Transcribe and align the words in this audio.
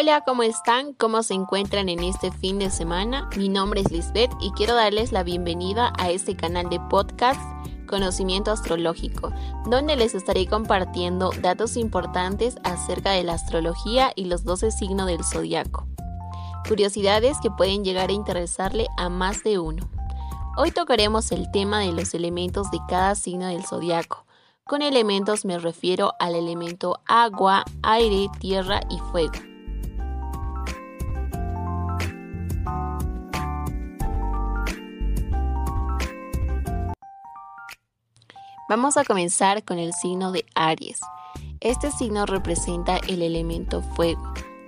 Hola, 0.00 0.22
¿cómo 0.22 0.42
están? 0.42 0.94
¿Cómo 0.94 1.22
se 1.22 1.34
encuentran 1.34 1.90
en 1.90 2.02
este 2.02 2.32
fin 2.32 2.58
de 2.58 2.70
semana? 2.70 3.28
Mi 3.36 3.50
nombre 3.50 3.82
es 3.82 3.92
Lisbeth 3.92 4.30
y 4.40 4.50
quiero 4.52 4.74
darles 4.74 5.12
la 5.12 5.22
bienvenida 5.22 5.92
a 5.98 6.08
este 6.08 6.34
canal 6.34 6.70
de 6.70 6.80
podcast 6.80 7.38
Conocimiento 7.86 8.50
Astrológico, 8.50 9.30
donde 9.66 9.96
les 9.96 10.14
estaré 10.14 10.46
compartiendo 10.46 11.32
datos 11.42 11.76
importantes 11.76 12.56
acerca 12.64 13.10
de 13.10 13.24
la 13.24 13.34
astrología 13.34 14.10
y 14.16 14.24
los 14.24 14.42
12 14.42 14.70
signos 14.70 15.06
del 15.06 15.22
zodiaco. 15.22 15.86
Curiosidades 16.66 17.36
que 17.42 17.50
pueden 17.50 17.84
llegar 17.84 18.08
a 18.08 18.14
interesarle 18.14 18.86
a 18.96 19.10
más 19.10 19.44
de 19.44 19.58
uno. 19.58 19.90
Hoy 20.56 20.70
tocaremos 20.70 21.30
el 21.30 21.50
tema 21.50 21.80
de 21.80 21.92
los 21.92 22.14
elementos 22.14 22.70
de 22.70 22.78
cada 22.88 23.14
signo 23.16 23.48
del 23.48 23.66
zodiaco. 23.66 24.24
Con 24.64 24.80
elementos 24.80 25.44
me 25.44 25.58
refiero 25.58 26.14
al 26.18 26.36
elemento 26.36 27.02
agua, 27.06 27.64
aire, 27.82 28.30
tierra 28.40 28.80
y 28.88 28.96
fuego. 29.12 29.49
Vamos 38.70 38.96
a 38.96 39.02
comenzar 39.02 39.64
con 39.64 39.80
el 39.80 39.92
signo 39.92 40.30
de 40.30 40.46
Aries. 40.54 41.00
Este 41.58 41.90
signo 41.90 42.24
representa 42.24 42.98
el 43.08 43.20
elemento 43.20 43.82
fuego. 43.82 44.22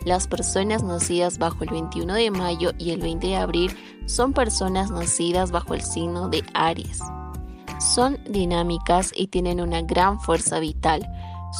Las 0.05 0.27
personas 0.27 0.83
nacidas 0.83 1.38
bajo 1.38 1.62
el 1.62 1.70
21 1.70 2.12
de 2.15 2.33
mayo 2.33 2.73
y 2.79 2.91
el 2.91 3.01
20 3.01 3.29
de 3.29 3.37
abril 3.37 3.77
son 4.07 4.33
personas 4.33 4.91
nacidas 4.91 5.52
bajo 5.52 5.74
el 5.74 5.82
signo 5.82 6.29
de 6.29 6.43
Aries. 6.52 6.99
Son 7.79 8.18
dinámicas 8.29 9.13
y 9.15 9.29
tienen 9.29 9.60
una 9.60 9.82
gran 9.82 10.19
fuerza 10.19 10.59
vital. 10.59 11.09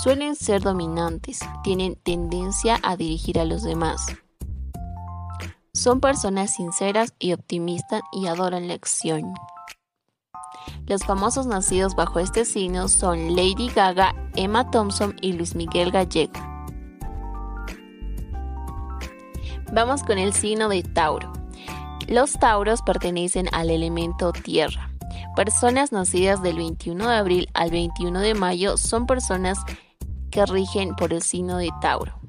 Suelen 0.03 0.34
ser 0.34 0.62
dominantes, 0.62 1.42
tienen 1.62 1.94
tendencia 1.94 2.81
a 2.83 2.97
dirigir 2.97 3.38
a 3.38 3.44
los 3.44 3.62
demás. 3.62 4.05
Son 5.72 6.00
personas 6.00 6.56
sinceras 6.56 7.14
y 7.20 7.34
optimistas 7.34 8.03
y 8.11 8.27
adoran 8.27 8.66
la 8.66 8.75
acción. 8.75 9.33
Los 10.86 11.05
famosos 11.05 11.46
nacidos 11.46 11.94
bajo 11.94 12.18
este 12.18 12.44
signo 12.44 12.88
son 12.88 13.36
Lady 13.36 13.68
Gaga, 13.74 14.14
Emma 14.34 14.70
Thompson 14.70 15.16
y 15.20 15.32
Luis 15.32 15.54
Miguel 15.54 15.91
Gallego. 15.91 16.32
Vamos 19.72 20.02
con 20.02 20.19
el 20.19 20.34
signo 20.34 20.69
de 20.69 20.82
Tauro. 20.82 21.32
Los 22.08 22.32
Tauros 22.34 22.82
pertenecen 22.82 23.48
al 23.52 23.70
elemento 23.70 24.32
tierra. 24.32 24.91
Personas 25.34 25.92
nacidas 25.92 26.42
del 26.42 26.56
21 26.56 27.08
de 27.08 27.14
abril 27.14 27.48
al 27.54 27.70
21 27.70 28.20
de 28.20 28.34
mayo 28.34 28.76
son 28.76 29.06
personas 29.06 29.58
que 30.30 30.44
rigen 30.44 30.94
por 30.94 31.12
el 31.12 31.22
signo 31.22 31.56
de 31.56 31.70
Tauro. 31.80 32.20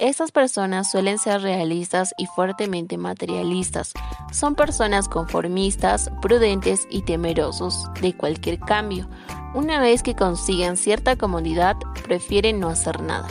Estas 0.00 0.32
personas 0.32 0.90
suelen 0.90 1.18
ser 1.18 1.42
realistas 1.42 2.14
y 2.16 2.24
fuertemente 2.24 2.96
materialistas. 2.96 3.92
Son 4.32 4.54
personas 4.54 5.06
conformistas, 5.06 6.10
prudentes 6.22 6.86
y 6.90 7.02
temerosos 7.02 7.90
de 8.00 8.16
cualquier 8.16 8.58
cambio. 8.58 9.06
Una 9.54 9.80
vez 9.80 10.02
que 10.02 10.16
consiguen 10.16 10.78
cierta 10.78 11.16
comodidad, 11.16 11.76
prefieren 12.04 12.58
no 12.58 12.68
hacer 12.68 13.02
nada. 13.02 13.28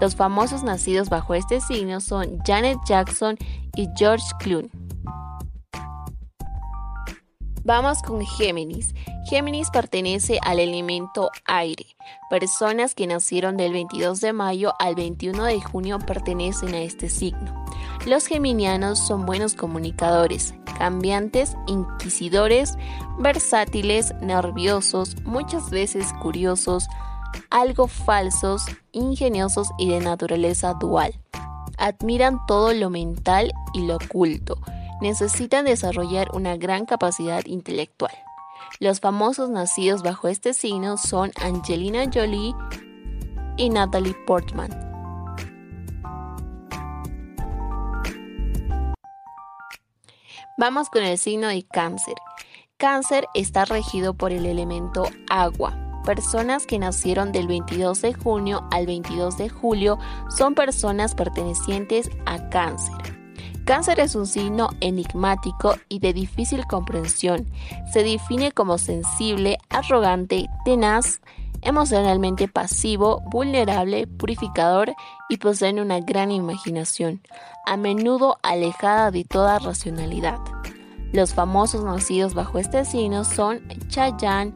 Los 0.00 0.16
famosos 0.16 0.64
nacidos 0.64 1.08
bajo 1.08 1.34
este 1.34 1.60
signo 1.60 2.00
son 2.00 2.38
Janet 2.44 2.78
Jackson 2.84 3.36
y 3.76 3.88
George 3.96 4.26
Clooney. 4.40 4.70
Vamos 7.70 8.02
con 8.02 8.26
Géminis. 8.26 8.96
Géminis 9.26 9.70
pertenece 9.70 10.40
al 10.42 10.58
elemento 10.58 11.30
aire. 11.44 11.86
Personas 12.28 12.96
que 12.96 13.06
nacieron 13.06 13.56
del 13.56 13.72
22 13.72 14.20
de 14.20 14.32
mayo 14.32 14.74
al 14.80 14.96
21 14.96 15.44
de 15.44 15.60
junio 15.60 16.00
pertenecen 16.00 16.74
a 16.74 16.80
este 16.80 17.08
signo. 17.08 17.64
Los 18.06 18.26
geminianos 18.26 18.98
son 18.98 19.24
buenos 19.24 19.54
comunicadores, 19.54 20.52
cambiantes, 20.78 21.56
inquisidores, 21.68 22.74
versátiles, 23.20 24.16
nerviosos, 24.20 25.14
muchas 25.22 25.70
veces 25.70 26.12
curiosos, 26.20 26.88
algo 27.50 27.86
falsos, 27.86 28.64
ingeniosos 28.90 29.70
y 29.78 29.90
de 29.90 30.00
naturaleza 30.00 30.74
dual. 30.74 31.14
Admiran 31.78 32.44
todo 32.48 32.72
lo 32.72 32.90
mental 32.90 33.52
y 33.74 33.86
lo 33.86 33.94
oculto 33.94 34.58
necesitan 35.00 35.64
desarrollar 35.64 36.28
una 36.34 36.56
gran 36.56 36.86
capacidad 36.86 37.44
intelectual. 37.46 38.12
Los 38.78 39.00
famosos 39.00 39.50
nacidos 39.50 40.02
bajo 40.02 40.28
este 40.28 40.54
signo 40.54 40.96
son 40.96 41.32
Angelina 41.40 42.04
Jolie 42.12 42.54
y 43.56 43.70
Natalie 43.70 44.14
Portman. 44.26 44.70
Vamos 50.56 50.90
con 50.90 51.02
el 51.02 51.18
signo 51.18 51.48
de 51.48 51.62
cáncer. 51.62 52.14
Cáncer 52.76 53.26
está 53.34 53.64
regido 53.64 54.14
por 54.14 54.32
el 54.32 54.46
elemento 54.46 55.04
agua. 55.30 55.74
Personas 56.04 56.66
que 56.66 56.78
nacieron 56.78 57.32
del 57.32 57.46
22 57.46 58.00
de 58.02 58.14
junio 58.14 58.66
al 58.70 58.86
22 58.86 59.36
de 59.36 59.48
julio 59.48 59.98
son 60.36 60.54
personas 60.54 61.14
pertenecientes 61.14 62.10
a 62.26 62.48
cáncer. 62.48 63.19
Cáncer 63.70 64.00
es 64.00 64.16
un 64.16 64.26
signo 64.26 64.70
enigmático 64.80 65.76
y 65.88 66.00
de 66.00 66.12
difícil 66.12 66.66
comprensión. 66.66 67.46
Se 67.92 68.02
define 68.02 68.50
como 68.50 68.78
sensible, 68.78 69.58
arrogante, 69.68 70.48
tenaz, 70.64 71.20
emocionalmente 71.62 72.48
pasivo, 72.48 73.22
vulnerable, 73.30 74.08
purificador 74.08 74.92
y 75.28 75.36
poseen 75.36 75.78
una 75.78 76.00
gran 76.00 76.32
imaginación, 76.32 77.22
a 77.64 77.76
menudo 77.76 78.38
alejada 78.42 79.12
de 79.12 79.22
toda 79.22 79.60
racionalidad. 79.60 80.40
Los 81.12 81.32
famosos 81.32 81.84
nacidos 81.84 82.34
bajo 82.34 82.58
este 82.58 82.84
signo 82.84 83.22
son 83.22 83.60
Chayanne, 83.86 84.52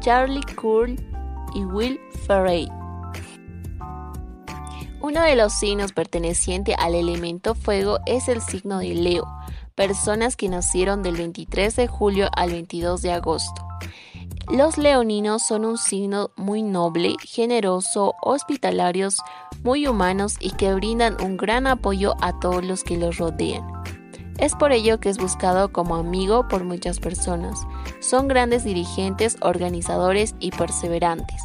Charlie 0.00 0.44
Cool 0.60 0.94
y 1.54 1.64
Will 1.64 1.98
Ferrell. 2.26 2.79
Uno 5.02 5.22
de 5.22 5.34
los 5.34 5.54
signos 5.54 5.92
perteneciente 5.92 6.74
al 6.78 6.94
elemento 6.94 7.54
fuego 7.54 8.00
es 8.04 8.28
el 8.28 8.42
signo 8.42 8.80
de 8.80 8.94
Leo, 8.94 9.26
personas 9.74 10.36
que 10.36 10.50
nacieron 10.50 11.02
del 11.02 11.16
23 11.16 11.74
de 11.74 11.86
julio 11.86 12.28
al 12.36 12.50
22 12.50 13.00
de 13.00 13.12
agosto. 13.12 13.66
Los 14.52 14.76
leoninos 14.76 15.46
son 15.46 15.64
un 15.64 15.78
signo 15.78 16.32
muy 16.36 16.62
noble, 16.62 17.14
generoso, 17.24 18.14
hospitalarios, 18.20 19.22
muy 19.62 19.86
humanos 19.86 20.36
y 20.38 20.50
que 20.50 20.74
brindan 20.74 21.16
un 21.22 21.38
gran 21.38 21.66
apoyo 21.66 22.14
a 22.20 22.38
todos 22.38 22.62
los 22.62 22.84
que 22.84 22.98
los 22.98 23.16
rodean. 23.16 23.66
Es 24.36 24.54
por 24.54 24.70
ello 24.70 25.00
que 25.00 25.08
es 25.08 25.16
buscado 25.16 25.72
como 25.72 25.96
amigo 25.96 26.46
por 26.46 26.64
muchas 26.64 27.00
personas. 27.00 27.58
Son 28.00 28.28
grandes 28.28 28.64
dirigentes, 28.64 29.38
organizadores 29.40 30.34
y 30.40 30.50
perseverantes. 30.50 31.40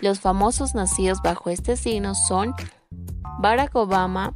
Los 0.00 0.18
famosos 0.18 0.74
nacidos 0.74 1.22
bajo 1.22 1.50
este 1.50 1.76
signo 1.76 2.14
son 2.14 2.54
Barack 3.38 3.76
Obama 3.76 4.34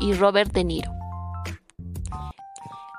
y 0.00 0.12
Robert 0.12 0.52
De 0.52 0.64
Niro. 0.64 0.90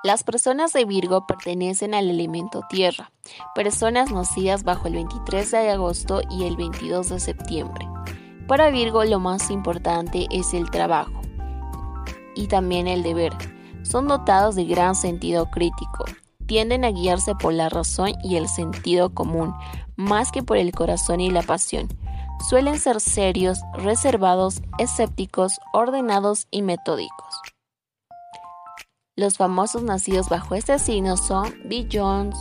Las 0.01 0.23
personas 0.23 0.71
de 0.71 0.85
Virgo 0.85 1.27
pertenecen 1.27 1.93
al 1.93 2.09
elemento 2.09 2.61
tierra, 2.69 3.11
personas 3.53 4.09
nacidas 4.09 4.63
bajo 4.63 4.87
el 4.87 4.93
23 4.93 5.51
de 5.51 5.69
agosto 5.71 6.21
y 6.29 6.45
el 6.45 6.55
22 6.55 7.09
de 7.09 7.19
septiembre. 7.19 7.85
Para 8.47 8.69
Virgo 8.69 9.03
lo 9.03 9.19
más 9.19 9.51
importante 9.51 10.25
es 10.31 10.53
el 10.53 10.71
trabajo 10.71 11.19
y 12.33 12.47
también 12.47 12.87
el 12.87 13.03
deber. 13.03 13.33
Son 13.83 14.07
dotados 14.07 14.55
de 14.55 14.63
gran 14.63 14.95
sentido 14.95 15.47
crítico, 15.51 16.05
tienden 16.45 16.85
a 16.85 16.91
guiarse 16.91 17.35
por 17.35 17.51
la 17.51 17.67
razón 17.67 18.13
y 18.23 18.37
el 18.37 18.47
sentido 18.47 19.13
común, 19.13 19.53
más 19.97 20.31
que 20.31 20.43
por 20.43 20.55
el 20.55 20.71
corazón 20.71 21.19
y 21.19 21.29
la 21.29 21.41
pasión 21.41 21.89
suelen 22.41 22.79
ser 22.79 22.99
serios, 22.99 23.59
reservados, 23.73 24.61
escépticos, 24.77 25.59
ordenados 25.73 26.47
y 26.51 26.61
metódicos. 26.61 27.41
Los 29.15 29.37
famosos 29.37 29.83
nacidos 29.83 30.29
bajo 30.29 30.55
este 30.55 30.79
signo 30.79 31.17
son 31.17 31.53
Bill 31.65 31.87
Jones, 31.91 32.37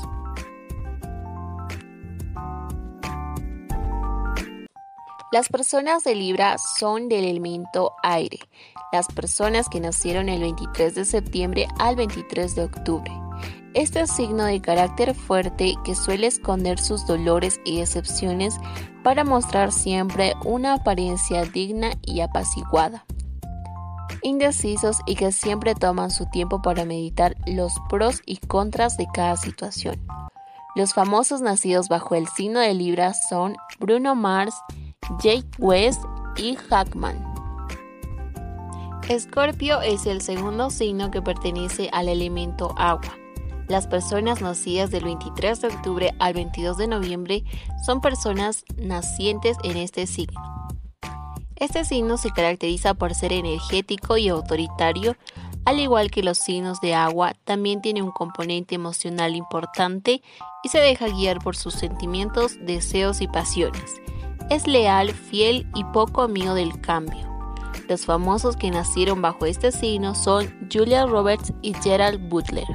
Las 5.32 5.48
personas 5.48 6.02
de 6.02 6.16
Libra 6.16 6.58
son 6.58 7.08
del 7.08 7.24
elemento 7.24 7.94
aire, 8.02 8.40
las 8.90 9.06
personas 9.06 9.68
que 9.68 9.78
nacieron 9.78 10.28
el 10.28 10.40
23 10.40 10.92
de 10.96 11.04
septiembre 11.04 11.68
al 11.78 11.94
23 11.94 12.56
de 12.56 12.64
octubre. 12.64 13.29
Este 13.72 14.04
signo 14.08 14.46
de 14.46 14.60
carácter 14.60 15.14
fuerte 15.14 15.76
que 15.84 15.94
suele 15.94 16.26
esconder 16.26 16.80
sus 16.80 17.06
dolores 17.06 17.60
y 17.64 17.78
decepciones 17.78 18.56
para 19.04 19.22
mostrar 19.22 19.70
siempre 19.70 20.34
una 20.44 20.74
apariencia 20.74 21.44
digna 21.44 21.92
y 22.02 22.20
apaciguada. 22.20 23.04
Indecisos 24.22 24.98
y 25.06 25.14
que 25.14 25.30
siempre 25.30 25.76
toman 25.76 26.10
su 26.10 26.26
tiempo 26.26 26.60
para 26.62 26.84
meditar 26.84 27.36
los 27.46 27.72
pros 27.88 28.22
y 28.26 28.38
contras 28.38 28.96
de 28.96 29.06
cada 29.14 29.36
situación. 29.36 30.04
Los 30.74 30.92
famosos 30.92 31.40
nacidos 31.40 31.88
bajo 31.88 32.16
el 32.16 32.26
signo 32.26 32.58
de 32.58 32.74
Libra 32.74 33.14
son 33.14 33.56
Bruno 33.78 34.16
Mars, 34.16 34.54
Jake 35.22 35.48
West 35.58 36.02
y 36.36 36.56
Hackman. 36.56 37.24
Escorpio 39.08 39.80
es 39.80 40.06
el 40.06 40.22
segundo 40.22 40.70
signo 40.70 41.12
que 41.12 41.22
pertenece 41.22 41.88
al 41.92 42.08
elemento 42.08 42.74
agua. 42.76 43.19
Las 43.70 43.86
personas 43.86 44.40
nacidas 44.40 44.90
del 44.90 45.04
23 45.04 45.60
de 45.60 45.68
octubre 45.68 46.12
al 46.18 46.34
22 46.34 46.76
de 46.76 46.88
noviembre 46.88 47.44
son 47.86 48.00
personas 48.00 48.64
nacientes 48.76 49.56
en 49.62 49.76
este 49.76 50.08
signo. 50.08 50.40
Este 51.54 51.84
signo 51.84 52.16
se 52.16 52.32
caracteriza 52.32 52.94
por 52.94 53.14
ser 53.14 53.32
energético 53.32 54.16
y 54.16 54.28
autoritario, 54.28 55.14
al 55.64 55.78
igual 55.78 56.10
que 56.10 56.24
los 56.24 56.38
signos 56.38 56.80
de 56.80 56.94
agua, 56.96 57.34
también 57.44 57.80
tiene 57.80 58.02
un 58.02 58.10
componente 58.10 58.74
emocional 58.74 59.36
importante 59.36 60.20
y 60.64 60.68
se 60.68 60.80
deja 60.80 61.06
guiar 61.06 61.38
por 61.38 61.54
sus 61.54 61.74
sentimientos, 61.74 62.56
deseos 62.60 63.20
y 63.20 63.28
pasiones. 63.28 63.94
Es 64.50 64.66
leal, 64.66 65.12
fiel 65.12 65.70
y 65.76 65.84
poco 65.84 66.22
amigo 66.22 66.54
del 66.54 66.80
cambio. 66.80 67.24
Los 67.88 68.04
famosos 68.04 68.56
que 68.56 68.72
nacieron 68.72 69.22
bajo 69.22 69.46
este 69.46 69.70
signo 69.70 70.16
son 70.16 70.52
Julia 70.72 71.06
Roberts 71.06 71.52
y 71.62 71.72
Gerald 71.74 72.28
Butler. 72.28 72.66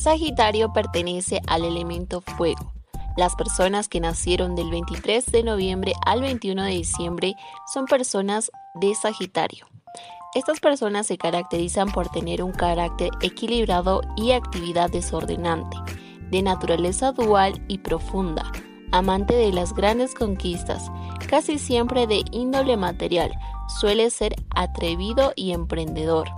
Sagitario 0.00 0.72
pertenece 0.72 1.42
al 1.46 1.62
elemento 1.62 2.22
fuego. 2.22 2.72
Las 3.18 3.36
personas 3.36 3.86
que 3.86 4.00
nacieron 4.00 4.56
del 4.56 4.70
23 4.70 5.26
de 5.26 5.42
noviembre 5.42 5.92
al 6.06 6.22
21 6.22 6.62
de 6.62 6.70
diciembre 6.70 7.34
son 7.70 7.84
personas 7.84 8.50
de 8.76 8.94
Sagitario. 8.94 9.66
Estas 10.34 10.58
personas 10.58 11.06
se 11.06 11.18
caracterizan 11.18 11.92
por 11.92 12.08
tener 12.08 12.42
un 12.42 12.52
carácter 12.52 13.10
equilibrado 13.20 14.00
y 14.16 14.30
actividad 14.30 14.88
desordenante, 14.88 15.76
de 16.30 16.40
naturaleza 16.40 17.12
dual 17.12 17.62
y 17.68 17.76
profunda, 17.76 18.50
amante 18.92 19.34
de 19.34 19.52
las 19.52 19.74
grandes 19.74 20.14
conquistas, 20.14 20.90
casi 21.28 21.58
siempre 21.58 22.06
de 22.06 22.24
índole 22.30 22.78
material, 22.78 23.32
suele 23.80 24.08
ser 24.08 24.34
atrevido 24.48 25.34
y 25.36 25.52
emprendedor. 25.52 26.30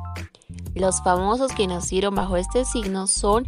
Los 0.75 1.03
famosos 1.03 1.53
que 1.53 1.67
nacieron 1.67 2.15
bajo 2.15 2.37
este 2.37 2.65
signo 2.65 3.07
son 3.07 3.47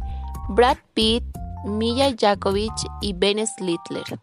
Brad 0.48 0.76
Pitt, 0.92 1.24
Mia 1.64 2.14
Jakovich 2.18 2.86
y 3.00 3.14
Ben 3.14 3.44
Slitler. 3.46 4.20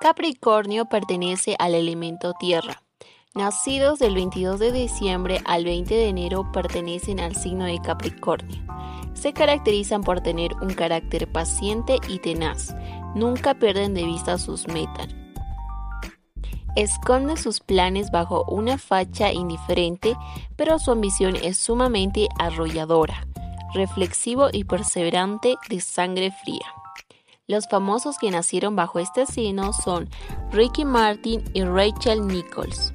Capricornio 0.00 0.86
pertenece 0.86 1.56
al 1.58 1.74
elemento 1.74 2.32
tierra. 2.38 2.82
Nacidos 3.34 3.98
del 3.98 4.14
22 4.14 4.58
de 4.58 4.72
diciembre 4.72 5.40
al 5.44 5.64
20 5.64 5.94
de 5.94 6.08
enero 6.08 6.50
pertenecen 6.50 7.20
al 7.20 7.36
signo 7.36 7.66
de 7.66 7.78
Capricornio. 7.78 8.62
Se 9.12 9.34
caracterizan 9.34 10.02
por 10.02 10.20
tener 10.20 10.54
un 10.62 10.70
carácter 10.70 11.30
paciente 11.30 11.98
y 12.08 12.20
tenaz. 12.20 12.74
Nunca 13.14 13.54
pierden 13.54 13.92
de 13.92 14.04
vista 14.04 14.38
sus 14.38 14.66
metas. 14.68 15.08
Esconden 16.74 17.36
sus 17.36 17.60
planes 17.60 18.10
bajo 18.10 18.44
una 18.48 18.78
facha 18.78 19.30
indiferente, 19.32 20.16
pero 20.56 20.78
su 20.78 20.90
ambición 20.90 21.36
es 21.36 21.58
sumamente 21.58 22.28
arrolladora, 22.38 23.26
reflexivo 23.74 24.48
y 24.52 24.64
perseverante 24.64 25.56
de 25.68 25.80
sangre 25.80 26.30
fría. 26.30 26.77
Los 27.50 27.66
famosos 27.66 28.18
que 28.18 28.30
nacieron 28.30 28.76
bajo 28.76 28.98
este 28.98 29.24
signo 29.24 29.72
son 29.72 30.10
Ricky 30.52 30.84
Martin 30.84 31.42
y 31.54 31.62
Rachel 31.62 32.26
Nichols. 32.26 32.92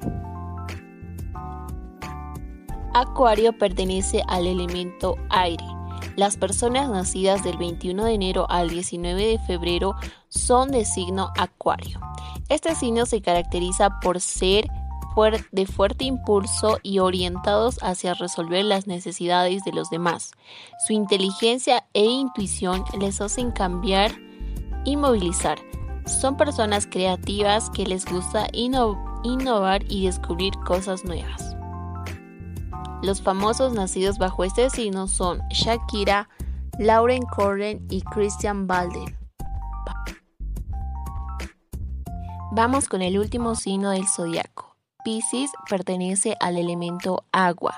Acuario 2.94 3.52
pertenece 3.58 4.22
al 4.28 4.46
elemento 4.46 5.16
aire. 5.30 5.64
Las 6.14 6.36
personas 6.36 6.88
nacidas 6.88 7.42
del 7.42 7.58
21 7.58 8.04
de 8.04 8.12
enero 8.14 8.46
al 8.48 8.70
19 8.70 9.26
de 9.26 9.38
febrero 9.40 9.96
son 10.28 10.70
de 10.70 10.84
signo 10.84 11.32
Acuario. 11.36 11.98
Este 12.48 12.76
signo 12.76 13.06
se 13.06 13.20
caracteriza 13.22 13.98
por 13.98 14.20
ser 14.20 14.68
de 15.52 15.66
fuerte 15.66 16.04
impulso 16.04 16.78
y 16.82 16.98
orientados 16.98 17.78
hacia 17.82 18.14
resolver 18.14 18.64
las 18.64 18.86
necesidades 18.86 19.62
de 19.64 19.72
los 19.72 19.88
demás. 19.88 20.32
Su 20.86 20.92
inteligencia 20.92 21.86
e 21.94 22.04
intuición 22.04 22.84
les 22.98 23.20
hacen 23.20 23.52
cambiar 23.52 24.12
y 24.84 24.96
movilizar. 24.96 25.58
Son 26.06 26.36
personas 26.36 26.86
creativas 26.86 27.70
que 27.70 27.86
les 27.86 28.04
gusta 28.04 28.46
innovar 28.52 29.82
y 29.88 30.06
descubrir 30.06 30.52
cosas 30.66 31.04
nuevas. 31.04 31.56
Los 33.02 33.20
famosos 33.22 33.74
nacidos 33.74 34.18
bajo 34.18 34.44
este 34.44 34.70
signo 34.70 35.08
son 35.08 35.40
Shakira, 35.50 36.28
Lauren 36.78 37.22
Corren 37.24 37.86
y 37.90 38.00
Christian 38.02 38.66
Balden. 38.66 39.16
Vamos 42.52 42.88
con 42.88 43.02
el 43.02 43.18
último 43.18 43.56
signo 43.56 43.90
del 43.90 44.06
zodiaco. 44.06 44.76
Pisces 45.04 45.50
pertenece 45.68 46.36
al 46.40 46.56
elemento 46.56 47.24
agua. 47.32 47.74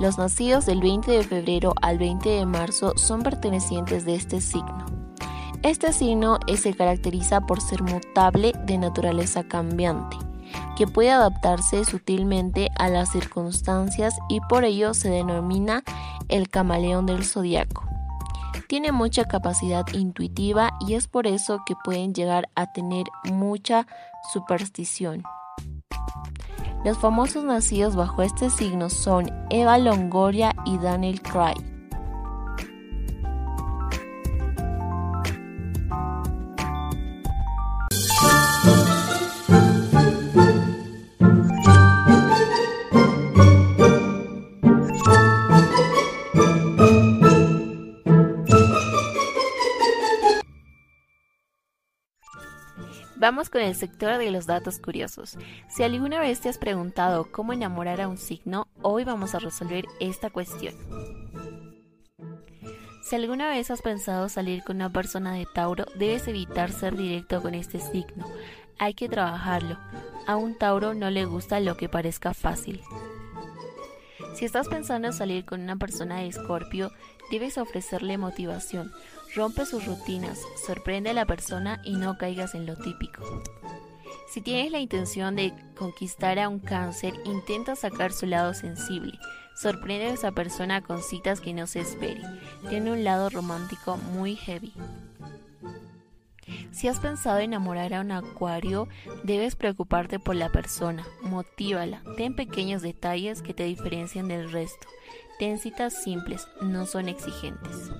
Los 0.00 0.18
nacidos 0.18 0.66
del 0.66 0.80
20 0.80 1.10
de 1.10 1.22
febrero 1.24 1.74
al 1.82 1.98
20 1.98 2.28
de 2.28 2.46
marzo 2.46 2.94
son 2.96 3.22
pertenecientes 3.22 4.04
de 4.04 4.14
este 4.14 4.40
signo. 4.40 4.97
Este 5.62 5.92
signo 5.92 6.38
se 6.56 6.72
caracteriza 6.72 7.40
por 7.40 7.60
ser 7.60 7.82
mutable 7.82 8.52
de 8.64 8.78
naturaleza 8.78 9.42
cambiante, 9.42 10.16
que 10.76 10.86
puede 10.86 11.10
adaptarse 11.10 11.84
sutilmente 11.84 12.68
a 12.78 12.88
las 12.88 13.10
circunstancias 13.10 14.16
y 14.28 14.40
por 14.48 14.64
ello 14.64 14.94
se 14.94 15.10
denomina 15.10 15.82
el 16.28 16.48
camaleón 16.48 17.06
del 17.06 17.24
zodiaco. 17.24 17.84
Tiene 18.68 18.92
mucha 18.92 19.24
capacidad 19.24 19.84
intuitiva 19.92 20.70
y 20.86 20.94
es 20.94 21.08
por 21.08 21.26
eso 21.26 21.60
que 21.66 21.74
pueden 21.82 22.14
llegar 22.14 22.48
a 22.54 22.70
tener 22.72 23.06
mucha 23.24 23.86
superstición. 24.32 25.24
Los 26.84 26.98
famosos 26.98 27.42
nacidos 27.42 27.96
bajo 27.96 28.22
este 28.22 28.50
signo 28.50 28.90
son 28.90 29.30
Eva 29.50 29.78
Longoria 29.78 30.54
y 30.64 30.78
Daniel 30.78 31.20
Craig. 31.20 31.77
Vamos 53.28 53.50
con 53.50 53.60
el 53.60 53.74
sector 53.74 54.16
de 54.16 54.30
los 54.30 54.46
datos 54.46 54.78
curiosos. 54.78 55.36
Si 55.68 55.82
alguna 55.82 56.18
vez 56.18 56.40
te 56.40 56.48
has 56.48 56.56
preguntado 56.56 57.30
cómo 57.30 57.52
enamorar 57.52 58.00
a 58.00 58.08
un 58.08 58.16
signo, 58.16 58.68
hoy 58.80 59.04
vamos 59.04 59.34
a 59.34 59.38
resolver 59.38 59.84
esta 60.00 60.30
cuestión. 60.30 60.74
Si 63.02 63.16
alguna 63.16 63.50
vez 63.50 63.70
has 63.70 63.82
pensado 63.82 64.30
salir 64.30 64.64
con 64.64 64.76
una 64.76 64.90
persona 64.90 65.34
de 65.34 65.44
Tauro, 65.44 65.84
debes 65.96 66.26
evitar 66.26 66.72
ser 66.72 66.96
directo 66.96 67.42
con 67.42 67.54
este 67.54 67.80
signo. 67.80 68.26
Hay 68.78 68.94
que 68.94 69.10
trabajarlo. 69.10 69.76
A 70.26 70.36
un 70.36 70.56
Tauro 70.56 70.94
no 70.94 71.10
le 71.10 71.26
gusta 71.26 71.60
lo 71.60 71.76
que 71.76 71.90
parezca 71.90 72.32
fácil. 72.32 72.80
Si 74.36 74.46
estás 74.46 74.68
pensando 74.68 75.08
en 75.08 75.12
salir 75.12 75.44
con 75.44 75.60
una 75.60 75.76
persona 75.76 76.20
de 76.20 76.28
Escorpio, 76.28 76.92
debes 77.30 77.58
ofrecerle 77.58 78.16
motivación. 78.16 78.90
Rompe 79.38 79.66
sus 79.66 79.86
rutinas, 79.86 80.40
sorprende 80.66 81.10
a 81.10 81.12
la 81.12 81.24
persona 81.24 81.80
y 81.84 81.94
no 81.94 82.18
caigas 82.18 82.56
en 82.56 82.66
lo 82.66 82.74
típico. 82.74 83.22
Si 84.28 84.40
tienes 84.40 84.72
la 84.72 84.80
intención 84.80 85.36
de 85.36 85.54
conquistar 85.76 86.40
a 86.40 86.48
un 86.48 86.58
cáncer, 86.58 87.14
intenta 87.24 87.76
sacar 87.76 88.12
su 88.12 88.26
lado 88.26 88.52
sensible. 88.52 89.16
Sorprende 89.54 90.06
a 90.06 90.12
esa 90.14 90.32
persona 90.32 90.82
con 90.82 91.04
citas 91.04 91.40
que 91.40 91.54
no 91.54 91.68
se 91.68 91.78
espere. 91.78 92.20
Tiene 92.68 92.90
un 92.90 93.04
lado 93.04 93.30
romántico 93.30 93.96
muy 93.96 94.34
heavy. 94.34 94.72
Si 96.72 96.88
has 96.88 96.98
pensado 96.98 97.38
en 97.38 97.52
enamorar 97.52 97.94
a 97.94 98.00
un 98.00 98.10
acuario, 98.10 98.88
debes 99.22 99.54
preocuparte 99.54 100.18
por 100.18 100.34
la 100.34 100.50
persona, 100.50 101.06
motívala, 101.22 102.02
ten 102.16 102.34
pequeños 102.34 102.82
detalles 102.82 103.40
que 103.40 103.54
te 103.54 103.62
diferencien 103.62 104.26
del 104.26 104.50
resto. 104.50 104.88
Ten 105.38 105.58
citas 105.58 105.94
simples, 106.02 106.48
no 106.60 106.86
son 106.86 107.08
exigentes. 107.08 107.92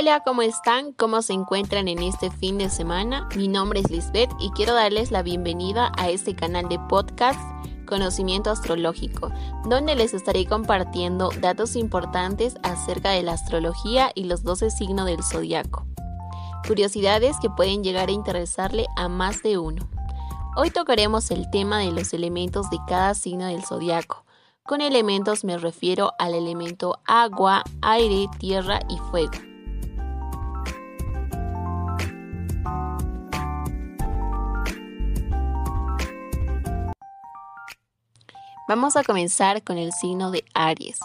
Hola, 0.00 0.22
¿cómo 0.24 0.40
están? 0.40 0.94
¿Cómo 0.94 1.20
se 1.20 1.34
encuentran 1.34 1.86
en 1.86 1.98
este 1.98 2.30
fin 2.30 2.56
de 2.56 2.70
semana? 2.70 3.28
Mi 3.36 3.48
nombre 3.48 3.80
es 3.80 3.90
Lisbeth 3.90 4.30
y 4.40 4.48
quiero 4.52 4.72
darles 4.72 5.10
la 5.10 5.22
bienvenida 5.22 5.92
a 5.98 6.08
este 6.08 6.34
canal 6.34 6.70
de 6.70 6.78
podcast 6.78 7.38
Conocimiento 7.84 8.50
Astrológico, 8.50 9.30
donde 9.68 9.94
les 9.94 10.14
estaré 10.14 10.46
compartiendo 10.46 11.28
datos 11.42 11.76
importantes 11.76 12.54
acerca 12.62 13.10
de 13.10 13.22
la 13.22 13.32
astrología 13.32 14.10
y 14.14 14.24
los 14.24 14.42
12 14.42 14.70
signos 14.70 15.04
del 15.04 15.22
zodiaco. 15.22 15.84
Curiosidades 16.66 17.36
que 17.38 17.50
pueden 17.50 17.84
llegar 17.84 18.08
a 18.08 18.12
interesarle 18.12 18.86
a 18.96 19.06
más 19.08 19.42
de 19.42 19.58
uno. 19.58 19.86
Hoy 20.56 20.70
tocaremos 20.70 21.30
el 21.30 21.50
tema 21.50 21.78
de 21.80 21.92
los 21.92 22.14
elementos 22.14 22.70
de 22.70 22.78
cada 22.88 23.12
signo 23.12 23.44
del 23.48 23.66
zodiaco. 23.66 24.24
Con 24.62 24.80
elementos 24.80 25.44
me 25.44 25.58
refiero 25.58 26.12
al 26.18 26.32
elemento 26.32 27.00
agua, 27.04 27.64
aire, 27.82 28.28
tierra 28.38 28.80
y 28.88 28.96
fuego. 29.10 29.49
Vamos 38.70 38.94
a 38.94 39.02
comenzar 39.02 39.64
con 39.64 39.78
el 39.78 39.90
signo 39.90 40.30
de 40.30 40.44
Aries. 40.54 41.00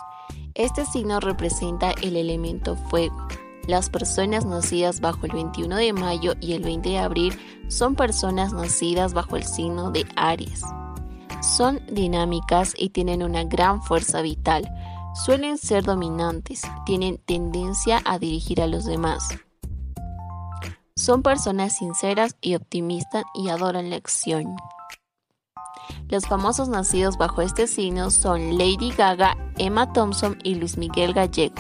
Este 0.54 0.86
signo 0.86 1.20
representa 1.20 1.94
el 2.04 2.16
elemento 2.16 2.76
fuego. 2.76 3.28
Las 3.66 3.90
personas 3.90 4.46
nacidas 4.46 5.02
bajo 5.02 5.26
el 5.26 5.32
21 5.32 5.76
de 5.76 5.92
mayo 5.92 6.36
y 6.40 6.54
el 6.54 6.62
20 6.62 6.90
de 6.90 7.00
abril 7.00 7.40
son 7.68 7.96
personas 7.96 8.54
nacidas 8.54 9.16
bajo 9.16 9.36
el 9.36 9.44
signo 9.44 9.90
de 9.90 10.06
Aries. 10.16 10.62
Son 11.42 11.82
dinámicas 11.88 12.76
y 12.78 12.90
tienen 12.90 13.24
una 13.24 13.46
gran 13.46 13.82
fuerza 13.82 14.22
vital. 14.22 14.70
Suelen 15.26 15.58
ser 15.58 15.86
dominantes, 15.86 16.62
tienen 16.86 17.18
tendencia 17.18 18.00
a 18.06 18.20
dirigir 18.20 18.62
a 18.62 18.68
los 18.68 18.86
demás. 18.86 19.28
Son 20.96 21.24
personas 21.24 21.80
sinceras 21.80 22.36
y 22.42 22.54
optimistas 22.54 23.24
y 23.34 23.50
adoran 23.50 23.90
la 23.90 23.96
acción. 23.96 24.56
Los 26.10 26.28
famosos 26.28 26.70
nacidos 26.70 27.18
bajo 27.18 27.42
este 27.42 27.66
signo 27.66 28.12
son 28.12 28.58
Lady 28.58 28.92
Gaga, 28.96 29.36
Emma 29.58 29.92
Thompson 29.92 30.38
y 30.44 30.56
Luis 30.56 30.78
Miguel 30.78 31.14
Gallego. 31.14 31.56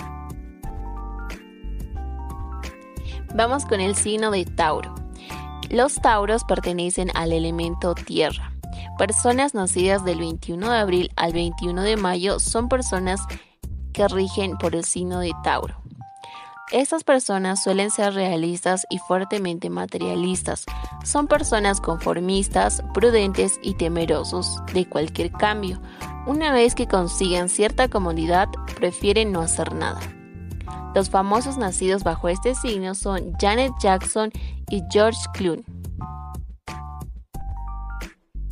Vamos 3.33 3.65
con 3.65 3.81
el 3.81 3.95
signo 3.95 4.31
de 4.31 4.45
Tauro. 4.45 4.93
Los 5.69 5.95
Tauros 5.95 6.43
pertenecen 6.43 7.09
al 7.15 7.33
elemento 7.33 7.95
tierra. 7.95 8.53
Personas 8.97 9.53
nacidas 9.55 10.05
del 10.05 10.19
21 10.19 10.69
de 10.71 10.77
abril 10.77 11.11
al 11.15 11.33
21 11.33 11.81
de 11.81 11.97
mayo 11.97 12.39
son 12.39 12.69
personas 12.69 13.21
que 13.93 14.07
rigen 14.07 14.57
por 14.57 14.75
el 14.75 14.85
signo 14.85 15.19
de 15.19 15.33
Tauro. 15.43 15.84
Estas 16.71 17.03
personas 17.03 17.61
suelen 17.61 17.91
ser 17.91 18.15
realistas 18.15 18.87
y 18.89 18.97
fuertemente 18.97 19.69
materialistas. 19.69 20.65
Son 21.03 21.27
personas 21.27 21.79
conformistas, 21.79 22.83
prudentes 22.91 23.59
y 23.61 23.75
temerosos 23.75 24.59
de 24.73 24.89
cualquier 24.89 25.31
cambio. 25.31 25.79
Una 26.25 26.51
vez 26.51 26.73
que 26.73 26.87
consiguen 26.87 27.49
cierta 27.49 27.87
comodidad, 27.87 28.49
prefieren 28.79 29.31
no 29.31 29.41
hacer 29.41 29.75
nada. 29.75 29.99
Los 30.95 31.11
famosos 31.11 31.57
nacidos 31.57 32.03
bajo 32.03 32.29
este 32.29 32.55
signo 32.55 32.95
son 32.95 33.33
Janet 33.39 33.73
Jackson 33.79 34.31
y 34.71 34.81
George 34.91 35.19
Clooney. 35.33 35.74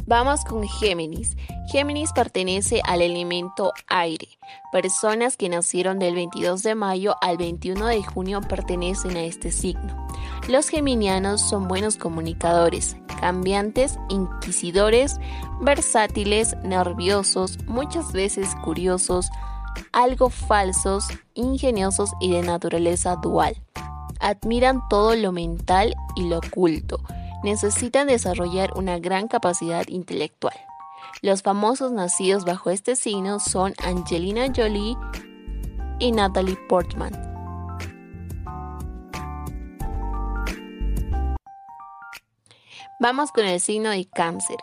Vamos 0.06 0.44
con 0.44 0.68
Géminis. 0.68 1.38
Géminis 1.72 2.12
pertenece 2.12 2.82
al 2.84 3.02
elemento 3.02 3.72
aire. 3.88 4.28
Personas 4.74 5.38
que 5.38 5.48
nacieron 5.48 5.98
del 5.98 6.16
22 6.16 6.62
de 6.62 6.76
mayo 6.76 7.16
al 7.22 7.38
21 7.38 7.86
de 7.88 8.04
junio 8.04 8.42
pertenecen 8.42 9.16
a 9.16 9.22
este 9.24 9.50
signo. 9.50 10.08
Los 10.50 10.68
geminianos 10.68 11.40
son 11.40 11.70
buenos 11.70 11.96
comunicadores, 11.96 12.98
cambiantes, 13.22 13.98
inquisidores, 14.10 15.16
versátiles, 15.62 16.58
nerviosos, 16.64 17.58
muchas 17.66 18.12
veces 18.12 18.50
curiosos, 18.62 19.30
algo 19.94 20.30
falsos, 20.30 21.08
ingeniosos 21.34 22.12
y 22.20 22.32
de 22.32 22.42
naturaleza 22.42 23.16
dual. 23.16 23.56
Admiran 24.20 24.82
todo 24.90 25.16
lo 25.16 25.32
mental 25.32 25.96
y 26.18 26.28
lo 26.28 26.40
oculto 26.40 27.00
necesitan 27.44 28.08
desarrollar 28.08 28.72
una 28.76 29.00
gran 29.00 29.28
capacidad 29.28 29.88
intelectual. 29.88 30.56
Los 31.22 31.42
famosos 31.42 31.92
nacidos 31.92 32.46
bajo 32.46 32.70
este 32.70 32.96
signo 32.96 33.40
son 33.40 33.74
Angelina 33.84 34.48
Jolie 34.54 34.98
y 36.00 36.12
Natalie 36.12 36.58
Portman. 36.68 37.14
Vamos 43.00 43.32
con 43.32 43.46
el 43.46 43.60
signo 43.60 43.90
de 43.90 44.06
cáncer. 44.06 44.58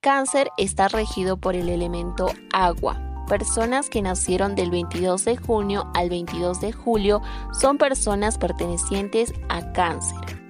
Cáncer 0.00 0.50
está 0.58 0.88
regido 0.88 1.36
por 1.36 1.54
el 1.54 1.68
elemento 1.68 2.28
agua. 2.52 2.98
Personas 3.28 3.88
que 3.88 4.02
nacieron 4.02 4.54
del 4.54 4.70
22 4.70 5.24
de 5.24 5.36
junio 5.36 5.90
al 5.94 6.10
22 6.10 6.60
de 6.60 6.72
julio 6.72 7.22
son 7.58 7.78
personas 7.78 8.36
pertenecientes 8.36 9.32
a 9.48 9.72
cáncer. 9.72 10.43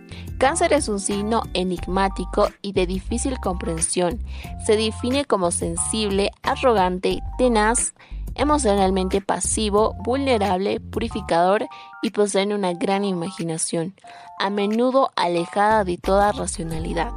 Cáncer 0.44 0.74
es 0.74 0.90
un 0.90 1.00
signo 1.00 1.44
enigmático 1.54 2.50
y 2.60 2.74
de 2.74 2.86
difícil 2.86 3.40
comprensión. 3.40 4.22
Se 4.66 4.76
define 4.76 5.24
como 5.24 5.50
sensible, 5.50 6.32
arrogante, 6.42 7.22
tenaz, 7.38 7.94
emocionalmente 8.34 9.22
pasivo, 9.22 9.94
vulnerable, 10.04 10.80
purificador 10.80 11.66
y 12.02 12.10
poseen 12.10 12.52
una 12.52 12.74
gran 12.74 13.06
imaginación, 13.06 13.94
a 14.38 14.50
menudo 14.50 15.08
alejada 15.16 15.82
de 15.82 15.96
toda 15.96 16.30
racionalidad. 16.32 17.14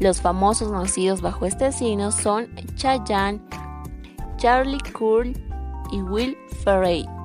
Los 0.00 0.20
famosos 0.20 0.72
nacidos 0.72 1.20
bajo 1.20 1.46
este 1.46 1.70
signo 1.70 2.10
son 2.10 2.48
Chayanne, 2.74 3.40
Charlie 4.36 4.82
Cool 4.98 5.32
y 5.92 6.02
Will 6.02 6.36
Ferrell. 6.64 7.17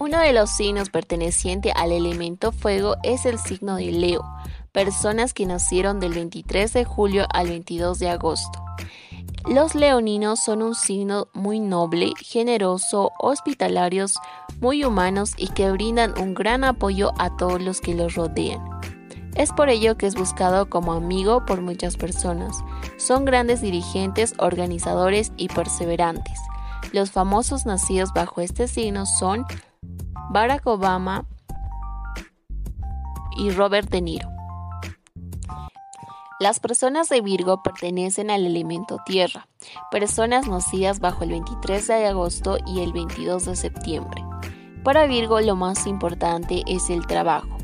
Uno 0.00 0.20
de 0.20 0.32
los 0.32 0.50
signos 0.50 0.90
perteneciente 0.90 1.72
al 1.74 1.90
elemento 1.90 2.52
fuego 2.52 2.94
es 3.02 3.26
el 3.26 3.36
signo 3.36 3.74
de 3.74 3.90
Leo, 3.90 4.22
personas 4.70 5.34
que 5.34 5.44
nacieron 5.44 5.98
del 5.98 6.14
23 6.14 6.72
de 6.72 6.84
julio 6.84 7.26
al 7.34 7.48
22 7.48 7.98
de 7.98 8.08
agosto. 8.08 8.64
Los 9.48 9.74
leoninos 9.74 10.38
son 10.38 10.62
un 10.62 10.76
signo 10.76 11.26
muy 11.34 11.58
noble, 11.58 12.12
generoso, 12.20 13.10
hospitalarios, 13.18 14.14
muy 14.60 14.84
humanos 14.84 15.32
y 15.36 15.48
que 15.48 15.68
brindan 15.72 16.14
un 16.16 16.32
gran 16.32 16.62
apoyo 16.62 17.12
a 17.18 17.36
todos 17.36 17.60
los 17.60 17.80
que 17.80 17.94
los 17.94 18.14
rodean. 18.14 18.62
Es 19.34 19.52
por 19.52 19.68
ello 19.68 19.96
que 19.96 20.06
es 20.06 20.14
buscado 20.14 20.70
como 20.70 20.92
amigo 20.92 21.44
por 21.44 21.60
muchas 21.60 21.96
personas. 21.96 22.56
Son 22.98 23.24
grandes 23.24 23.62
dirigentes, 23.62 24.34
organizadores 24.38 25.32
y 25.36 25.48
perseverantes. 25.48 26.38
Los 26.92 27.10
famosos 27.10 27.66
nacidos 27.66 28.12
bajo 28.12 28.40
este 28.40 28.68
signo 28.68 29.04
son 29.06 29.44
Barack 30.30 30.66
Obama 30.66 31.24
y 33.38 33.50
Robert 33.50 33.88
De 33.88 34.02
Niro. 34.02 34.28
Las 36.40 36.60
personas 36.60 37.08
de 37.08 37.20
Virgo 37.20 37.62
pertenecen 37.62 38.30
al 38.30 38.46
elemento 38.46 38.98
tierra, 39.04 39.48
personas 39.90 40.46
nacidas 40.46 41.00
bajo 41.00 41.24
el 41.24 41.30
23 41.30 41.86
de 41.88 42.06
agosto 42.06 42.58
y 42.66 42.80
el 42.80 42.92
22 42.92 43.46
de 43.46 43.56
septiembre. 43.56 44.24
Para 44.84 45.06
Virgo 45.06 45.40
lo 45.40 45.56
más 45.56 45.86
importante 45.86 46.62
es 46.66 46.90
el 46.90 47.06
trabajo 47.06 47.56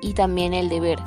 y 0.00 0.14
también 0.14 0.54
el 0.54 0.68
deber. 0.68 0.98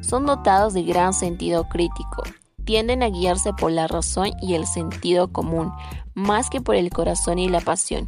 Son 0.00 0.26
dotados 0.26 0.74
de 0.74 0.82
gran 0.82 1.14
sentido 1.14 1.64
crítico, 1.68 2.22
tienden 2.64 3.02
a 3.02 3.08
guiarse 3.08 3.52
por 3.52 3.70
la 3.70 3.86
razón 3.86 4.32
y 4.42 4.54
el 4.54 4.66
sentido 4.66 5.32
común, 5.32 5.72
más 6.14 6.50
que 6.50 6.60
por 6.60 6.74
el 6.74 6.90
corazón 6.90 7.38
y 7.38 7.48
la 7.48 7.60
pasión 7.60 8.06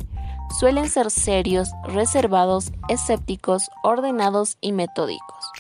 suelen 0.59 0.89
ser 0.89 1.11
serios, 1.11 1.71
reservados, 1.85 2.73
escépticos, 2.89 3.71
ordenados 3.83 4.57
y 4.61 4.73
metódicos. 4.73 5.53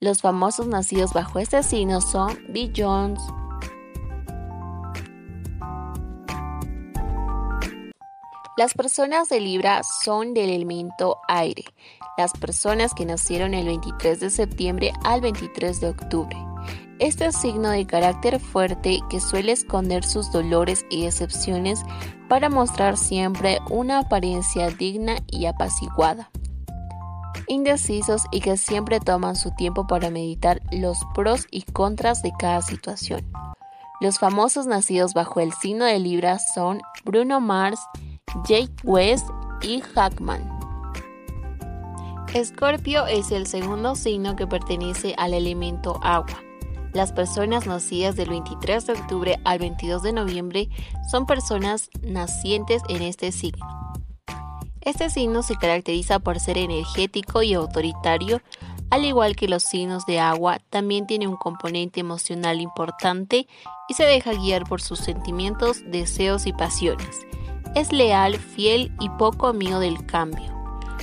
Los 0.00 0.20
famosos 0.20 0.66
nacidos 0.66 1.12
bajo 1.12 1.38
este 1.38 1.62
signo 1.62 2.00
son 2.00 2.38
Bill 2.48 2.72
Jones, 2.76 3.20
Las 8.56 8.72
personas 8.72 9.28
de 9.28 9.38
Libra 9.38 9.82
son 9.82 10.32
del 10.32 10.48
elemento 10.48 11.18
aire, 11.28 11.64
las 12.16 12.32
personas 12.32 12.94
que 12.94 13.04
nacieron 13.04 13.52
el 13.52 13.66
23 13.66 14.18
de 14.18 14.30
septiembre 14.30 14.92
al 15.04 15.20
23 15.20 15.78
de 15.78 15.88
octubre. 15.90 16.55
Este 16.98 17.30
signo 17.30 17.68
de 17.68 17.86
carácter 17.86 18.40
fuerte 18.40 19.00
que 19.10 19.20
suele 19.20 19.52
esconder 19.52 20.02
sus 20.02 20.32
dolores 20.32 20.86
y 20.88 21.04
decepciones 21.04 21.82
para 22.26 22.48
mostrar 22.48 22.96
siempre 22.96 23.58
una 23.68 23.98
apariencia 23.98 24.70
digna 24.70 25.18
y 25.26 25.44
apaciguada. 25.44 26.30
Indecisos 27.48 28.24
y 28.32 28.40
que 28.40 28.56
siempre 28.56 28.98
toman 28.98 29.36
su 29.36 29.50
tiempo 29.50 29.86
para 29.86 30.08
meditar 30.08 30.62
los 30.72 30.98
pros 31.14 31.46
y 31.50 31.62
contras 31.62 32.22
de 32.22 32.32
cada 32.38 32.62
situación. 32.62 33.30
Los 34.00 34.18
famosos 34.18 34.66
nacidos 34.66 35.12
bajo 35.12 35.40
el 35.40 35.52
signo 35.52 35.84
de 35.84 35.98
Libra 35.98 36.38
son 36.38 36.80
Bruno 37.04 37.40
Mars, 37.40 37.80
Jake 38.48 38.72
West 38.84 39.28
y 39.60 39.82
Hackman. 39.82 40.50
Escorpio 42.32 43.06
es 43.06 43.32
el 43.32 43.46
segundo 43.46 43.94
signo 43.94 44.34
que 44.34 44.46
pertenece 44.46 45.14
al 45.18 45.34
elemento 45.34 46.00
agua. 46.02 46.45
Las 46.96 47.12
personas 47.12 47.66
nacidas 47.66 48.16
del 48.16 48.30
23 48.30 48.86
de 48.86 48.92
octubre 48.94 49.38
al 49.44 49.58
22 49.58 50.02
de 50.02 50.14
noviembre 50.14 50.70
son 51.10 51.26
personas 51.26 51.90
nacientes 52.00 52.80
en 52.88 53.02
este 53.02 53.32
signo. 53.32 53.66
Este 54.80 55.10
signo 55.10 55.42
se 55.42 55.56
caracteriza 55.56 56.20
por 56.20 56.40
ser 56.40 56.56
energético 56.56 57.42
y 57.42 57.52
autoritario, 57.52 58.40
al 58.88 59.04
igual 59.04 59.36
que 59.36 59.46
los 59.46 59.62
signos 59.62 60.06
de 60.06 60.20
agua, 60.20 60.58
también 60.70 61.06
tiene 61.06 61.28
un 61.28 61.36
componente 61.36 62.00
emocional 62.00 62.62
importante 62.62 63.46
y 63.90 63.92
se 63.92 64.04
deja 64.04 64.32
guiar 64.32 64.64
por 64.64 64.80
sus 64.80 65.00
sentimientos, 65.00 65.82
deseos 65.86 66.46
y 66.46 66.54
pasiones. 66.54 67.26
Es 67.74 67.92
leal, 67.92 68.36
fiel 68.36 68.90
y 69.00 69.10
poco 69.10 69.48
amigo 69.48 69.80
del 69.80 70.06
cambio. 70.06 70.50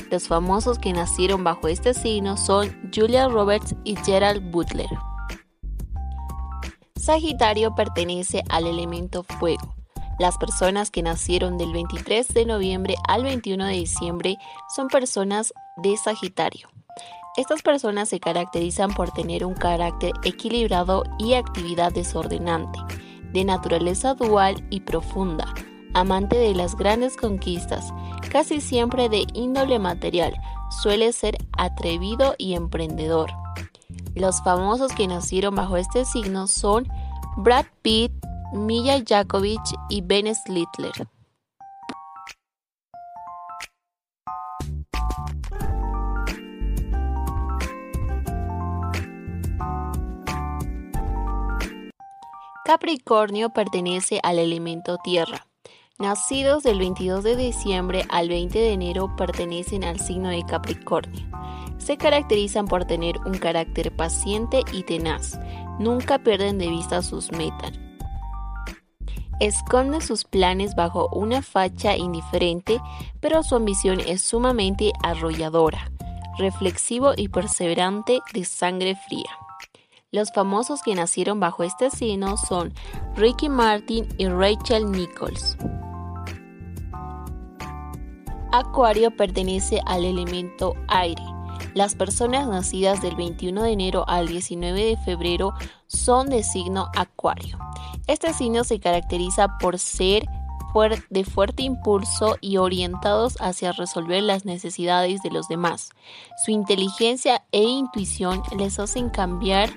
Los 0.09 0.27
famosos 0.27 0.79
que 0.79 0.91
nacieron 0.91 1.43
bajo 1.43 1.67
este 1.67 1.93
signo 1.93 2.35
son 2.35 2.75
Julia 2.91 3.27
Roberts 3.27 3.75
y 3.83 3.95
Gerald 3.97 4.49
Butler. 4.49 4.89
Sagitario 7.03 7.75
pertenece 7.75 8.43
al 8.47 8.65
elemento 8.65 9.23
fuego. 9.23 9.75
Las 10.19 10.37
personas 10.37 10.89
que 10.89 11.03
nacieron 11.03 11.57
del 11.57 11.73
23 11.73 12.29
de 12.29 12.45
noviembre 12.45 12.95
al 13.09 13.23
21 13.23 13.65
de 13.65 13.73
diciembre 13.73 14.37
son 14.73 14.87
personas 14.87 15.53
de 15.75 15.97
Sagitario. 15.97 16.69
Estas 17.35 17.61
personas 17.61 18.07
se 18.07 18.21
caracterizan 18.21 18.93
por 18.93 19.11
tener 19.11 19.43
un 19.43 19.53
carácter 19.53 20.13
equilibrado 20.23 21.03
y 21.19 21.33
actividad 21.33 21.91
desordenante, 21.91 22.79
de 23.33 23.43
naturaleza 23.43 24.13
dual 24.13 24.65
y 24.69 24.79
profunda, 24.79 25.53
amante 25.93 26.37
de 26.37 26.55
las 26.55 26.77
grandes 26.77 27.17
conquistas, 27.17 27.93
casi 28.31 28.61
siempre 28.61 29.09
de 29.09 29.25
índole 29.33 29.77
material, 29.77 30.33
suele 30.81 31.11
ser 31.11 31.35
atrevido 31.51 32.35
y 32.37 32.53
emprendedor. 32.53 33.29
Los 34.15 34.43
famosos 34.43 34.91
que 34.93 35.07
nacieron 35.07 35.55
bajo 35.55 35.77
este 35.77 36.05
signo 36.05 36.47
son 36.47 36.87
Brad 37.37 37.65
Pitt, 37.81 38.11
Milla 38.53 39.01
Jakovich 39.05 39.73
y 39.89 40.01
Ben 40.01 40.33
Slitler. 40.35 41.07
Capricornio 52.65 53.49
pertenece 53.49 54.19
al 54.23 54.39
elemento 54.39 54.97
tierra. 55.03 55.47
Nacidos 55.99 56.63
del 56.63 56.79
22 56.79 57.23
de 57.23 57.35
diciembre 57.35 58.05
al 58.09 58.29
20 58.29 58.57
de 58.57 58.71
enero 58.73 59.15
pertenecen 59.15 59.83
al 59.83 59.99
signo 59.99 60.29
de 60.29 60.43
Capricornio. 60.43 61.27
Se 61.77 61.97
caracterizan 61.97 62.67
por 62.67 62.85
tener 62.85 63.17
un 63.25 63.37
carácter 63.37 63.95
paciente 63.95 64.61
y 64.71 64.83
tenaz. 64.83 65.39
Nunca 65.79 66.19
pierden 66.19 66.57
de 66.57 66.69
vista 66.69 67.01
sus 67.01 67.31
metas 67.31 67.73
esconde 69.39 69.99
sus 70.01 70.23
planes 70.23 70.75
bajo 70.75 71.09
una 71.09 71.41
facha 71.41 71.97
indiferente, 71.97 72.79
pero 73.19 73.43
su 73.43 73.55
ambición 73.55 73.99
es 73.99 74.21
sumamente 74.21 74.93
arrolladora, 75.03 75.91
reflexivo 76.37 77.13
y 77.15 77.27
perseverante 77.27 78.19
de 78.33 78.45
sangre 78.45 78.95
fría. 78.95 79.29
Los 80.11 80.31
famosos 80.31 80.83
que 80.83 80.95
nacieron 80.95 81.39
bajo 81.39 81.63
este 81.63 81.89
signo 81.89 82.37
son 82.37 82.73
Ricky 83.15 83.49
Martin 83.49 84.07
y 84.17 84.27
Rachel 84.27 84.91
Nichols. 84.91 85.57
Acuario 88.51 89.09
pertenece 89.17 89.81
al 89.87 90.05
elemento 90.05 90.75
aire. 90.87 91.32
Las 91.73 91.95
personas 91.95 92.47
nacidas 92.47 93.01
del 93.01 93.15
21 93.15 93.63
de 93.63 93.71
enero 93.71 94.05
al 94.07 94.27
19 94.27 94.85
de 94.85 94.97
febrero 94.97 95.53
son 95.87 96.29
de 96.29 96.43
signo 96.43 96.89
Acuario. 96.95 97.57
Este 98.07 98.33
signo 98.33 98.63
se 98.63 98.79
caracteriza 98.79 99.57
por 99.59 99.79
ser 99.79 100.25
de 101.09 101.23
fuerte 101.23 101.63
impulso 101.63 102.37
y 102.41 102.57
orientados 102.57 103.37
hacia 103.39 103.73
resolver 103.73 104.23
las 104.23 104.43
necesidades 104.43 105.21
de 105.21 105.29
los 105.29 105.47
demás. 105.47 105.91
Su 106.43 106.51
inteligencia 106.51 107.43
e 107.51 107.61
intuición 107.61 108.41
les 108.57 108.79
hacen 108.79 109.09
cambiar 109.09 109.69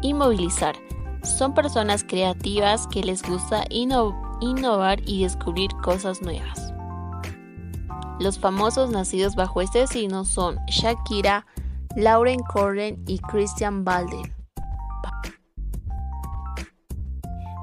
y 0.00 0.14
movilizar. 0.14 0.74
Son 1.22 1.54
personas 1.54 2.02
creativas 2.02 2.86
que 2.86 3.04
les 3.04 3.22
gusta 3.22 3.64
innovar 3.70 5.00
y 5.06 5.22
descubrir 5.22 5.70
cosas 5.82 6.22
nuevas. 6.22 6.71
Los 8.20 8.38
famosos 8.38 8.90
nacidos 8.90 9.34
bajo 9.34 9.60
este 9.60 9.86
signo 9.86 10.24
son 10.24 10.56
Shakira, 10.68 11.46
Lauren 11.96 12.40
Corren 12.40 13.02
y 13.06 13.18
Christian 13.18 13.84
Balder. 13.84 14.34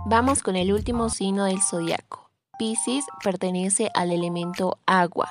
Vamos 0.05 0.41
con 0.41 0.55
el 0.55 0.73
último 0.73 1.09
signo 1.09 1.45
del 1.45 1.61
zodiaco. 1.61 2.31
Pisces 2.57 3.05
pertenece 3.23 3.89
al 3.93 4.11
elemento 4.11 4.79
agua. 4.85 5.29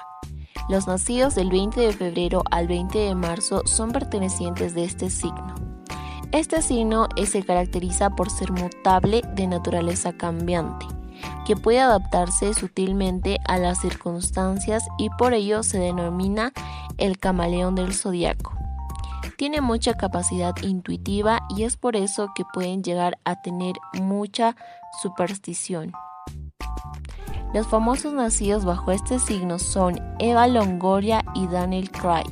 Los 0.69 0.87
nacidos 0.87 1.35
del 1.35 1.51
20 1.51 1.81
de 1.81 1.93
febrero 1.93 2.43
al 2.51 2.69
20 2.69 2.99
de 2.99 3.15
marzo 3.15 3.63
son 3.67 3.91
pertenecientes 3.91 4.75
de 4.75 4.85
este 4.85 5.11
signo. 5.11 5.55
Este 6.31 6.61
signo 6.61 7.09
se 7.25 7.43
caracteriza 7.43 8.11
por 8.11 8.31
ser 8.31 8.53
mutable 8.53 9.23
de 9.35 9.47
naturaleza 9.47 10.13
cambiante, 10.13 10.87
que 11.47 11.57
puede 11.57 11.81
adaptarse 11.81 12.55
sutilmente 12.55 13.39
a 13.47 13.59
las 13.59 13.81
circunstancias 13.81 14.87
y 14.99 15.11
por 15.11 15.35
ello 15.35 15.63
se 15.63 15.79
denomina 15.79 16.53
el 16.99 17.19
camaleón 17.19 17.75
del 17.75 17.95
zodiaco. 17.95 18.55
Tiene 19.37 19.61
mucha 19.61 19.95
capacidad 19.95 20.55
intuitiva 20.63 21.41
y 21.49 21.63
es 21.63 21.77
por 21.77 21.95
eso 21.97 22.29
que 22.35 22.45
pueden 22.53 22.83
llegar 22.83 23.19
a 23.25 23.41
tener 23.41 23.77
mucha 23.95 24.57
superstición. 25.01 25.93
Los 27.55 27.67
famosos 27.67 28.13
nacidos 28.13 28.65
bajo 28.65 28.93
este 28.93 29.19
signo 29.19 29.59
son 29.59 30.01
Eva 30.19 30.47
Longoria 30.49 31.25
y 31.35 31.47
Daniel 31.47 31.91
Craig. 31.91 32.27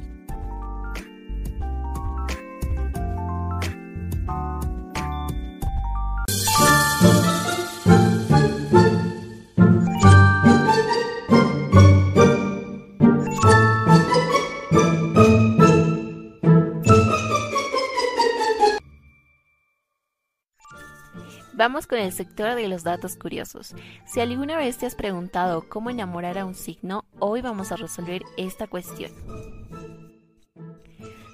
Vamos 21.57 21.87
con 21.87 21.99
el 21.99 22.13
sector 22.13 22.55
de 22.55 22.69
los 22.69 22.85
datos 22.85 23.17
curiosos. 23.17 23.75
Si 24.05 24.21
alguna 24.21 24.59
vez 24.59 24.77
te 24.77 24.85
has 24.85 24.95
preguntado 24.95 25.67
cómo 25.71 25.89
enamorar 25.89 26.37
a 26.37 26.45
un 26.45 26.55
signo, 26.55 27.07
hoy 27.19 27.41
vamos 27.41 27.73
a 27.73 27.77
resolver 27.77 28.23
esta 28.37 28.67
cuestión. 28.67 29.11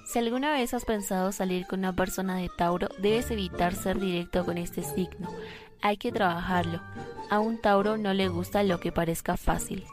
Si 0.07 0.21
alguna 0.21 0.53
vez 0.53 0.75
has 0.75 0.85
pensado 0.85 1.33
salir 1.33 1.67
con 1.67 1.81
una 1.81 1.97
persona 1.97 2.37
de 2.37 2.49
Tauro, 2.57 2.89
debes 2.99 3.33
evitar 3.33 3.75
ser 3.75 3.99
directo 3.99 4.45
con 4.45 4.59
este 4.59 4.85
signo. 4.85 5.29
Hay 5.81 5.97
que 5.97 6.13
trabajarlo. 6.13 6.81
A 7.29 7.41
un 7.41 7.61
Tauro 7.61 7.97
no 7.97 8.15
le 8.15 8.29
gusta 8.29 8.63
lo 8.63 8.79
que 8.79 8.93
parezca 8.93 9.37
fácil. 9.37 9.85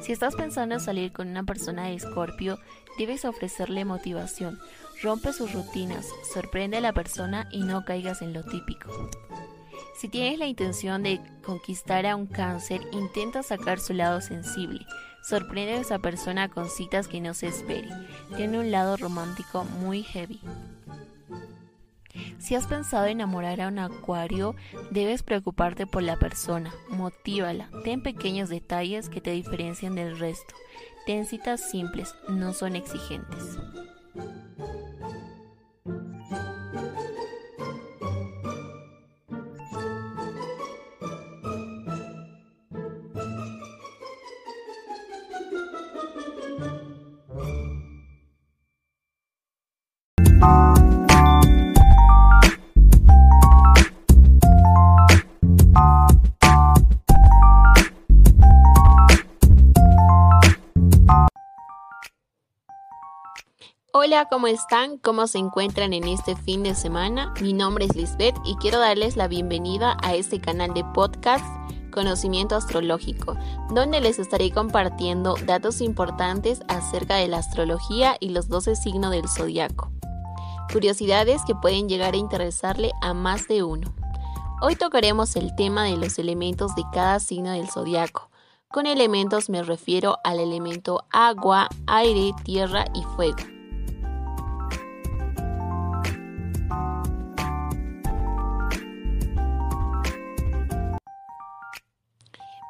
Si 0.00 0.12
estás 0.12 0.36
pensando 0.36 0.76
en 0.76 0.80
salir 0.80 1.12
con 1.12 1.26
una 1.26 1.42
persona 1.42 1.86
de 1.86 1.94
Escorpio, 1.94 2.60
debes 2.98 3.24
ofrecerle 3.24 3.84
motivación. 3.84 4.60
Rompe 5.02 5.32
sus 5.32 5.52
rutinas, 5.52 6.06
sorprende 6.32 6.78
a 6.78 6.80
la 6.80 6.92
persona 6.92 7.48
y 7.52 7.62
no 7.62 7.84
caigas 7.84 8.22
en 8.22 8.32
lo 8.32 8.42
típico. 8.42 9.10
Si 9.98 10.08
tienes 10.08 10.38
la 10.38 10.46
intención 10.46 11.02
de 11.02 11.20
conquistar 11.42 12.06
a 12.06 12.16
un 12.16 12.26
cáncer, 12.26 12.80
intenta 12.92 13.42
sacar 13.42 13.78
su 13.78 13.92
lado 13.92 14.20
sensible. 14.20 14.86
Sorprende 15.22 15.72
a 15.72 15.80
esa 15.80 15.98
persona 15.98 16.48
con 16.48 16.70
citas 16.70 17.08
que 17.08 17.20
no 17.20 17.34
se 17.34 17.48
espere. 17.48 17.88
Tiene 18.36 18.58
un 18.58 18.70
lado 18.70 18.96
romántico 18.96 19.64
muy 19.64 20.02
heavy. 20.02 20.40
Si 22.38 22.54
has 22.54 22.66
pensado 22.66 23.06
enamorar 23.06 23.60
a 23.60 23.68
un 23.68 23.78
acuario, 23.78 24.54
debes 24.90 25.22
preocuparte 25.22 25.86
por 25.86 26.02
la 26.02 26.16
persona, 26.16 26.72
motívala, 26.88 27.68
ten 27.84 28.02
pequeños 28.02 28.48
detalles 28.48 29.08
que 29.08 29.20
te 29.20 29.32
diferencien 29.32 29.94
del 29.94 30.18
resto. 30.18 30.54
Ten 31.06 31.26
citas 31.26 31.70
simples, 31.70 32.14
no 32.28 32.52
son 32.52 32.76
exigentes. 32.76 33.58
Thank 34.16 34.30
you. 35.86 36.15
Hola, 64.06 64.28
¿cómo 64.30 64.46
están? 64.46 64.98
¿Cómo 64.98 65.26
se 65.26 65.38
encuentran 65.38 65.92
en 65.92 66.06
este 66.06 66.36
fin 66.36 66.62
de 66.62 66.76
semana? 66.76 67.34
Mi 67.40 67.52
nombre 67.52 67.86
es 67.86 67.96
Lisbeth 67.96 68.36
y 68.44 68.54
quiero 68.54 68.78
darles 68.78 69.16
la 69.16 69.26
bienvenida 69.26 69.96
a 70.00 70.14
este 70.14 70.40
canal 70.40 70.72
de 70.74 70.84
podcast 70.84 71.44
Conocimiento 71.90 72.54
Astrológico, 72.54 73.36
donde 73.70 74.00
les 74.00 74.20
estaré 74.20 74.52
compartiendo 74.52 75.34
datos 75.44 75.80
importantes 75.80 76.60
acerca 76.68 77.16
de 77.16 77.26
la 77.26 77.38
astrología 77.38 78.16
y 78.20 78.28
los 78.28 78.48
12 78.48 78.76
signos 78.76 79.10
del 79.10 79.28
zodiaco. 79.28 79.90
Curiosidades 80.72 81.42
que 81.44 81.56
pueden 81.56 81.88
llegar 81.88 82.14
a 82.14 82.18
interesarle 82.18 82.92
a 83.02 83.12
más 83.12 83.48
de 83.48 83.64
uno. 83.64 83.92
Hoy 84.62 84.76
tocaremos 84.76 85.34
el 85.34 85.52
tema 85.56 85.82
de 85.82 85.96
los 85.96 86.20
elementos 86.20 86.76
de 86.76 86.84
cada 86.92 87.18
signo 87.18 87.50
del 87.50 87.68
zodiaco. 87.68 88.30
Con 88.68 88.86
elementos 88.86 89.50
me 89.50 89.64
refiero 89.64 90.18
al 90.22 90.38
elemento 90.38 91.02
agua, 91.10 91.68
aire, 91.88 92.30
tierra 92.44 92.84
y 92.94 93.02
fuego. 93.16 93.55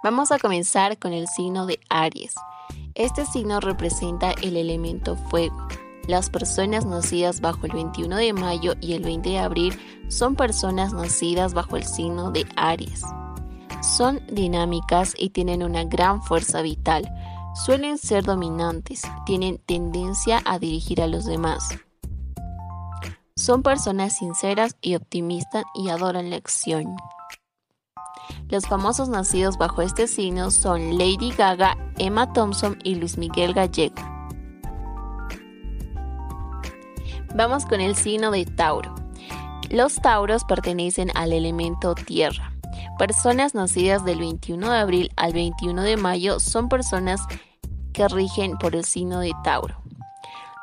Vamos 0.08 0.30
a 0.30 0.38
comenzar 0.38 1.00
con 1.00 1.12
el 1.12 1.26
signo 1.26 1.66
de 1.66 1.80
Aries. 1.88 2.36
Este 2.94 3.26
signo 3.26 3.58
representa 3.58 4.30
el 4.40 4.56
elemento 4.56 5.16
fuego. 5.16 5.66
Las 6.06 6.30
personas 6.30 6.84
nacidas 6.86 7.40
bajo 7.40 7.66
el 7.66 7.72
21 7.72 8.14
de 8.14 8.32
mayo 8.32 8.74
y 8.80 8.92
el 8.92 9.02
20 9.02 9.30
de 9.30 9.38
abril 9.40 9.76
son 10.06 10.36
personas 10.36 10.92
nacidas 10.92 11.54
bajo 11.54 11.76
el 11.76 11.82
signo 11.82 12.30
de 12.30 12.46
Aries. 12.54 13.02
Son 13.82 14.24
dinámicas 14.30 15.12
y 15.18 15.30
tienen 15.30 15.64
una 15.64 15.82
gran 15.82 16.22
fuerza 16.22 16.62
vital. 16.62 17.12
Suelen 17.64 17.98
ser 17.98 18.22
dominantes, 18.22 19.02
tienen 19.24 19.58
tendencia 19.58 20.40
a 20.44 20.60
dirigir 20.60 21.02
a 21.02 21.08
los 21.08 21.24
demás. 21.24 21.68
Son 23.34 23.64
personas 23.64 24.18
sinceras 24.18 24.76
y 24.80 24.94
optimistas 24.94 25.64
y 25.74 25.88
adoran 25.88 26.30
la 26.30 26.36
acción. 26.36 26.94
Los 28.48 28.66
famosos 28.66 29.08
nacidos 29.08 29.58
bajo 29.58 29.82
este 29.82 30.06
signo 30.06 30.50
son 30.50 30.98
Lady 30.98 31.32
Gaga, 31.36 31.76
Emma 31.98 32.32
Thompson 32.32 32.78
y 32.84 32.94
Luis 32.94 33.18
Miguel 33.18 33.54
Gallego. 33.54 33.96
Vamos 37.34 37.66
con 37.66 37.80
el 37.80 37.96
signo 37.96 38.30
de 38.30 38.46
Tauro. 38.46 38.94
Los 39.70 39.96
Tauros 39.96 40.44
pertenecen 40.44 41.10
al 41.14 41.32
elemento 41.32 41.94
tierra. 41.94 42.52
Personas 42.98 43.54
nacidas 43.54 44.04
del 44.04 44.20
21 44.20 44.70
de 44.70 44.78
abril 44.78 45.12
al 45.16 45.32
21 45.32 45.82
de 45.82 45.96
mayo 45.96 46.40
son 46.40 46.68
personas 46.68 47.20
que 47.92 48.08
rigen 48.08 48.56
por 48.56 48.74
el 48.74 48.84
signo 48.84 49.20
de 49.20 49.32
Tauro. 49.44 49.76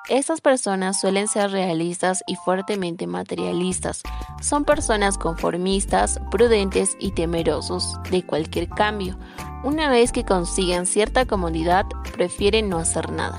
Estas 0.10 0.42
personas 0.42 1.00
suelen 1.00 1.30
ser 1.30 1.52
realistas 1.52 2.26
y 2.28 2.36
fuertemente 2.36 3.08
materialistas. 3.08 4.04
Son 4.42 4.66
personas 4.66 5.18
conformistas, 5.18 6.20
prudentes 6.30 6.98
y 7.00 7.12
temerosos 7.12 7.98
de 8.12 8.22
cualquier 8.22 8.68
cambio. 8.68 9.18
Una 9.63 9.89
vez 9.89 10.12
que 10.12 10.26
consigan 10.26 10.88
cierta 10.88 11.26
comodidad, 11.26 11.86
prefieren 12.12 12.68
no 12.68 12.80
hacer 12.80 13.13
nada. 13.13 13.38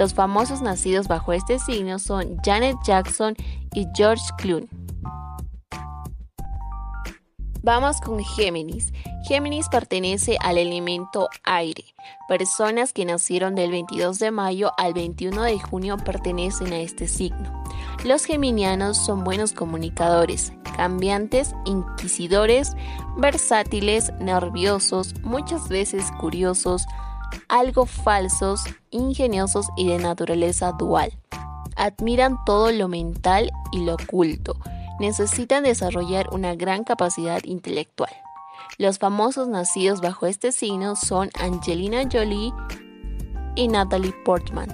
Los 0.00 0.12
famosos 0.12 0.60
nacidos 0.60 1.06
bajo 1.06 1.32
este 1.32 1.60
signo 1.60 2.00
son 2.00 2.36
Janet 2.44 2.76
Jackson 2.84 3.36
y 3.72 3.86
George 3.94 4.24
Clooney. 4.38 4.68
Vamos 7.62 8.00
con 8.00 8.24
Géminis. 8.24 8.90
Géminis 9.28 9.68
pertenece 9.68 10.38
al 10.40 10.56
elemento 10.56 11.28
aire. 11.44 11.84
Personas 12.26 12.94
que 12.94 13.04
nacieron 13.04 13.54
del 13.54 13.70
22 13.70 14.18
de 14.18 14.30
mayo 14.30 14.72
al 14.78 14.94
21 14.94 15.42
de 15.42 15.58
junio 15.58 15.98
pertenecen 15.98 16.72
a 16.72 16.78
este 16.78 17.06
signo. 17.06 17.62
Los 18.02 18.24
geminianos 18.24 18.96
son 18.96 19.24
buenos 19.24 19.52
comunicadores, 19.52 20.54
cambiantes, 20.74 21.54
inquisidores, 21.66 22.72
versátiles, 23.18 24.10
nerviosos, 24.20 25.14
muchas 25.22 25.68
veces 25.68 26.10
curiosos, 26.18 26.86
algo 27.48 27.84
falsos, 27.84 28.64
ingeniosos 28.90 29.66
y 29.76 29.86
de 29.86 29.98
naturaleza 29.98 30.72
dual. 30.72 31.12
Admiran 31.76 32.38
todo 32.46 32.72
lo 32.72 32.88
mental 32.88 33.50
y 33.70 33.84
lo 33.84 33.94
oculto 33.94 34.56
necesitan 35.00 35.64
desarrollar 35.64 36.28
una 36.30 36.54
gran 36.54 36.84
capacidad 36.84 37.42
intelectual. 37.44 38.12
Los 38.78 38.98
famosos 38.98 39.48
nacidos 39.48 40.00
bajo 40.00 40.26
este 40.26 40.52
signo 40.52 40.94
son 40.94 41.30
Angelina 41.40 42.02
Jolie 42.10 42.52
y 43.56 43.66
Natalie 43.66 44.14
Portman. 44.24 44.68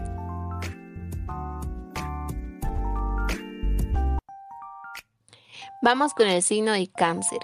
Vamos 5.80 6.12
con 6.14 6.26
el 6.26 6.42
signo 6.42 6.72
de 6.72 6.88
cáncer. 6.88 7.38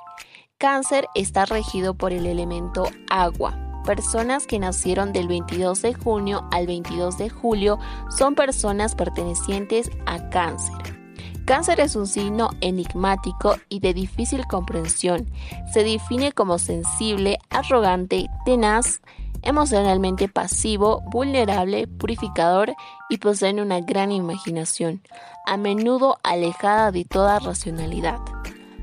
Cáncer 0.59 1.07
está 1.15 1.45
regido 1.45 1.95
por 1.95 2.13
el 2.13 2.27
elemento 2.27 2.85
agua. 3.09 3.57
Personas 3.85 4.47
que 4.47 4.59
nacieron 4.59 5.13
del 5.13 5.29
22 5.29 5.83
de 5.83 5.95
junio 5.95 6.49
al 6.51 6.67
22 6.67 7.19
de 7.19 7.31
julio 7.31 7.79
son 8.17 8.35
personas 8.35 8.95
pertenecientes 8.95 9.91
a 10.07 10.29
cáncer. 10.31 11.02
Cáncer 11.45 11.81
es 11.81 11.97
un 11.97 12.07
signo 12.07 12.51
enigmático 12.61 13.57
y 13.69 13.81
de 13.81 13.95
difícil 13.95 14.47
comprensión. 14.47 15.29
Se 15.73 15.83
define 15.83 16.33
como 16.33 16.59
sensible, 16.59 17.39
arrogante, 17.51 18.29
tenaz, 18.45 19.01
emocionalmente 19.43 20.29
pasivo, 20.29 21.03
vulnerable, 21.11 21.89
purificador 21.89 22.75
y 23.09 23.19
poseen 23.19 23.59
una 23.59 23.81
gran 23.81 24.13
imaginación, 24.13 25.03
a 25.47 25.57
menudo 25.57 26.19
alejada 26.23 26.93
de 26.93 27.05
toda 27.05 27.41
racionalidad. 27.41 28.21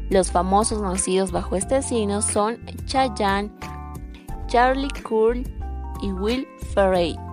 Los 0.10 0.32
famosos 0.32 0.82
nacidos 0.82 1.32
bajo 1.32 1.56
este 1.56 1.82
signo 1.82 2.22
son 2.22 2.60
Chayanne, 2.86 3.52
Charlie 4.48 4.90
Cool 5.04 5.44
y 6.02 6.12
Will 6.12 6.48
Ferrell. 6.74 7.29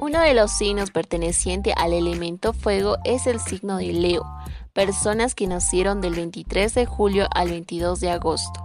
Uno 0.00 0.20
de 0.20 0.32
los 0.32 0.50
signos 0.50 0.90
perteneciente 0.90 1.74
al 1.76 1.92
elemento 1.92 2.54
fuego 2.54 2.96
es 3.04 3.26
el 3.26 3.38
signo 3.38 3.76
de 3.76 3.92
Leo, 3.92 4.24
personas 4.72 5.34
que 5.34 5.46
nacieron 5.46 6.00
del 6.00 6.14
23 6.14 6.72
de 6.74 6.86
julio 6.86 7.26
al 7.34 7.50
22 7.50 8.00
de 8.00 8.10
agosto. 8.10 8.64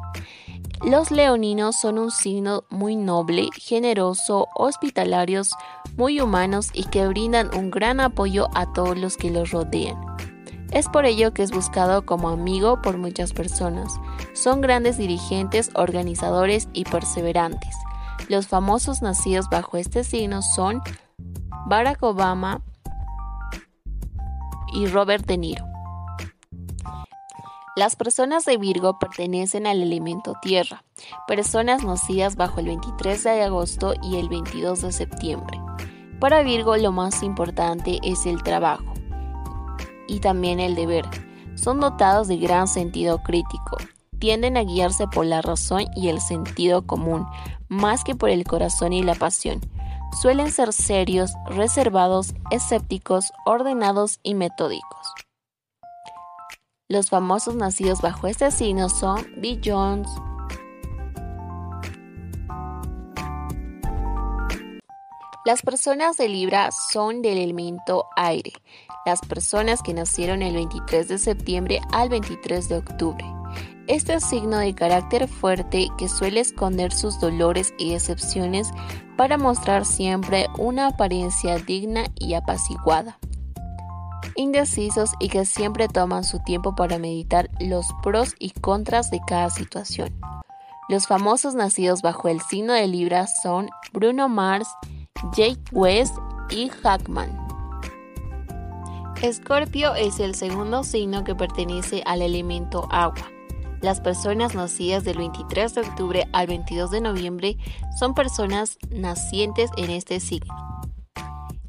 Los 0.82 1.12
leoninos 1.12 1.76
son 1.76 2.00
un 2.00 2.12
signo 2.12 2.64
muy 2.70 2.96
noble, 2.96 3.50
generoso, 3.58 4.48
hospitalarios, 4.56 5.52
muy 5.98 6.22
humanos 6.22 6.70
y 6.72 6.86
que 6.86 7.06
brindan 7.06 7.54
un 7.54 7.70
gran 7.70 8.00
apoyo 8.00 8.48
a 8.54 8.72
todos 8.72 8.98
los 8.98 9.18
que 9.18 9.30
los 9.30 9.52
rodean. 9.52 9.98
Es 10.72 10.88
por 10.88 11.06
ello 11.06 11.34
que 11.34 11.44
es 11.44 11.52
buscado 11.52 12.06
como 12.06 12.30
amigo 12.30 12.82
por 12.82 12.98
muchas 12.98 13.34
personas. 13.34 13.92
Son 14.32 14.62
grandes 14.62 14.98
dirigentes, 14.98 15.70
organizadores 15.76 16.70
y 16.72 16.86
perseverantes. 16.86 17.76
Los 18.30 18.48
famosos 18.48 19.02
nacidos 19.02 19.50
bajo 19.50 19.76
este 19.76 20.06
signo 20.06 20.42
son 20.42 20.82
Barack 21.66 22.04
Obama 22.04 22.62
y 24.74 24.86
Robert 24.88 25.26
De 25.26 25.38
Niro. 25.38 25.66
Las 27.76 27.96
personas 27.96 28.46
de 28.46 28.58
Virgo 28.58 29.00
pertenecen 29.00 29.68
al 29.68 29.82
elemento 29.82 30.36
tierra, 30.42 30.84
personas 31.28 31.84
nacidas 31.84 32.36
bajo 32.36 32.60
el 32.60 32.68
23 32.68 33.24
de 33.24 33.44
agosto 33.44 33.94
y 34.02 34.18
el 34.18 34.30
22 34.30 34.82
de 34.82 34.92
septiembre. 34.92 35.60
Para 36.20 36.44
Virgo 36.44 36.78
lo 36.78 36.92
más 36.92 37.24
importante 37.24 38.00
es 38.04 38.26
el 38.26 38.44
trabajo 38.44 38.94
y 40.08 40.20
también 40.20 40.60
el 40.60 40.76
deber. 40.76 41.06
Son 41.56 41.80
dotados 41.80 42.28
de 42.28 42.38
gran 42.38 42.68
sentido 42.68 43.24
crítico, 43.24 43.78
tienden 44.20 44.56
a 44.56 44.64
guiarse 44.64 45.08
por 45.08 45.26
la 45.26 45.42
razón 45.42 45.86
y 45.96 46.10
el 46.10 46.22
sentido 46.22 46.86
común, 46.86 47.26
más 47.68 48.04
que 48.04 48.16
por 48.16 48.30
el 48.30 48.44
corazón 48.44 48.94
y 48.94 49.04
la 49.04 49.16
pasión 49.16 49.60
suelen 50.22 50.52
ser 50.52 50.74
serios, 50.74 51.32
reservados, 51.48 52.34
escépticos, 52.52 53.32
ordenados 53.46 54.20
y 54.24 54.36
metódicos. 54.36 55.08
Los 56.88 57.10
famosos 57.10 57.56
nacidos 57.56 58.02
bajo 58.02 58.28
este 58.28 58.52
signo 58.52 58.90
son 58.90 59.26
B. 59.38 59.60
Jones, 59.64 60.10
Las 65.46 65.62
personas 65.62 66.18
de 66.18 66.28
Libra 66.28 66.72
son 66.72 67.22
del 67.22 67.38
elemento 67.38 68.08
aire, 68.16 68.52
las 69.06 69.22
personas 69.22 69.84
que 69.84 69.94
nacieron 69.94 70.42
el 70.42 70.56
23 70.56 71.08
de 71.08 71.20
septiembre 71.20 71.82
al 71.92 72.10
23 72.10 72.68
de 72.68 72.78
octubre. 72.78 73.24
Este 73.88 74.20
signo 74.20 74.58
de 74.58 74.74
carácter 74.74 75.28
fuerte 75.28 75.90
que 75.96 76.10
suele 76.10 76.40
esconder 76.40 76.92
sus 76.92 77.20
dolores 77.20 77.72
y 77.78 77.94
decepciones 77.94 78.72
para 79.16 79.38
mostrar 79.38 79.86
siempre 79.86 80.48
una 80.58 80.88
apariencia 80.88 81.60
digna 81.60 82.06
y 82.16 82.34
apaciguada. 82.34 83.20
Indecisos 84.36 85.12
y 85.20 85.30
que 85.30 85.46
siempre 85.46 85.88
toman 85.88 86.24
su 86.24 86.40
tiempo 86.40 86.74
para 86.74 86.98
meditar 86.98 87.52
los 87.60 87.86
pros 88.02 88.34
y 88.40 88.50
contras 88.50 89.12
de 89.12 89.22
cada 89.28 89.52
situación. 89.52 90.20
Los 90.90 91.06
famosos 91.06 91.54
nacidos 91.54 92.02
bajo 92.02 92.28
el 92.28 92.42
signo 92.42 92.74
de 92.74 92.88
Libra 92.88 93.28
son 93.28 93.70
Bruno 93.94 94.30
Mars, 94.30 94.68
Jake 95.36 95.62
West 95.72 96.16
y 96.50 96.70
Hackman. 96.70 97.46
Escorpio 99.22 99.94
es 99.94 100.20
el 100.20 100.34
segundo 100.34 100.84
signo 100.84 101.24
que 101.24 101.36
pertenece 101.36 102.02
al 102.06 102.24
elemento 102.24 102.88
agua. 102.92 103.35
Las 103.86 104.02
personas 104.02 104.56
nacidas 104.56 105.04
del 105.04 105.20
23 105.20 105.76
de 105.76 105.82
octubre 105.82 106.28
al 106.34 106.48
22 106.48 106.90
de 106.90 107.02
noviembre 107.02 107.58
son 108.00 108.16
personas 108.16 108.80
nacientes 108.90 109.70
en 109.78 109.92
este 109.92 110.20
signo. 110.20 110.52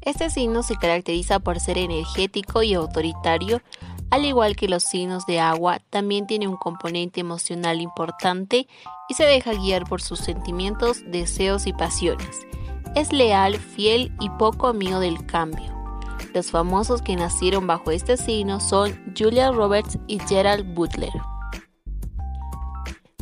Este 0.01 0.31
signo 0.31 0.63
se 0.63 0.77
caracteriza 0.77 1.37
por 1.37 1.59
ser 1.59 1.77
energético 1.77 2.63
y 2.63 2.73
autoritario, 2.73 3.61
al 4.09 4.25
igual 4.25 4.55
que 4.55 4.67
los 4.67 4.81
signos 4.81 5.27
de 5.27 5.39
agua, 5.39 5.79
también 5.91 6.25
tiene 6.25 6.47
un 6.47 6.57
componente 6.57 7.19
emocional 7.19 7.81
importante 7.81 8.67
y 9.07 9.13
se 9.13 9.25
deja 9.25 9.53
guiar 9.53 9.83
por 9.83 10.01
sus 10.01 10.17
sentimientos, 10.17 11.03
deseos 11.05 11.67
y 11.67 11.73
pasiones. 11.73 12.35
Es 12.95 13.13
leal, 13.13 13.59
fiel 13.59 14.11
y 14.19 14.31
poco 14.31 14.65
amigo 14.65 14.99
del 14.99 15.23
cambio. 15.27 15.71
Los 16.33 16.49
famosos 16.49 17.03
que 17.03 17.15
nacieron 17.15 17.67
bajo 17.67 17.91
este 17.91 18.17
signo 18.17 18.59
son 18.59 18.99
Julia 19.15 19.51
Roberts 19.51 19.99
y 20.07 20.17
Gerald 20.27 20.73
Butler. 20.73 21.11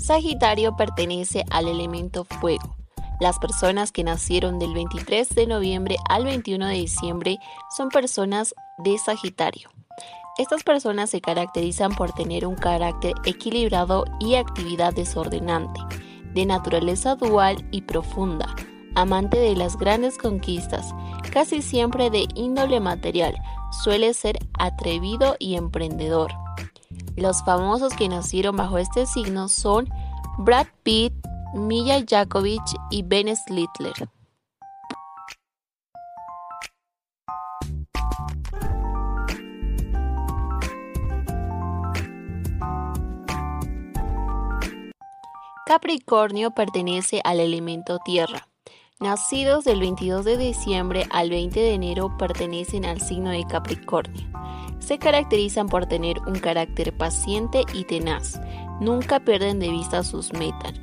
Sagitario 0.06 0.76
pertenece 0.76 1.46
al 1.50 1.68
elemento 1.68 2.26
fuego. 2.26 2.76
Las 3.20 3.40
personas 3.40 3.92
que 3.92 4.04
nacieron 4.04 4.60
del 4.60 4.72
23 4.76 5.30
de 5.30 5.48
noviembre 5.48 5.96
al 6.08 6.26
21 6.26 6.68
de 6.68 6.76
diciembre 6.76 7.40
son 7.76 7.90
personas 7.90 8.54
de 8.78 9.00
Sagitario. 9.00 9.72
Estas 10.38 10.62
personas 10.62 11.10
se 11.10 11.22
caracterizan 11.22 11.96
por 11.96 12.12
tener 12.12 12.46
un 12.46 12.54
carácter 12.54 13.14
equilibrado 13.26 14.06
y 14.20 14.36
actividad 14.36 14.94
desordenante, 14.94 15.82
de 16.36 16.46
naturaleza 16.46 17.16
dual 17.16 17.68
y 17.72 17.82
profunda, 17.82 18.56
amante 18.94 19.40
de 19.40 19.56
las 19.56 19.76
grandes 19.76 20.20
conquistas, 20.20 20.94
casi 21.32 21.64
siempre 21.64 22.12
de 22.12 22.28
índole 22.36 22.80
material, 22.80 23.34
suele 23.84 24.14
ser 24.14 24.38
atrevido 24.54 25.36
y 25.40 25.56
emprendedor. 25.56 26.32
Los 27.18 27.44
famosos 27.44 27.94
que 27.94 28.10
nacieron 28.10 28.58
bajo 28.58 28.78
este 28.78 29.06
signo 29.06 29.48
son 29.48 29.88
Brad 30.38 30.68
Pitt, 30.84 31.14
Milla 31.54 32.04
Jakovic 32.06 32.62
y 32.92 33.04
Ben 33.04 33.34
Slitler. 33.36 34.10
Capricornio 45.66 46.52
pertenece 46.52 47.22
al 47.24 47.40
elemento 47.40 47.98
tierra. 48.06 48.48
Nacidos 49.02 49.66
del 49.66 49.82
22 49.82 50.24
de 50.24 50.38
diciembre 50.38 51.06
al 51.10 51.30
20 51.30 51.60
de 51.60 51.74
enero 51.74 52.16
pertenecen 52.18 52.86
al 52.86 53.02
signo 53.02 53.30
de 53.32 53.46
Capricornio. 53.46 54.26
Se 54.80 54.98
caracterizan 55.00 55.68
por 55.68 55.86
tener 55.86 56.20
un 56.26 56.40
carácter 56.40 56.96
paciente 56.96 57.64
y 57.74 57.84
tenaz, 57.84 58.40
nunca 58.80 59.20
pierden 59.20 59.60
de 59.60 59.70
vista 59.70 60.02
sus 60.06 60.32
metas. 60.32 60.80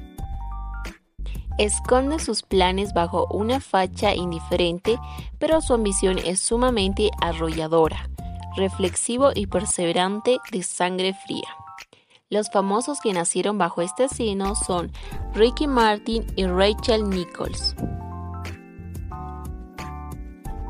Esconde 1.57 2.18
sus 2.18 2.42
planes 2.42 2.92
bajo 2.92 3.27
una 3.31 3.61
facha 3.61 4.14
indiferente, 4.14 4.98
pero 5.38 5.62
su 5.62 5.72
ambición 5.72 6.18
es 6.18 6.38
sumamente 6.38 7.11
arrolladora, 7.22 8.11
reflexivo 8.59 9.31
y 9.35 9.46
perseverante 9.46 10.37
de 10.51 10.62
sangre 10.62 11.14
fría. 11.14 11.48
Los 12.33 12.49
famosos 12.51 12.99
que 13.03 13.12
nacieron 13.12 13.59
bajo 13.59 13.83
este 13.83 14.09
signo 14.09 14.55
son 14.55 14.90
Ricky 15.35 15.66
Martin 15.66 16.25
y 16.35 16.47
Rachel 16.47 17.11
Nichols. 17.11 17.77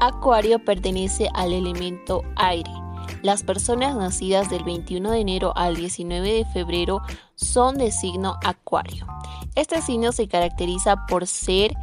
Acuario 0.00 0.58
pertenece 0.64 1.28
al 1.34 1.52
elemento 1.52 2.24
aire 2.34 2.72
las 3.22 3.44
personas 3.44 3.94
nacidas 3.94 4.50
del 4.50 4.64
21 4.64 5.12
de 5.12 5.20
enero 5.20 5.52
al 5.54 5.76
19 5.76 6.32
de 6.32 6.44
febrero 6.46 7.02
son 7.36 7.78
de 7.78 7.92
signo 7.92 8.36
Acuario. 8.42 9.06
Este 9.54 9.80
signo 9.82 10.10
se 10.10 10.26
caracteriza 10.26 11.06
por 11.06 11.28
ser 11.28 11.76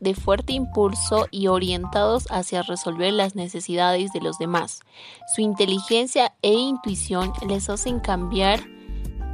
de 0.00 0.14
fuerte 0.14 0.52
impulso 0.52 1.26
y 1.30 1.46
orientados 1.46 2.26
hacia 2.30 2.62
resolver 2.62 3.14
las 3.14 3.34
necesidades 3.34 4.12
de 4.12 4.20
los 4.20 4.38
demás. 4.38 4.80
Su 5.34 5.40
inteligencia 5.40 6.34
e 6.42 6.52
intuición 6.52 7.32
les 7.48 7.70
hacen 7.70 7.98
cambiar 7.98 8.73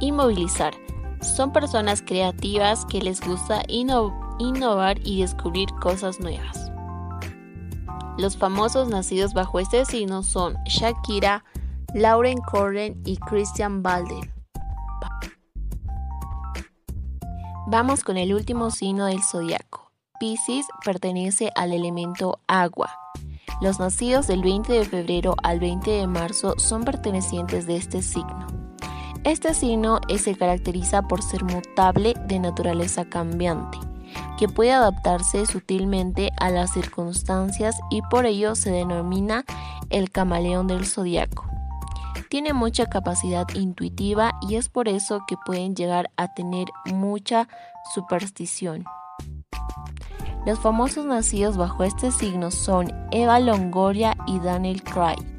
y 0.01 0.11
movilizar. 0.11 0.73
Son 1.21 1.53
personas 1.53 2.01
creativas 2.01 2.85
que 2.85 3.01
les 3.01 3.21
gusta 3.21 3.63
innovar 3.69 4.97
y 5.05 5.21
descubrir 5.21 5.69
cosas 5.81 6.19
nuevas. 6.19 6.71
Los 8.17 8.35
famosos 8.35 8.89
nacidos 8.89 9.33
bajo 9.33 9.59
este 9.59 9.85
signo 9.85 10.23
son 10.23 10.55
Shakira, 10.65 11.45
Lauren 11.93 12.39
Corren 12.39 13.01
y 13.05 13.17
Christian 13.17 13.81
Balder. 13.81 14.33
Vamos 17.67 18.03
con 18.03 18.17
el 18.17 18.33
último 18.33 18.69
signo 18.69 19.05
del 19.05 19.23
zodiaco. 19.23 19.91
Pisces 20.19 20.65
pertenece 20.83 21.51
al 21.55 21.71
elemento 21.71 22.39
agua. 22.47 22.89
Los 23.61 23.79
nacidos 23.79 24.27
del 24.27 24.41
20 24.41 24.73
de 24.73 24.85
febrero 24.85 25.35
al 25.43 25.59
20 25.59 25.89
de 25.89 26.07
marzo 26.07 26.55
son 26.57 26.83
pertenecientes 26.83 27.67
de 27.67 27.77
este 27.77 28.01
signo. 28.01 28.70
Este 29.23 29.53
signo 29.53 29.99
se 30.17 30.35
caracteriza 30.35 31.03
por 31.03 31.21
ser 31.21 31.43
mutable 31.43 32.15
de 32.27 32.39
naturaleza 32.39 33.05
cambiante 33.05 33.77
que 34.41 34.49
puede 34.49 34.71
adaptarse 34.71 35.45
sutilmente 35.45 36.31
a 36.39 36.49
las 36.49 36.71
circunstancias 36.71 37.79
y 37.91 38.01
por 38.01 38.25
ello 38.25 38.55
se 38.55 38.71
denomina 38.71 39.45
el 39.91 40.09
camaleón 40.09 40.65
del 40.65 40.87
zodiaco. 40.87 41.45
Tiene 42.27 42.51
mucha 42.51 42.87
capacidad 42.87 43.47
intuitiva 43.53 44.31
y 44.41 44.55
es 44.55 44.67
por 44.67 44.87
eso 44.87 45.19
que 45.27 45.35
pueden 45.45 45.75
llegar 45.75 46.09
a 46.17 46.33
tener 46.33 46.65
mucha 46.85 47.47
superstición. 47.93 48.85
Los 50.45 50.59
famosos 50.59 51.05
nacidos 51.05 51.55
bajo 51.55 51.83
este 51.83 52.09
signo 52.09 52.49
son 52.49 52.91
Eva 53.11 53.39
Longoria 53.39 54.17
y 54.25 54.39
Daniel 54.39 54.81
Craig. 54.81 55.30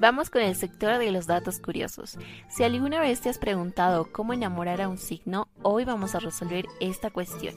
Vamos 0.00 0.30
con 0.30 0.40
el 0.40 0.56
sector 0.56 0.96
de 0.96 1.10
los 1.10 1.26
datos 1.26 1.58
curiosos. 1.58 2.16
Si 2.48 2.64
alguna 2.64 3.00
vez 3.00 3.20
te 3.20 3.28
has 3.28 3.36
preguntado 3.36 4.10
cómo 4.10 4.32
enamorar 4.32 4.80
a 4.80 4.88
un 4.88 4.96
signo, 4.96 5.48
hoy 5.60 5.84
vamos 5.84 6.14
a 6.14 6.20
resolver 6.20 6.64
esta 6.80 7.10
cuestión. 7.10 7.54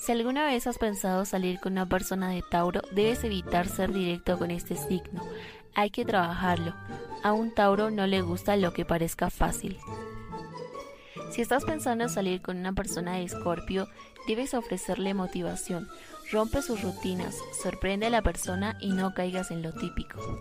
Si 0.00 0.12
alguna 0.12 0.46
vez 0.46 0.66
has 0.66 0.78
pensado 0.78 1.26
salir 1.26 1.60
con 1.60 1.72
una 1.72 1.86
persona 1.86 2.30
de 2.30 2.42
Tauro, 2.50 2.80
debes 2.92 3.24
evitar 3.24 3.68
ser 3.68 3.92
directo 3.92 4.38
con 4.38 4.50
este 4.50 4.74
signo. 4.76 5.22
Hay 5.74 5.90
que 5.90 6.06
trabajarlo. 6.06 6.74
A 7.22 7.34
un 7.34 7.54
Tauro 7.54 7.90
no 7.90 8.06
le 8.06 8.22
gusta 8.22 8.56
lo 8.56 8.72
que 8.72 8.86
parezca 8.86 9.28
fácil. 9.28 9.76
Si 11.30 11.42
estás 11.42 11.66
pensando 11.66 12.04
en 12.04 12.10
salir 12.10 12.40
con 12.40 12.56
una 12.56 12.72
persona 12.72 13.16
de 13.16 13.24
Escorpio, 13.24 13.86
debes 14.26 14.54
ofrecerle 14.54 15.12
motivación. 15.12 15.86
Rompe 16.32 16.60
sus 16.60 16.82
rutinas, 16.82 17.36
sorprende 17.62 18.06
a 18.06 18.10
la 18.10 18.22
persona 18.22 18.76
y 18.80 18.90
no 18.90 19.14
caigas 19.14 19.52
en 19.52 19.62
lo 19.62 19.72
típico. 19.72 20.38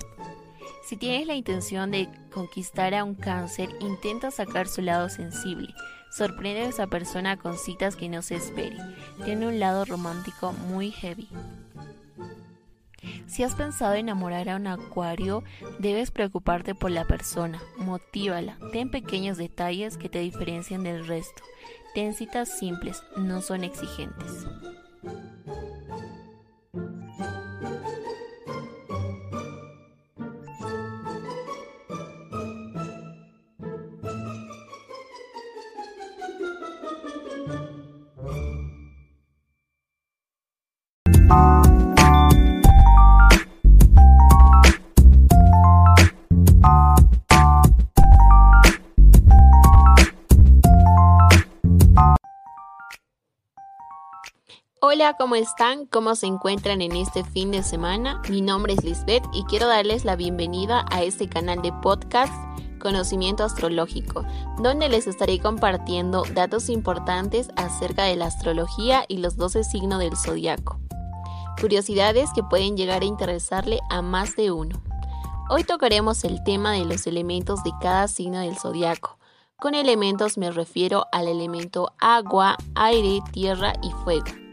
Si 0.84 0.98
tienes 0.98 1.28
la 1.28 1.36
intención 1.36 1.92
de 1.92 2.10
conquistar 2.32 2.96
a 2.96 3.04
un 3.04 3.14
cáncer, 3.14 3.70
intenta 3.80 4.32
sacar 4.32 4.68
su 4.68 4.82
lado 4.82 5.10
sensible. 5.10 5.74
Sorprende 6.12 6.62
a 6.62 6.70
esa 6.70 6.88
persona 6.88 7.38
con 7.38 7.58
citas 7.58 7.96
que 7.96 8.10
no 8.10 8.22
se 8.22 8.36
espere. 8.36 8.78
Tiene 9.26 9.48
un 9.48 9.60
lado 9.60 9.86
romántico 9.86 10.54
muy 10.54 10.92
heavy. 10.92 11.28
Si 13.28 13.44
has 13.44 13.54
pensado 13.56 13.94
enamorar 13.94 14.50
a 14.50 14.56
un 14.56 14.68
acuario, 14.68 15.44
debes 15.80 16.10
preocuparte 16.10 16.74
por 16.74 16.90
la 16.92 17.06
persona, 17.06 17.62
motívala, 17.78 18.58
ten 18.72 18.90
pequeños 18.90 19.38
detalles 19.38 19.98
que 19.98 20.10
te 20.10 20.20
diferencien 20.20 20.84
del 20.84 21.06
resto. 21.06 21.44
Ten 21.94 22.14
citas 22.14 22.58
simples, 22.58 23.04
no 23.18 23.42
son 23.42 23.64
exigentes. 23.64 24.46
Música 25.06 25.36
Hola, 54.96 55.18
¿cómo 55.20 55.36
están? 55.36 55.88
¿Cómo 55.88 56.16
se 56.16 56.26
encuentran 56.26 56.82
en 56.82 56.96
este 56.96 57.26
fin 57.26 57.52
de 57.52 57.64
semana? 57.64 58.22
Mi 58.30 58.40
nombre 58.40 58.72
es 58.72 58.82
Lisbeth 58.86 59.26
y 59.34 59.44
quiero 59.44 59.68
darles 59.68 60.06
la 60.06 60.16
bienvenida 60.16 60.86
a 60.90 61.04
este 61.04 61.28
canal 61.28 61.62
de 61.62 61.74
podcast 61.74 62.32
Conocimiento 62.80 63.44
Astrológico, 63.44 64.24
donde 64.58 64.88
les 64.88 65.06
estaré 65.06 65.42
compartiendo 65.42 66.24
datos 66.34 66.70
importantes 66.70 67.50
acerca 67.58 68.06
de 68.06 68.16
la 68.16 68.28
astrología 68.28 69.04
y 69.10 69.18
los 69.18 69.36
12 69.36 69.66
signos 69.66 70.00
del 70.00 70.16
zodiaco. 70.16 70.80
Curiosidades 71.60 72.30
que 72.34 72.44
pueden 72.44 72.78
llegar 72.78 73.02
a 73.02 73.06
interesarle 73.06 73.82
a 73.90 74.02
más 74.02 74.38
de 74.38 74.52
uno. 74.52 74.82
Hoy 75.50 75.66
tocaremos 75.66 76.24
el 76.24 76.42
tema 76.46 76.72
de 76.72 76.86
los 76.86 77.06
elementos 77.06 77.66
de 77.66 77.72
cada 77.82 78.08
signo 78.08 78.40
del 78.40 78.58
zodiaco. 78.58 79.18
Con 79.58 79.76
elementos 79.76 80.38
me 80.38 80.52
refiero 80.52 81.08
al 81.12 81.28
elemento 81.28 81.92
agua, 82.00 82.56
aire, 82.76 83.20
tierra 83.34 83.74
y 83.82 83.92
fuego. 83.92 84.45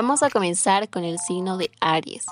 Vamos 0.00 0.22
a 0.22 0.30
comenzar 0.30 0.88
con 0.90 1.02
el 1.02 1.18
signo 1.18 1.56
de 1.56 1.72
Aries. 1.80 2.24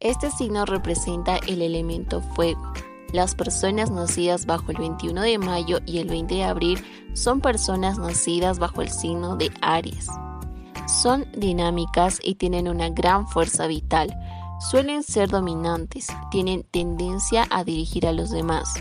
Este 0.00 0.30
signo 0.30 0.64
representa 0.64 1.36
el 1.46 1.60
elemento 1.60 2.22
fuego. 2.22 2.72
Las 3.12 3.34
personas 3.34 3.90
nacidas 3.90 4.46
bajo 4.46 4.70
el 4.70 4.78
21 4.78 5.20
de 5.20 5.36
mayo 5.36 5.80
y 5.84 5.98
el 5.98 6.08
20 6.08 6.36
de 6.36 6.44
abril 6.44 6.82
son 7.12 7.42
personas 7.42 7.98
nacidas 7.98 8.58
bajo 8.58 8.80
el 8.80 8.88
signo 8.88 9.36
de 9.36 9.52
Aries. 9.60 10.06
Son 10.86 11.26
dinámicas 11.36 12.18
y 12.24 12.36
tienen 12.36 12.66
una 12.66 12.88
gran 12.88 13.28
fuerza 13.28 13.66
vital. 13.66 14.16
Suelen 14.70 15.02
ser 15.02 15.28
dominantes, 15.28 16.06
tienen 16.30 16.62
tendencia 16.62 17.46
a 17.50 17.62
dirigir 17.62 18.06
a 18.06 18.12
los 18.12 18.30
demás. 18.30 18.72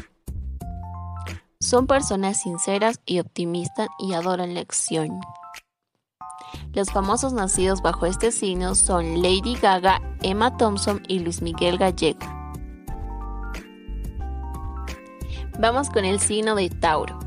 Son 1.59 1.85
personas 1.85 2.41
sinceras 2.41 3.01
y 3.05 3.19
optimistas 3.19 3.89
y 3.99 4.13
adoran 4.13 4.53
la 4.53 4.61
acción. 4.61 5.19
Los 6.73 6.91
famosos 6.91 7.33
nacidos 7.33 7.81
bajo 7.81 8.05
este 8.05 8.31
signo 8.31 8.75
son 8.75 9.21
Lady 9.21 9.55
Gaga, 9.61 10.01
Emma 10.21 10.55
Thompson 10.57 11.01
y 11.07 11.19
Luis 11.19 11.41
Miguel 11.41 11.77
Gallego. 11.77 12.19
Vamos 15.59 15.89
con 15.89 16.05
el 16.05 16.19
signo 16.19 16.55
de 16.55 16.69
Tauro. 16.69 17.19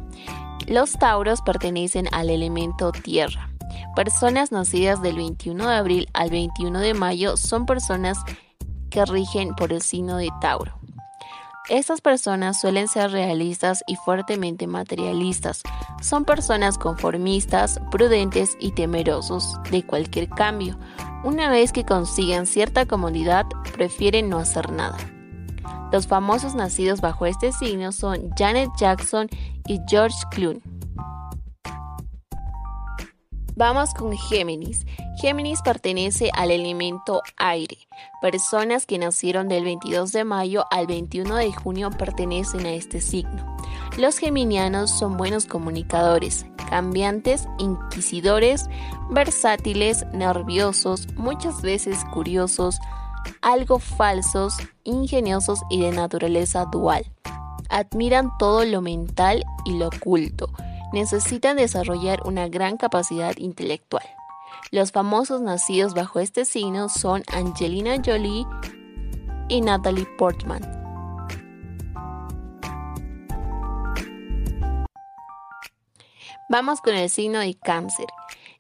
Los 0.67 0.93
Tauros 0.93 1.43
pertenecen 1.43 2.09
al 2.13 2.31
elemento 2.31 2.91
tierra. 2.91 3.51
Personas 3.95 4.51
nacidas 4.51 5.03
del 5.03 5.17
21 5.17 5.69
de 5.69 5.75
abril 5.75 6.09
al 6.15 6.31
21 6.31 6.81
de 6.81 6.95
mayo 6.95 7.37
son 7.37 7.67
personas 7.67 8.19
que 8.91 9.05
rigen 9.05 9.55
por 9.55 9.73
el 9.73 9.83
signo 9.83 10.17
de 10.17 10.31
Tauro. 10.41 10.84
Estas 11.71 12.03
personas 12.03 12.61
suelen 12.61 12.89
ser 12.89 13.11
realistas 13.11 13.83
y 13.87 13.97
fuertemente 13.97 14.67
materialistas. 14.67 15.63
Son 16.03 16.27
personas 16.27 16.77
conformistas, 16.77 17.81
prudentes 17.91 18.55
y 18.61 18.73
temerosos 18.73 19.57
de 19.71 19.83
cualquier 19.83 20.29
cambio. 20.29 20.79
Una 21.25 21.49
vez 21.49 21.73
que 21.73 21.87
consigan 21.87 22.47
cierta 22.47 22.85
comodidad, 22.85 23.47
prefieren 23.73 24.29
no 24.29 24.39
hacer 24.39 24.73
nada. 24.73 24.99
Los 25.91 26.07
famosos 26.07 26.55
nacidos 26.55 27.01
bajo 27.01 27.25
este 27.25 27.51
signo 27.51 27.93
son 27.93 28.29
Janet 28.37 28.69
Jackson 28.77 29.29
y 29.67 29.81
George 29.89 30.19
Clooney. 30.33 30.61
Vamos 33.57 33.95
con 33.95 34.17
Géminis. 34.17 34.85
Géminis 35.21 35.63
pertenece 35.63 36.29
al 36.35 36.51
elemento 36.51 37.23
aire. 37.37 37.79
Personas 38.21 38.85
que 38.85 38.99
nacieron 38.99 39.47
del 39.47 39.63
22 39.63 40.11
de 40.11 40.25
mayo 40.25 40.65
al 40.73 40.89
21 40.89 41.37
de 41.37 41.53
junio 41.53 41.91
pertenecen 41.91 42.67
a 42.67 42.73
este 42.73 43.01
signo. 43.01 43.57
Los 43.97 44.19
geminianos 44.19 44.91
son 44.91 45.17
buenos 45.17 45.47
comunicadores, 45.47 46.47
cambiantes, 46.69 47.47
inquisidores, 47.59 48.69
versátiles, 49.11 50.05
nerviosos, 50.13 51.07
muchas 51.15 51.63
veces 51.63 52.05
curiosos, 52.13 52.81
algo 53.41 53.79
falsos, 53.79 54.57
ingeniosos 54.83 55.61
y 55.71 55.81
de 55.81 55.93
naturaleza 55.93 56.65
dual. 56.65 57.05
Admiran 57.69 58.37
todo 58.37 58.65
lo 58.65 58.81
mental 58.81 59.45
y 59.65 59.79
lo 59.79 59.87
oculto 59.87 60.51
necesitan 60.95 61.57
desarrollar 61.57 62.23
una 62.25 62.49
gran 62.49 62.79
capacidad 62.79 63.37
intelectual. 63.37 64.05
Los 64.71 64.93
famosos 64.93 65.43
nacidos 65.43 65.93
bajo 65.93 66.21
este 66.21 66.45
signo 66.45 66.89
son 66.89 67.23
Angelina 67.33 67.97
Jolie 68.03 68.47
y 69.49 69.61
Natalie 69.61 70.07
Portman. 70.17 70.63
Vamos 76.49 76.81
con 76.81 76.95
el 76.95 77.11
signo 77.11 77.41
de 77.41 77.55
cáncer. 77.55 78.07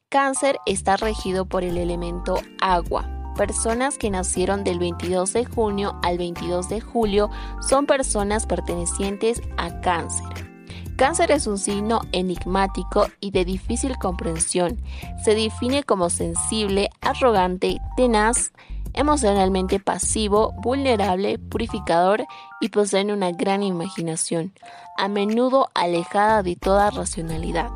Cáncer 0.09 0.59
está 0.66 0.97
regido 0.97 1.47
por 1.47 1.64
el 1.64 1.77
elemento 1.77 2.40
agua. 2.61 3.09
Personas 3.37 3.99
que 3.99 4.11
nacieron 4.11 4.64
del 4.64 4.79
22 4.79 5.33
de 5.33 5.44
junio 5.44 5.99
al 6.03 6.18
22 6.18 6.68
de 6.68 6.81
julio 6.81 7.31
son 7.61 7.87
personas 7.87 8.47
pertenecientes 8.47 9.40
a 9.57 9.81
cáncer. 9.81 10.54
Cáncer 10.97 11.33
es 11.33 11.49
un 11.49 11.59
signo 11.59 12.03
enigmático 12.13 13.09
y 13.21 13.33
de 13.33 13.45
difícil 13.45 13.99
comprensión. 13.99 14.81
Se 15.25 15.35
define 15.35 15.83
como 15.83 16.09
sensible, 16.09 16.89
arrogante, 17.01 17.79
tenaz, 17.97 18.53
emocionalmente 18.93 19.81
pasivo, 19.81 20.53
vulnerable, 20.63 21.39
purificador 21.39 22.25
y 22.61 22.69
poseen 22.69 23.11
una 23.11 23.33
gran 23.33 23.65
imaginación, 23.65 24.53
a 24.97 25.09
menudo 25.09 25.69
alejada 25.75 26.45
de 26.45 26.55
toda 26.55 26.91
racionalidad. 26.91 27.71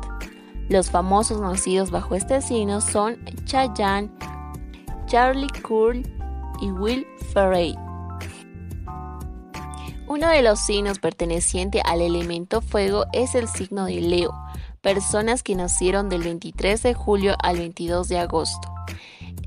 Los 0.69 0.89
famosos 0.89 1.41
nacidos 1.41 1.91
bajo 1.91 2.15
este 2.15 2.41
signo 2.41 2.79
son 2.79 3.17
Chayanne, 3.43 4.11
Charlie 5.07 5.49
Cool 5.67 6.03
y 6.61 6.71
Will 6.71 7.05
Ferrell. 7.33 7.88
Uno 10.09 10.27
de 10.27 10.41
los 10.41 10.59
signos 10.59 10.97
perteneciente 10.97 11.83
al 11.85 12.01
elemento 12.01 12.61
fuego 12.61 13.05
es 13.13 13.35
el 13.35 13.47
signo 13.47 13.85
de 13.85 14.01
Leo, 14.01 14.33
personas 14.81 15.43
que 15.43 15.53
nacieron 15.53 16.09
del 16.09 16.23
23 16.23 16.81
de 16.81 16.95
julio 16.95 17.35
al 17.43 17.59
22 17.59 18.07
de 18.09 18.17
agosto. 18.17 18.73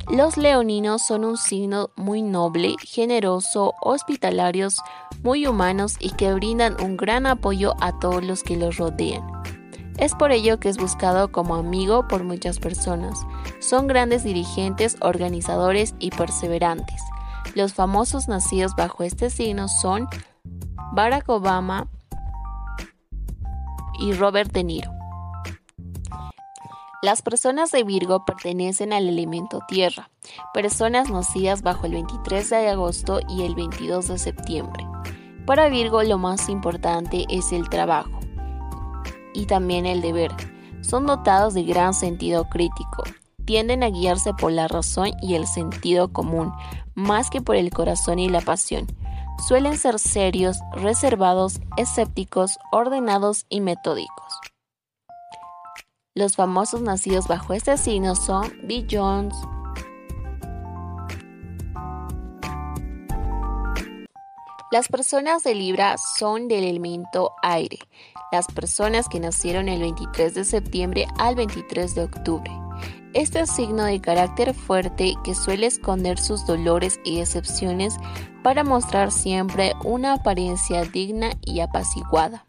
Los 0.09 0.37
leoninos 0.37 1.05
son 1.05 1.25
un 1.25 1.37
signo 1.37 1.91
muy 1.97 2.23
noble, 2.23 2.77
generoso, 2.81 3.75
hospitalarios, 3.81 4.81
muy 5.25 5.49
humanos 5.49 5.97
y 5.99 6.11
que 6.11 6.33
brindan 6.33 6.81
un 6.81 6.97
gran 6.97 7.27
apoyo 7.27 7.75
a 7.81 7.99
todos 7.99 8.25
los 8.25 8.45
que 8.45 8.57
los 8.57 8.77
rodean. 8.77 9.27
Es 9.99 10.15
por 10.15 10.31
ello 10.31 10.61
que 10.61 10.69
es 10.69 10.79
buscado 10.79 11.33
como 11.33 11.57
amigo 11.57 12.07
por 12.07 12.23
muchas 12.23 12.61
personas. 12.61 13.19
Son 13.59 13.89
grandes 13.89 14.23
dirigentes, 14.23 14.97
organizadores 15.01 15.97
y 15.99 16.11
perseverantes. 16.11 17.01
Los 17.57 17.75
famosos 17.75 18.29
nacidos 18.29 18.77
bajo 18.77 19.03
este 19.03 19.29
signo 19.29 19.67
son 19.67 20.09
Barack 20.95 21.27
Obama 21.31 21.89
y 23.99 24.13
Robert 24.13 24.53
De 24.53 24.63
Niro. 24.63 24.91
Las 27.01 27.23
personas 27.23 27.71
de 27.71 27.83
Virgo 27.83 28.27
pertenecen 28.27 28.93
al 28.93 29.09
elemento 29.09 29.61
tierra, 29.67 30.11
personas 30.53 31.09
nacidas 31.09 31.63
bajo 31.63 31.87
el 31.87 31.93
23 31.93 32.51
de 32.51 32.69
agosto 32.69 33.21
y 33.27 33.45
el 33.45 33.55
22 33.55 34.09
de 34.09 34.19
septiembre. 34.19 34.87
Para 35.47 35.71
Virgo 35.71 36.03
lo 36.03 36.19
más 36.19 36.51
importante 36.51 37.25
es 37.31 37.53
el 37.53 37.71
trabajo 37.71 38.21
y 39.33 39.47
también 39.47 39.87
el 39.87 40.03
deber. 40.03 40.31
Son 40.83 41.07
dotados 41.07 41.55
de 41.55 41.63
gran 41.63 41.95
sentido 41.95 42.51
crítico, 42.51 43.03
tienden 43.47 43.83
a 43.83 43.89
guiarse 43.89 44.35
por 44.35 44.53
la 44.53 44.69
razón 44.69 45.13
y 45.23 45.37
el 45.37 45.47
sentido 45.47 46.13
común, 46.13 46.53
más 46.95 47.31
que 47.31 47.41
por 47.41 47.57
el 47.57 47.71
corazón 47.71 48.19
y 48.19 48.29
la 48.29 48.43
pasión 48.43 48.87
suelen 49.47 49.77
ser 49.77 49.99
serios, 49.99 50.59
reservados, 50.73 51.61
escépticos, 51.77 52.59
ordenados 52.71 53.47
y 53.49 53.61
metódicos. 53.61 54.33
Los 56.15 56.37
famosos 56.37 56.83
nacidos 56.83 57.27
bajo 57.27 57.55
este 57.55 57.77
signo 57.77 58.15
son 58.15 58.53
Bill 58.65 58.87
Jones, 58.91 59.35
Las 64.73 64.89
personas 64.89 65.45
de 65.45 65.55
Libra 65.55 65.97
son 65.99 66.49
del 66.49 66.65
elemento 66.65 67.35
aire, 67.43 67.77
las 68.33 68.47
personas 68.47 69.07
que 69.07 69.21
nacieron 69.21 69.69
el 69.69 69.83
23 69.83 70.33
de 70.33 70.45
septiembre 70.47 71.07
al 71.19 71.35
23 71.35 71.95
de 71.95 72.05
octubre. 72.05 72.51
Este 73.15 73.47
signo 73.47 73.85
de 73.85 74.01
carácter 74.01 74.55
fuerte 74.55 75.17
que 75.23 75.35
suele 75.35 75.67
esconder 75.67 76.19
sus 76.19 76.47
dolores 76.47 76.99
y 77.05 77.19
decepciones 77.19 77.97
para 78.43 78.65
mostrar 78.65 79.13
siempre 79.13 79.75
una 79.85 80.15
apariencia 80.15 80.85
digna 80.85 81.33
y 81.43 81.61
apaciguada. 81.61 82.47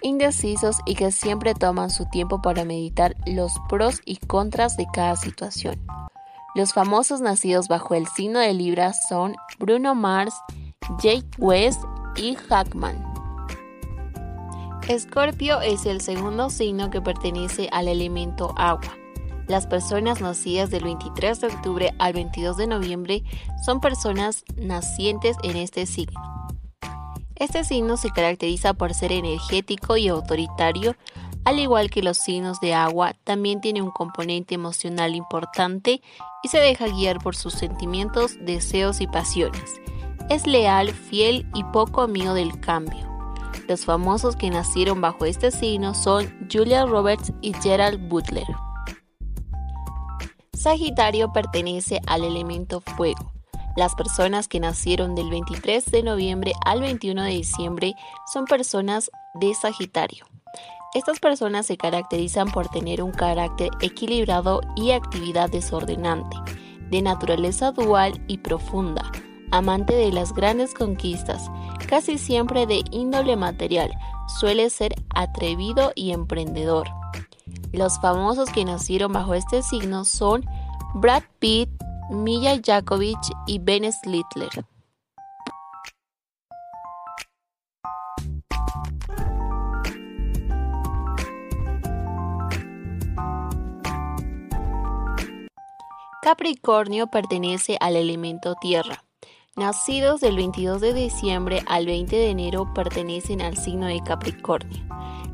Indecisos 0.00 0.78
y 0.86 0.94
que 0.94 1.12
siempre 1.12 1.54
toman 1.54 1.90
su 1.90 2.06
tiempo 2.06 2.40
para 2.40 2.64
meditar 2.64 3.14
los 3.26 3.52
pros 3.68 4.00
y 4.06 4.16
contras 4.16 4.78
de 4.78 4.86
cada 4.90 5.16
situación. 5.16 5.78
Los 6.54 6.72
famosos 6.72 7.20
nacidos 7.20 7.68
bajo 7.68 7.94
el 7.94 8.06
signo 8.06 8.38
de 8.38 8.54
Libra 8.54 8.94
son 8.94 9.36
Bruno 9.58 9.94
Mars, 9.94 10.34
Jake 11.02 11.28
West 11.36 11.82
y 12.16 12.36
Hackman. 12.36 13.04
Escorpio 14.88 15.60
es 15.60 15.84
el 15.84 16.00
segundo 16.00 16.48
signo 16.48 16.88
que 16.88 17.02
pertenece 17.02 17.68
al 17.70 17.86
elemento 17.86 18.54
agua. 18.56 19.01
Las 19.52 19.66
personas 19.66 20.22
nacidas 20.22 20.70
del 20.70 20.84
23 20.84 21.42
de 21.42 21.46
octubre 21.48 21.94
al 21.98 22.14
22 22.14 22.56
de 22.56 22.66
noviembre 22.66 23.22
son 23.66 23.82
personas 23.82 24.46
nacientes 24.56 25.36
en 25.42 25.58
este 25.58 25.84
signo. 25.84 26.18
Este 27.36 27.62
signo 27.62 27.98
se 27.98 28.08
caracteriza 28.08 28.72
por 28.72 28.94
ser 28.94 29.12
energético 29.12 29.98
y 29.98 30.08
autoritario, 30.08 30.96
al 31.44 31.58
igual 31.58 31.90
que 31.90 32.02
los 32.02 32.16
signos 32.16 32.60
de 32.60 32.72
agua, 32.72 33.14
también 33.24 33.60
tiene 33.60 33.82
un 33.82 33.90
componente 33.90 34.54
emocional 34.54 35.14
importante 35.14 36.00
y 36.42 36.48
se 36.48 36.56
deja 36.56 36.88
guiar 36.88 37.18
por 37.18 37.36
sus 37.36 37.52
sentimientos, 37.52 38.38
deseos 38.40 39.02
y 39.02 39.06
pasiones. 39.06 39.70
Es 40.30 40.46
leal, 40.46 40.92
fiel 40.92 41.46
y 41.52 41.62
poco 41.64 42.00
amigo 42.00 42.32
del 42.32 42.58
cambio. 42.58 43.06
Los 43.68 43.84
famosos 43.84 44.34
que 44.34 44.48
nacieron 44.48 45.02
bajo 45.02 45.26
este 45.26 45.50
signo 45.50 45.92
son 45.92 46.34
Julia 46.50 46.86
Roberts 46.86 47.34
y 47.42 47.52
Gerald 47.52 48.08
Butler. 48.08 48.46
Sagitario 50.62 51.32
pertenece 51.32 52.00
al 52.06 52.22
elemento 52.22 52.80
fuego. 52.80 53.32
Las 53.76 53.96
personas 53.96 54.46
que 54.46 54.60
nacieron 54.60 55.16
del 55.16 55.28
23 55.28 55.86
de 55.86 56.04
noviembre 56.04 56.52
al 56.64 56.82
21 56.82 57.24
de 57.24 57.30
diciembre 57.30 57.94
son 58.32 58.44
personas 58.44 59.10
de 59.34 59.54
Sagitario. 59.54 60.24
Estas 60.94 61.18
personas 61.18 61.66
se 61.66 61.76
caracterizan 61.76 62.48
por 62.52 62.68
tener 62.68 63.02
un 63.02 63.10
carácter 63.10 63.70
equilibrado 63.80 64.60
y 64.76 64.92
actividad 64.92 65.50
desordenante, 65.50 66.36
de 66.90 67.02
naturaleza 67.02 67.72
dual 67.72 68.22
y 68.28 68.38
profunda, 68.38 69.10
amante 69.50 69.94
de 69.94 70.12
las 70.12 70.32
grandes 70.32 70.74
conquistas, 70.74 71.50
casi 71.88 72.18
siempre 72.18 72.66
de 72.66 72.84
índole 72.92 73.34
material, 73.34 73.90
suele 74.38 74.70
ser 74.70 74.94
atrevido 75.12 75.90
y 75.96 76.12
emprendedor. 76.12 76.86
Los 77.72 77.98
famosos 78.00 78.50
que 78.50 78.66
nacieron 78.66 79.12
bajo 79.12 79.32
este 79.32 79.62
signo 79.62 80.04
son 80.04 80.44
Brad 80.94 81.22
Pitt, 81.38 81.70
Milla 82.10 82.60
Jakovich 82.62 83.32
y 83.46 83.58
Ben 83.60 83.90
Slitler. 83.90 84.66
Capricornio 96.22 97.08
pertenece 97.08 97.78
al 97.80 97.96
elemento 97.96 98.54
tierra. 98.60 99.02
Nacidos 99.56 100.22
del 100.22 100.36
22 100.36 100.80
de 100.80 100.94
diciembre 100.94 101.62
al 101.66 101.84
20 101.84 102.16
de 102.16 102.30
enero 102.30 102.72
pertenecen 102.72 103.42
al 103.42 103.58
signo 103.58 103.86
de 103.86 104.02
Capricornio. 104.02 104.82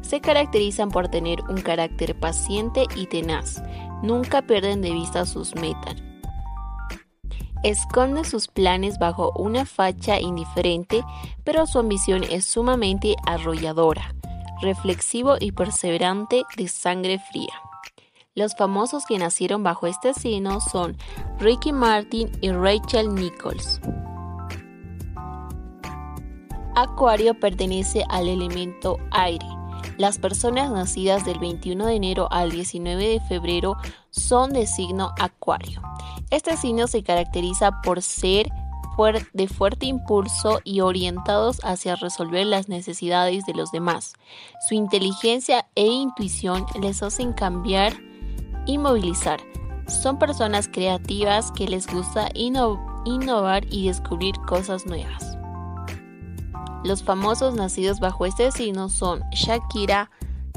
Se 0.00 0.20
caracterizan 0.20 0.90
por 0.90 1.06
tener 1.06 1.40
un 1.48 1.60
carácter 1.60 2.18
paciente 2.18 2.86
y 2.96 3.06
tenaz. 3.06 3.62
Nunca 4.02 4.42
pierden 4.42 4.82
de 4.82 4.90
vista 4.90 5.24
sus 5.24 5.54
metas. 5.54 5.94
Esconden 7.62 8.24
sus 8.24 8.48
planes 8.48 8.98
bajo 8.98 9.32
una 9.36 9.64
facha 9.64 10.18
indiferente, 10.18 11.04
pero 11.44 11.68
su 11.68 11.78
ambición 11.78 12.24
es 12.24 12.44
sumamente 12.44 13.14
arrolladora, 13.24 14.16
reflexivo 14.60 15.36
y 15.38 15.52
perseverante 15.52 16.42
de 16.56 16.66
sangre 16.66 17.20
fría. 17.30 17.54
Los 18.34 18.56
famosos 18.56 19.06
que 19.06 19.16
nacieron 19.18 19.62
bajo 19.62 19.86
este 19.86 20.12
signo 20.12 20.60
son 20.60 20.96
Ricky 21.38 21.72
Martin 21.72 22.32
y 22.40 22.50
Rachel 22.50 23.14
Nichols. 23.14 23.80
Acuario 26.80 27.34
pertenece 27.34 28.04
al 28.08 28.28
elemento 28.28 28.98
aire. 29.10 29.44
Las 29.96 30.18
personas 30.18 30.70
nacidas 30.70 31.24
del 31.24 31.40
21 31.40 31.86
de 31.86 31.94
enero 31.96 32.28
al 32.30 32.52
19 32.52 33.04
de 33.04 33.20
febrero 33.20 33.76
son 34.10 34.52
de 34.52 34.64
signo 34.68 35.10
Acuario. 35.18 35.82
Este 36.30 36.56
signo 36.56 36.86
se 36.86 37.02
caracteriza 37.02 37.80
por 37.82 38.00
ser 38.00 38.46
de 39.32 39.48
fuerte 39.48 39.86
impulso 39.86 40.60
y 40.62 40.80
orientados 40.80 41.58
hacia 41.64 41.96
resolver 41.96 42.46
las 42.46 42.68
necesidades 42.68 43.44
de 43.44 43.54
los 43.54 43.72
demás. 43.72 44.12
Su 44.68 44.74
inteligencia 44.74 45.66
e 45.74 45.84
intuición 45.84 46.64
les 46.80 47.02
hacen 47.02 47.32
cambiar 47.32 47.92
y 48.66 48.78
movilizar. 48.78 49.40
Son 49.88 50.16
personas 50.16 50.68
creativas 50.68 51.50
que 51.50 51.66
les 51.66 51.88
gusta 51.88 52.28
innovar 52.34 53.64
y 53.68 53.88
descubrir 53.88 54.36
cosas 54.46 54.86
nuevas. 54.86 55.27
Los 56.84 57.02
famosos 57.02 57.54
nacidos 57.54 57.98
bajo 57.98 58.24
este 58.24 58.52
signo 58.52 58.88
son 58.88 59.20
Shakira, 59.32 60.10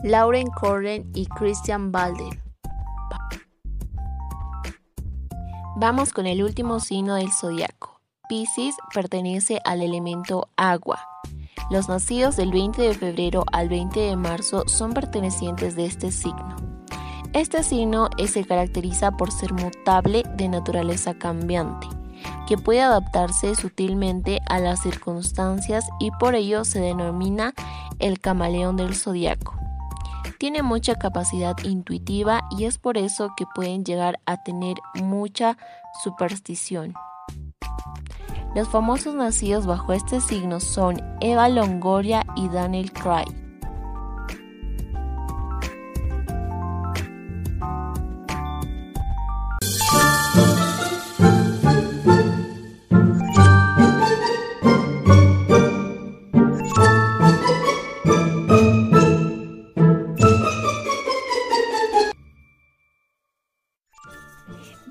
Lauren 0.03 0.47
Corren 0.47 1.09
y 1.15 1.25
Christian 1.25 1.91
Balder. 1.91 2.41
Vamos 5.77 6.13
con 6.13 6.27
el 6.27 6.43
último 6.43 6.79
signo 6.79 7.15
del 7.15 7.31
zodiaco. 7.31 8.01
Pisces 8.29 8.75
pertenece 8.93 9.59
al 9.65 9.81
elemento 9.81 10.47
agua. 10.57 10.99
Los 11.71 11.89
nacidos 11.89 12.35
del 12.35 12.51
20 12.51 12.81
de 12.81 12.93
febrero 12.93 13.43
al 13.51 13.67
20 13.69 13.99
de 13.99 14.15
marzo 14.15 14.63
son 14.67 14.93
pertenecientes 14.93 15.75
de 15.75 15.85
este 15.85 16.11
signo. 16.11 16.55
Este 17.33 17.63
signo 17.63 18.09
se 18.27 18.43
caracteriza 18.45 19.11
por 19.11 19.31
ser 19.31 19.53
mutable 19.53 20.23
de 20.35 20.49
naturaleza 20.49 21.13
cambiante 21.13 21.87
que 22.47 22.57
puede 22.57 22.81
adaptarse 22.81 23.55
sutilmente 23.55 24.41
a 24.47 24.59
las 24.59 24.81
circunstancias 24.81 25.87
y 25.99 26.11
por 26.11 26.35
ello 26.35 26.65
se 26.65 26.79
denomina 26.79 27.53
el 27.99 28.19
camaleón 28.19 28.75
del 28.77 28.95
zodiaco. 28.95 29.55
Tiene 30.37 30.63
mucha 30.63 30.95
capacidad 30.95 31.55
intuitiva 31.63 32.41
y 32.49 32.65
es 32.65 32.77
por 32.77 32.97
eso 32.97 33.29
que 33.37 33.45
pueden 33.53 33.85
llegar 33.85 34.19
a 34.25 34.41
tener 34.41 34.77
mucha 34.95 35.57
superstición. 36.03 36.93
Los 38.55 38.67
famosos 38.67 39.15
nacidos 39.15 39.65
bajo 39.65 39.93
este 39.93 40.19
signo 40.19 40.59
son 40.59 41.01
Eva 41.21 41.47
Longoria 41.47 42.25
y 42.35 42.49
Daniel 42.49 42.91
Craig. 42.91 43.40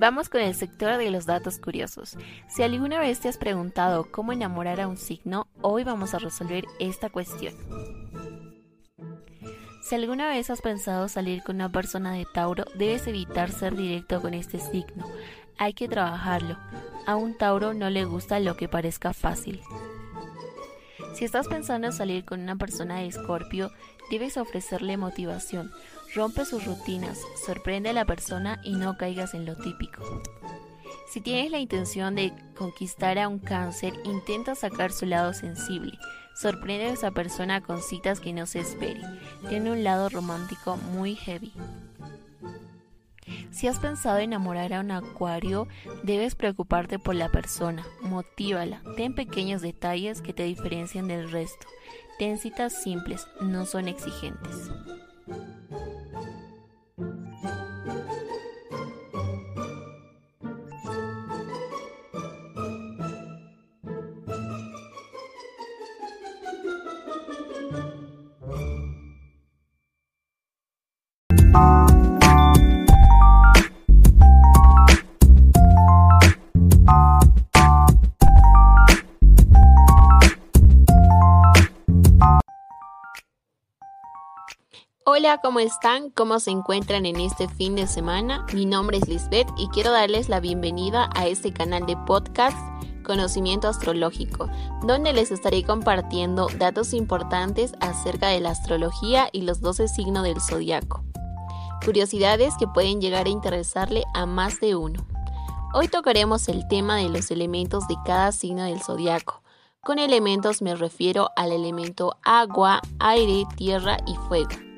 Vamos 0.00 0.30
con 0.30 0.40
el 0.40 0.54
sector 0.54 0.96
de 0.96 1.10
los 1.10 1.26
datos 1.26 1.58
curiosos. 1.58 2.16
Si 2.48 2.62
alguna 2.62 3.00
vez 3.00 3.20
te 3.20 3.28
has 3.28 3.36
preguntado 3.36 4.10
cómo 4.10 4.32
enamorar 4.32 4.80
a 4.80 4.88
un 4.88 4.96
signo, 4.96 5.46
hoy 5.60 5.84
vamos 5.84 6.14
a 6.14 6.18
resolver 6.18 6.64
esta 6.78 7.10
cuestión. 7.10 7.52
Si 9.82 9.94
alguna 9.94 10.30
vez 10.30 10.48
has 10.48 10.62
pensado 10.62 11.06
salir 11.08 11.42
con 11.42 11.56
una 11.56 11.70
persona 11.70 12.14
de 12.14 12.24
Tauro, 12.32 12.64
debes 12.76 13.06
evitar 13.08 13.52
ser 13.52 13.76
directo 13.76 14.22
con 14.22 14.32
este 14.32 14.58
signo. 14.58 15.04
Hay 15.58 15.74
que 15.74 15.86
trabajarlo. 15.86 16.56
A 17.06 17.16
un 17.16 17.36
Tauro 17.36 17.74
no 17.74 17.90
le 17.90 18.06
gusta 18.06 18.40
lo 18.40 18.56
que 18.56 18.68
parezca 18.68 19.12
fácil. 19.12 19.60
Si 21.12 21.26
estás 21.26 21.46
pensando 21.46 21.88
en 21.88 21.92
salir 21.92 22.24
con 22.24 22.40
una 22.40 22.56
persona 22.56 23.00
de 23.00 23.08
Escorpio, 23.08 23.70
debes 24.10 24.38
ofrecerle 24.38 24.96
motivación, 24.96 25.70
Rompe 26.14 26.44
sus 26.44 26.64
rutinas, 26.64 27.20
sorprende 27.46 27.90
a 27.90 27.92
la 27.92 28.04
persona 28.04 28.60
y 28.64 28.74
no 28.74 28.96
caigas 28.96 29.32
en 29.34 29.46
lo 29.46 29.54
típico. 29.56 30.02
Si 31.08 31.20
tienes 31.20 31.52
la 31.52 31.58
intención 31.58 32.16
de 32.16 32.32
conquistar 32.56 33.18
a 33.18 33.28
un 33.28 33.38
cáncer, 33.38 33.92
intenta 34.04 34.54
sacar 34.54 34.90
su 34.90 35.06
lado 35.06 35.32
sensible. 35.32 35.92
Sorprende 36.34 36.86
a 36.86 36.92
esa 36.92 37.10
persona 37.12 37.60
con 37.60 37.80
citas 37.80 38.18
que 38.18 38.32
no 38.32 38.46
se 38.46 38.60
espere. 38.60 39.00
Tiene 39.48 39.70
un 39.70 39.84
lado 39.84 40.08
romántico 40.08 40.76
muy 40.76 41.14
heavy. 41.14 41.52
Si 43.52 43.68
has 43.68 43.78
pensado 43.78 44.18
enamorar 44.18 44.72
a 44.72 44.80
un 44.80 44.90
acuario, 44.90 45.68
debes 46.02 46.34
preocuparte 46.34 46.98
por 46.98 47.14
la 47.14 47.28
persona, 47.28 47.84
motívala, 48.00 48.80
ten 48.96 49.14
pequeños 49.14 49.62
detalles 49.62 50.22
que 50.22 50.32
te 50.32 50.44
diferencien 50.44 51.06
del 51.06 51.30
resto. 51.30 51.66
Ten 52.18 52.38
citas 52.38 52.82
simples, 52.82 53.26
no 53.40 53.66
son 53.66 53.88
exigentes. 53.88 54.70
Hola, 85.12 85.38
¿cómo 85.38 85.58
están? 85.58 86.10
¿Cómo 86.10 86.38
se 86.38 86.52
encuentran 86.52 87.04
en 87.04 87.16
este 87.16 87.48
fin 87.48 87.74
de 87.74 87.88
semana? 87.88 88.46
Mi 88.54 88.64
nombre 88.64 88.96
es 88.96 89.08
Lisbeth 89.08 89.48
y 89.56 89.66
quiero 89.70 89.90
darles 89.90 90.28
la 90.28 90.38
bienvenida 90.38 91.10
a 91.16 91.26
este 91.26 91.52
canal 91.52 91.84
de 91.84 91.96
podcast 91.96 92.56
Conocimiento 93.02 93.66
Astrológico, 93.66 94.48
donde 94.84 95.12
les 95.12 95.32
estaré 95.32 95.64
compartiendo 95.64 96.46
datos 96.56 96.94
importantes 96.94 97.72
acerca 97.80 98.28
de 98.28 98.38
la 98.38 98.50
astrología 98.50 99.28
y 99.32 99.42
los 99.42 99.60
12 99.60 99.88
signos 99.88 100.22
del 100.22 100.40
zodiaco. 100.40 101.02
Curiosidades 101.84 102.54
que 102.56 102.68
pueden 102.68 103.00
llegar 103.00 103.26
a 103.26 103.30
interesarle 103.30 104.04
a 104.14 104.26
más 104.26 104.60
de 104.60 104.76
uno. 104.76 105.04
Hoy 105.74 105.88
tocaremos 105.88 106.48
el 106.48 106.68
tema 106.68 106.98
de 106.98 107.08
los 107.08 107.32
elementos 107.32 107.88
de 107.88 107.96
cada 108.06 108.30
signo 108.30 108.62
del 108.62 108.80
zodiaco. 108.80 109.42
Con 109.80 109.98
elementos 109.98 110.62
me 110.62 110.76
refiero 110.76 111.30
al 111.34 111.50
elemento 111.50 112.16
agua, 112.22 112.80
aire, 113.00 113.42
tierra 113.56 113.96
y 114.06 114.14
fuego. 114.28 114.69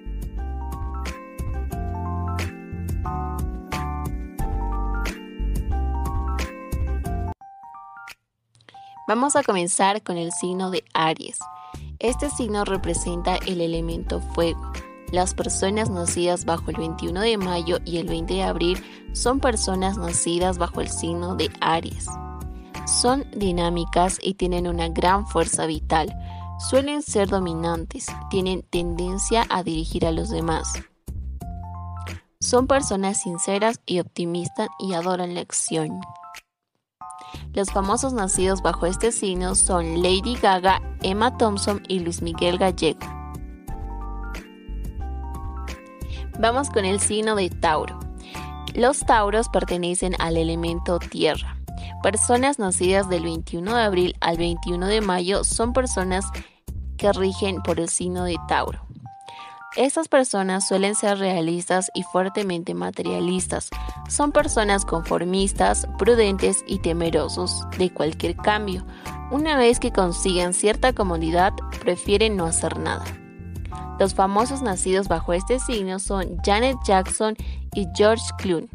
Vamos 9.15 9.37
a 9.37 9.43
comenzar 9.43 10.03
con 10.03 10.17
el 10.17 10.33
signo 10.33 10.71
de 10.71 10.85
Aries. 10.95 11.39
Este 11.99 12.31
signo 12.31 12.65
representa 12.65 13.37
el 13.37 13.61
elemento 13.61 14.23
fuego. 14.23 14.73
Las 15.11 15.35
personas 15.35 15.91
nacidas 15.91 16.47
bajo 16.47 16.71
el 16.71 16.79
21 16.79 17.21
de 17.21 17.37
mayo 17.37 17.77
y 17.85 17.99
el 17.99 18.09
20 18.09 18.33
de 18.33 18.43
abril 18.43 18.83
son 19.13 19.39
personas 19.39 19.99
nacidas 19.99 20.57
bajo 20.57 20.81
el 20.81 20.89
signo 20.89 21.35
de 21.35 21.51
Aries. 21.61 22.07
Son 22.87 23.27
dinámicas 23.37 24.19
y 24.23 24.33
tienen 24.33 24.67
una 24.67 24.89
gran 24.89 25.27
fuerza 25.27 25.67
vital. 25.67 26.17
Suelen 26.71 27.03
ser 27.03 27.29
dominantes, 27.29 28.07
tienen 28.31 28.63
tendencia 28.63 29.45
a 29.51 29.63
dirigir 29.63 30.07
a 30.07 30.11
los 30.11 30.31
demás. 30.31 30.73
Son 32.41 32.67
personas 32.67 33.21
sinceras 33.21 33.79
y 33.85 34.01
optimistas 34.01 34.69
y 34.79 34.95
adoran 34.95 35.35
la 35.35 35.43
acción. 35.43 36.01
Los 37.55 37.71
famosos 37.71 38.13
nacidos 38.13 38.63
bajo 38.63 38.87
este 38.87 39.13
signo 39.13 39.55
son 39.55 40.03
Lady 40.03 40.37
Gaga, 40.41 40.81
Emma 41.03 41.37
Thompson 41.37 41.83
y 41.89 42.01
Luis 42.01 42.23
Miguel 42.23 42.59
Gallego. 42.59 43.01
Vamos 46.39 46.71
con 46.71 46.85
el 46.85 46.99
signo 46.99 47.37
de 47.37 47.51
Tauro. 47.51 47.99
Los 48.75 49.01
Tauros 49.01 49.49
pertenecen 49.49 50.15
al 50.19 50.37
elemento 50.37 50.99
tierra. 50.99 51.57
Personas 52.03 52.59
nacidas 52.59 53.09
del 53.09 53.25
21 53.25 53.77
de 53.77 53.83
abril 53.83 54.17
al 54.21 54.39
21 54.39 54.87
de 54.87 55.01
mayo 55.01 55.45
son 55.45 55.73
personas 55.73 56.25
que 56.97 57.13
rigen 57.13 57.63
por 57.63 57.79
el 57.79 57.89
signo 57.89 58.25
de 58.25 58.37
Tauro. 58.49 58.87
Estas 59.77 60.09
personas 60.09 60.69
suelen 60.69 60.95
ser 60.95 61.19
realistas 61.19 61.91
y 61.95 62.03
fuertemente 62.03 62.75
materialistas. 62.75 63.71
Son 64.07 64.31
personas 64.31 64.85
conformistas, 64.85 65.89
prudentes 65.99 66.63
y 66.67 66.79
temerosos 66.79 67.65
de 67.79 67.91
cualquier 67.91 68.37
cambio. 68.37 68.85
Una 69.31 69.57
vez 69.57 69.81
que 69.81 69.91
consiguen 69.91 70.53
cierta 70.53 70.93
comodidad, 70.93 71.55
prefieren 71.81 72.37
no 72.37 72.45
hacer 72.45 72.79
nada. 72.79 73.05
Los 73.99 74.13
famosos 74.13 74.61
nacidos 74.61 75.09
bajo 75.09 75.33
este 75.33 75.59
signo 75.59 75.99
son 75.99 76.37
Janet 76.45 76.77
Jackson 76.85 77.35
y 77.75 77.87
George 77.95 78.25
Clooney. 78.37 78.69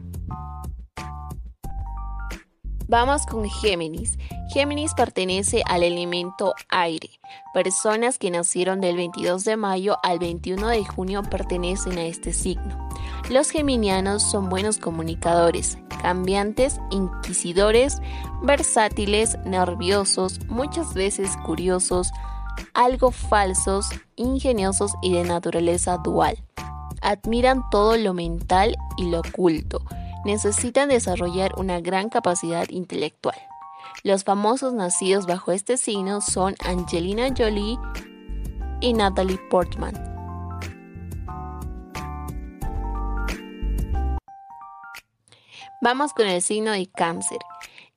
Vamos 2.89 3.25
con 3.25 3.49
Géminis. 3.49 4.17
Géminis 4.53 4.93
pertenece 4.93 5.61
al 5.65 5.83
elemento 5.83 6.53
aire. 6.69 7.09
Personas 7.53 8.17
que 8.17 8.31
nacieron 8.31 8.79
del 8.79 8.95
22 8.95 9.43
de 9.43 9.57
mayo 9.57 9.97
al 10.03 10.19
21 10.19 10.69
de 10.69 10.85
junio 10.85 11.21
pertenecen 11.21 11.97
a 11.97 12.05
este 12.05 12.31
signo. 12.31 12.87
Los 13.29 13.49
geminianos 13.49 14.23
son 14.23 14.47
buenos 14.47 14.77
comunicadores, 14.77 15.77
cambiantes, 16.01 16.79
inquisidores, 16.89 17.97
versátiles, 18.41 19.37
nerviosos, 19.43 20.39
muchas 20.47 20.93
veces 20.93 21.35
curiosos, 21.45 22.09
algo 22.73 23.11
falsos, 23.11 23.89
ingeniosos 24.15 24.93
y 25.01 25.11
de 25.11 25.25
naturaleza 25.25 25.97
dual. 25.97 26.41
Admiran 27.01 27.69
todo 27.69 27.97
lo 27.97 28.13
mental 28.13 28.77
y 28.95 29.09
lo 29.09 29.19
oculto 29.19 29.81
necesitan 30.27 30.89
desarrollar 30.89 31.53
una 31.57 31.79
gran 31.79 32.09
capacidad 32.09 32.69
intelectual. 32.69 33.37
Los 34.03 34.23
famosos 34.23 34.73
nacidos 34.73 35.25
bajo 35.25 35.51
este 35.51 35.77
signo 35.77 36.21
son 36.21 36.55
Angelina 36.63 37.29
Jolie 37.35 37.79
y 38.81 38.93
Natalie 38.93 39.39
Portman. 39.49 39.95
Vamos 45.81 46.11
con 46.13 46.27
el 46.27 46.41
signo 46.41 46.71
de 46.71 46.87
cáncer. 46.87 47.39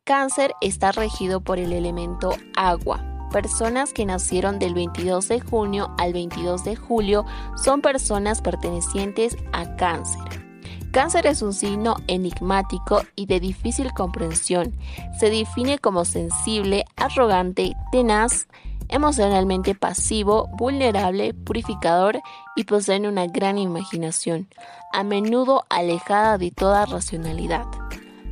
Cáncer 0.05 0.55
está 0.61 0.93
regido 0.93 1.41
por 1.41 1.59
el 1.59 1.73
elemento 1.73 2.31
agua. 2.57 3.05
Personas 3.33 3.93
que 3.93 4.07
nacieron 4.07 4.59
del 4.59 4.75
22 4.75 5.29
de 5.29 5.41
junio 5.41 5.95
al 5.99 6.13
22 6.13 6.65
de 6.65 6.77
julio 6.77 7.25
son 7.57 7.81
personas 7.81 8.41
pertenecientes 8.41 9.37
a 9.53 9.77
cáncer. 9.77 10.50
Cáncer 10.93 11.27
es 11.27 11.41
un 11.41 11.53
signo 11.53 11.97
enigmático 12.09 13.03
y 13.15 13.27
de 13.27 13.39
difícil 13.39 13.93
comprensión. 13.93 14.75
Se 15.19 15.31
define 15.31 15.79
como 15.79 16.05
sensible, 16.05 16.85
arrogante, 16.97 17.77
tenaz, 17.93 18.49
emocionalmente 18.89 19.77
pasivo, 19.77 20.49
vulnerable, 20.59 21.33
purificador 21.33 22.21
y 22.57 22.65
poseen 22.65 23.07
una 23.07 23.29
gran 23.29 23.57
imaginación, 23.57 24.49
a 24.93 25.05
menudo 25.05 25.65
alejada 25.69 26.39
de 26.39 26.51
toda 26.51 26.87
racionalidad. 26.87 27.67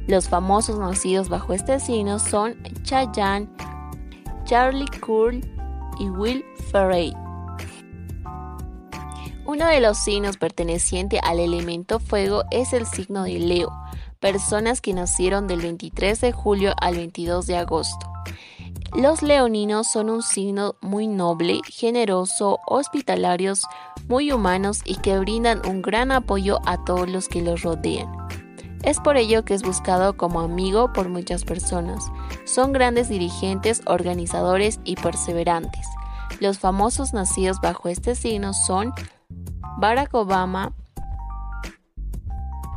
Los 0.09 0.28
famosos 0.28 0.80
nacidos 0.80 1.28
bajo 1.28 1.52
este 1.52 1.78
signo 1.78 2.18
son 2.18 2.56
Chayanne, 2.82 3.48
Charlie 4.44 4.90
Cool 5.00 5.42
y 6.00 6.09
Will 6.09 6.44
Ferrell. 6.72 7.27
Uno 9.49 9.66
de 9.66 9.80
los 9.80 9.96
signos 9.96 10.36
perteneciente 10.36 11.20
al 11.22 11.40
elemento 11.40 12.01
fuego 12.01 12.42
es 12.51 12.74
el 12.74 12.84
signo 12.84 13.22
de 13.22 13.38
Leo, 13.38 13.72
personas 14.20 14.82
que 14.82 14.92
nacieron 14.92 15.46
del 15.46 15.62
23 15.62 16.20
de 16.20 16.32
julio 16.32 16.74
al 16.78 16.96
22 16.96 17.46
de 17.46 17.57
agosto. 17.57 18.12
Los 18.94 19.22
leoninos 19.22 19.90
son 19.90 20.11
un 20.11 20.22
signo 20.22 20.74
muy 20.82 21.07
noble, 21.07 21.62
generoso, 21.66 22.59
hospitalarios, 22.66 23.62
muy 24.07 24.32
humanos 24.32 24.82
y 24.84 24.96
que 24.96 25.18
brindan 25.18 25.66
un 25.66 25.80
gran 25.80 26.12
apoyo 26.12 26.59
a 26.66 26.84
todos 26.84 27.09
los 27.09 27.26
que 27.26 27.40
los 27.40 27.62
rodean. 27.62 28.14
Es 28.82 29.01
por 29.01 29.16
ello 29.16 29.46
que 29.46 29.55
es 29.55 29.62
buscado 29.62 30.14
como 30.18 30.40
amigo 30.40 30.92
por 30.92 31.09
muchas 31.09 31.44
personas. 31.44 32.05
Son 32.44 32.74
grandes 32.74 33.09
dirigentes, 33.09 33.80
organizadores 33.86 34.78
y 34.84 34.96
perseverantes. 34.96 35.86
Los 36.38 36.59
famosos 36.59 37.14
nacidos 37.14 37.62
bajo 37.62 37.88
este 37.88 38.14
signo 38.14 38.53
son 38.53 38.92
Barack 39.80 40.12
Obama 40.14 40.72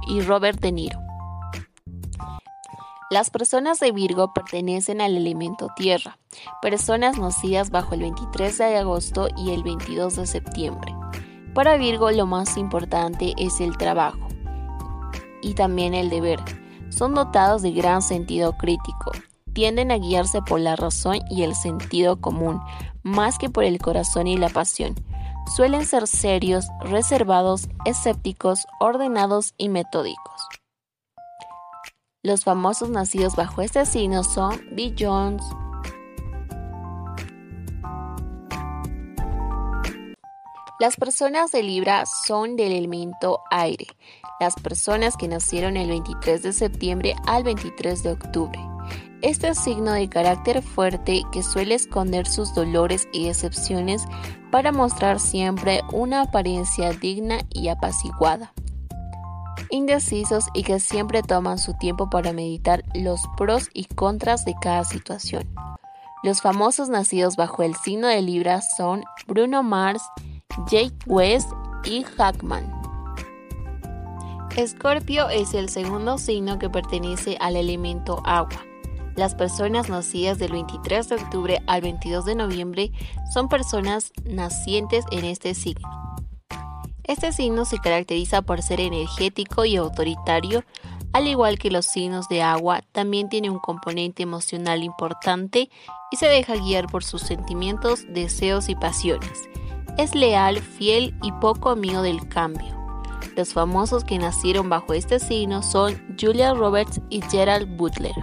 y 0.07 0.21
Robert 0.21 0.59
De 0.59 0.71
Niro. 0.71 0.99
Las 3.09 3.31
personas 3.31 3.79
de 3.79 3.91
Virgo 3.91 4.33
pertenecen 4.33 5.01
al 5.01 5.17
elemento 5.17 5.69
tierra, 5.75 6.19
personas 6.61 7.17
nacidas 7.17 7.71
bajo 7.71 7.95
el 7.95 8.01
23 8.01 8.55
de 8.55 8.77
agosto 8.77 9.29
y 9.35 9.49
el 9.49 9.63
22 9.63 10.15
de 10.17 10.27
septiembre. 10.27 10.93
Para 11.55 11.75
Virgo 11.77 12.11
lo 12.11 12.27
más 12.27 12.55
importante 12.55 13.33
es 13.35 13.61
el 13.61 13.77
trabajo 13.77 14.27
y 15.41 15.55
también 15.55 15.95
el 15.95 16.11
deber. 16.11 16.39
Son 16.89 17.15
dotados 17.15 17.63
de 17.63 17.71
gran 17.71 18.03
sentido 18.03 18.55
crítico, 18.59 19.11
tienden 19.53 19.89
a 19.89 19.97
guiarse 19.97 20.43
por 20.43 20.59
la 20.59 20.75
razón 20.75 21.17
y 21.31 21.41
el 21.41 21.55
sentido 21.55 22.21
común, 22.21 22.61
más 23.01 23.39
que 23.39 23.49
por 23.49 23.63
el 23.63 23.79
corazón 23.79 24.27
y 24.27 24.37
la 24.37 24.49
pasión 24.49 24.93
suelen 25.55 25.85
ser 25.85 26.07
serios, 26.07 26.65
reservados, 26.81 27.67
escépticos, 27.85 28.65
ordenados 28.79 29.53
y 29.57 29.69
metódicos. 29.69 30.47
Los 32.23 32.43
famosos 32.43 32.89
nacidos 32.89 33.35
bajo 33.35 33.61
este 33.61 33.85
signo 33.85 34.23
son 34.23 34.61
Bill 34.71 34.95
Jones, 34.97 35.43
Las 40.81 40.95
personas 40.95 41.51
de 41.51 41.61
Libra 41.61 42.07
son 42.07 42.55
del 42.55 42.71
elemento 42.71 43.43
aire, 43.51 43.85
las 44.39 44.55
personas 44.55 45.15
que 45.15 45.27
nacieron 45.27 45.77
el 45.77 45.89
23 45.89 46.41
de 46.41 46.53
septiembre 46.53 47.15
al 47.27 47.43
23 47.43 48.01
de 48.01 48.11
octubre. 48.11 48.59
Este 49.22 49.53
signo 49.53 49.91
de 49.91 50.09
carácter 50.09 50.63
fuerte 50.63 51.22
que 51.32 51.43
suele 51.43 51.76
esconder 51.76 52.26
sus 52.26 52.55
dolores 52.55 53.07
y 53.11 53.28
decepciones 53.28 54.05
para 54.49 54.72
mostrar 54.72 55.19
siempre 55.19 55.82
una 55.93 56.22
apariencia 56.22 56.91
digna 56.93 57.41
y 57.51 57.67
apaciguada. 57.67 58.51
Indecisos 59.69 60.47
y 60.55 60.63
que 60.63 60.80
siempre 60.80 61.22
toman 61.22 61.59
su 61.59 61.76
tiempo 61.76 62.09
para 62.09 62.34
meditar 62.34 62.84
los 62.95 63.22
pros 63.38 63.69
y 63.76 63.86
contras 63.86 64.43
de 64.43 64.55
cada 64.59 64.84
situación. 64.86 65.47
Los 66.24 66.41
famosos 66.41 66.89
nacidos 66.89 67.36
bajo 67.36 67.61
el 67.61 67.76
signo 67.76 68.07
de 68.07 68.24
Libra 68.24 68.61
son 68.61 69.03
Bruno 69.28 69.61
Mars, 69.61 70.01
Jake 70.67 70.97
West 71.05 71.49
y 71.86 72.03
Hackman. 72.03 72.72
Escorpio 74.57 75.30
es 75.30 75.53
el 75.53 75.69
segundo 75.69 76.17
signo 76.17 76.57
que 76.57 76.72
pertenece 76.72 77.38
al 77.39 77.55
elemento 77.55 78.22
agua. 78.26 78.70
Las 79.16 79.36
personas 79.36 79.89
nacidas 79.89 80.39
del 80.39 80.53
23 80.53 81.09
de 81.09 81.16
octubre 81.16 81.62
al 81.68 81.82
22 81.82 82.26
de 82.26 82.36
noviembre 82.36 82.91
son 83.34 83.49
personas 83.49 84.12
nacientes 84.24 85.05
en 85.12 85.26
este 85.26 85.53
signo. 85.53 85.89
Este 87.03 87.34
signo 87.34 87.66
se 87.66 87.80
caracteriza 87.80 88.41
por 88.41 88.62
ser 88.62 88.80
energético 88.80 89.66
y 89.66 89.76
autoritario, 89.76 90.64
al 91.14 91.28
igual 91.28 91.59
que 91.59 91.72
los 91.72 91.86
signos 91.86 92.30
de 92.30 92.41
agua, 92.41 92.84
también 92.93 93.28
tiene 93.28 93.49
un 93.49 93.59
componente 93.59 94.24
emocional 94.24 94.82
importante 94.82 95.70
y 96.09 96.16
se 96.16 96.28
deja 96.28 96.55
guiar 96.55 96.88
por 96.88 97.03
sus 97.03 97.22
sentimientos, 97.22 98.05
deseos 98.07 98.70
y 98.70 98.76
pasiones. 98.76 99.49
Es 99.97 100.16
leal, 100.16 100.59
fiel 100.59 101.14
y 101.22 101.34
poco 101.34 101.70
amigo 101.70 102.01
del 102.01 102.30
cambio. 102.30 102.78
Los 103.36 103.53
famosos 103.53 104.05
que 104.05 104.18
nacieron 104.18 104.70
bajo 104.70 104.93
este 104.93 105.20
signo 105.20 105.64
son 105.64 106.01
Julia 106.20 106.53
Roberts 106.53 107.01
y 107.09 107.22
Gerald 107.24 107.76
Butler. 107.76 108.16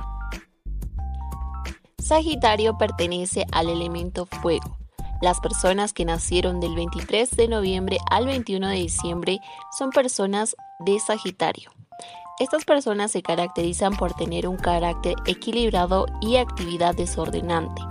Sagitario 2.09 2.79
pertenece 2.79 3.45
al 3.53 3.69
elemento 3.69 4.25
fuego. 4.25 4.79
Las 5.21 5.41
personas 5.41 5.93
que 5.93 6.07
nacieron 6.07 6.59
del 6.59 6.75
23 6.75 7.31
de 7.33 7.49
noviembre 7.49 7.99
al 8.11 8.25
21 8.25 8.67
de 8.69 8.77
diciembre 8.77 9.41
son 9.77 9.91
personas 9.91 10.57
de 10.79 10.99
Sagitario. 11.01 11.71
Estas 12.39 12.65
personas 12.65 13.11
se 13.11 13.21
caracterizan 13.21 13.95
por 13.95 14.15
tener 14.15 14.49
un 14.49 14.57
carácter 14.57 15.17
equilibrado 15.27 16.07
y 16.23 16.37
actividad 16.37 16.95
desordenante, 16.95 17.83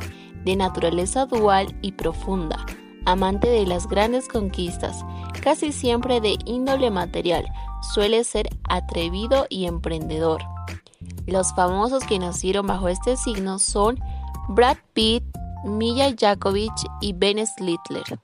de 0.43 0.55
naturaleza 0.55 1.27
dual 1.27 1.77
y 1.83 1.91
profunda, 1.91 2.65
amante 3.05 3.49
de 3.49 3.67
las 3.67 3.87
grandes 3.87 4.27
conquistas, 4.27 5.05
casi 5.43 5.71
siempre 5.71 6.21
de 6.21 6.37
índole 6.45 6.89
material, 6.89 7.45
suele 7.93 8.23
ser 8.23 8.49
atrevido 8.67 9.45
y 9.49 9.67
emprendedor. 9.67 10.41
Los 11.27 11.53
famosos 11.53 12.05
que 12.05 12.19
nacieron 12.19 12.67
bajo 12.67 12.87
este 12.87 13.17
signo 13.17 13.59
son 13.59 13.99
Brad 14.47 14.77
Pitt, 14.93 15.25
Milla 15.65 16.15
Jakovich 16.17 16.85
y 17.01 17.11
Ben 17.11 17.45
Slitler. 17.45 18.17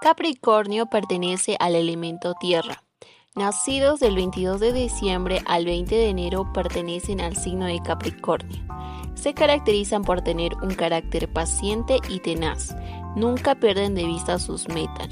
Capricornio 0.00 0.86
pertenece 0.86 1.56
al 1.60 1.76
elemento 1.76 2.32
tierra. 2.40 2.82
Nacidos 3.34 4.00
del 4.00 4.14
22 4.14 4.60
de 4.60 4.72
diciembre 4.72 5.42
al 5.46 5.64
20 5.64 5.94
de 5.94 6.08
enero 6.08 6.52
pertenecen 6.52 7.20
al 7.20 7.36
signo 7.36 7.66
de 7.66 7.80
Capricornio 7.80 8.62
se 9.14 9.34
caracterizan 9.34 10.02
por 10.02 10.22
tener 10.22 10.54
un 10.62 10.74
carácter 10.74 11.32
paciente 11.32 11.98
y 12.08 12.20
tenaz. 12.20 12.74
Nunca 13.14 13.54
pierden 13.54 13.94
de 13.94 14.04
vista 14.04 14.38
sus 14.38 14.68
metas. 14.68 15.08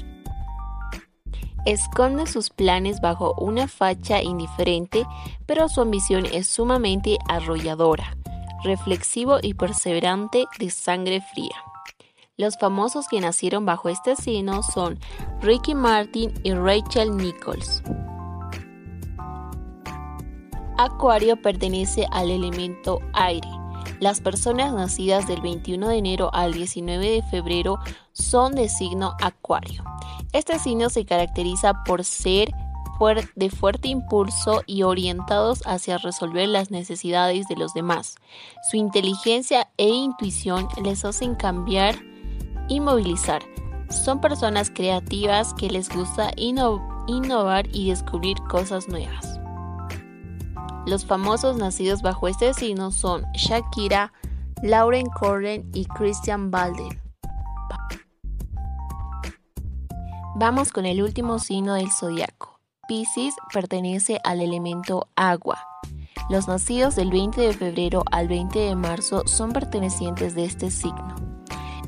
Esconden 1.65 2.27
sus 2.27 2.49
planes 2.49 2.99
bajo 3.01 3.35
una 3.37 3.67
facha 3.67 4.21
indiferente, 4.21 5.05
pero 5.45 5.69
su 5.69 5.81
ambición 5.81 6.25
es 6.25 6.47
sumamente 6.47 7.19
arrolladora, 7.29 8.17
reflexivo 8.63 9.37
y 9.41 9.53
perseverante 9.53 10.45
de 10.59 10.69
sangre 10.71 11.21
fría. 11.33 11.55
Los 12.35 12.57
famosos 12.57 13.07
que 13.07 13.21
nacieron 13.21 13.65
bajo 13.65 13.89
este 13.89 14.15
signo 14.15 14.63
son 14.63 14.99
Ricky 15.41 15.75
Martin 15.75 16.33
y 16.43 16.53
Rachel 16.53 17.15
Nichols. 17.15 17.83
Acuario 20.77 21.41
pertenece 21.41 22.05
al 22.11 22.31
elemento 22.31 22.99
aire 23.13 23.49
las 24.01 24.19
personas 24.19 24.73
nacidas 24.73 25.27
del 25.27 25.41
21 25.41 25.89
de 25.89 25.97
enero 25.97 26.31
al 26.33 26.53
19 26.53 27.07
de 27.07 27.21
febrero 27.21 27.77
son 28.13 28.55
de 28.55 28.67
signo 28.67 29.13
acuario. 29.21 29.83
Este 30.33 30.57
signo 30.57 30.89
se 30.89 31.05
caracteriza 31.05 31.83
por 31.83 32.03
ser 32.03 32.51
de 33.35 33.49
fuerte 33.49 33.87
impulso 33.87 34.61
y 34.67 34.83
orientados 34.83 35.61
hacia 35.65 35.97
resolver 35.97 36.47
las 36.47 36.69
necesidades 36.69 37.47
de 37.47 37.55
los 37.55 37.73
demás. 37.73 38.15
Su 38.69 38.77
inteligencia 38.77 39.69
e 39.77 39.87
intuición 39.87 40.67
les 40.83 41.03
hacen 41.03 41.33
cambiar 41.33 41.95
y 42.69 42.79
movilizar. 42.79 43.41
Son 43.89 44.21
personas 44.21 44.69
creativas 44.69 45.55
que 45.55 45.71
les 45.71 45.89
gusta 45.89 46.31
innovar 46.37 47.65
y 47.71 47.89
descubrir 47.89 48.37
cosas 48.49 48.87
nuevas. 48.87 49.30
Los 50.85 51.05
famosos 51.05 51.57
nacidos 51.57 52.01
bajo 52.01 52.27
este 52.27 52.53
signo 52.53 52.91
son 52.91 53.23
Shakira, 53.33 54.13
Lauren 54.63 55.05
Corren 55.07 55.69
y 55.73 55.85
Christian 55.85 56.49
Balder. 56.49 56.99
Vamos 60.35 60.71
con 60.71 60.87
el 60.87 61.03
último 61.03 61.37
signo 61.37 61.75
del 61.75 61.91
zodiaco. 61.91 62.59
Pisces 62.87 63.35
pertenece 63.53 64.19
al 64.23 64.41
elemento 64.41 65.07
agua. 65.15 65.59
Los 66.29 66.47
nacidos 66.47 66.95
del 66.95 67.11
20 67.11 67.39
de 67.41 67.53
febrero 67.53 68.03
al 68.11 68.27
20 68.27 68.57
de 68.57 68.75
marzo 68.75 69.21
son 69.27 69.51
pertenecientes 69.51 70.33
de 70.33 70.45
este 70.45 70.71
signo. 70.71 71.15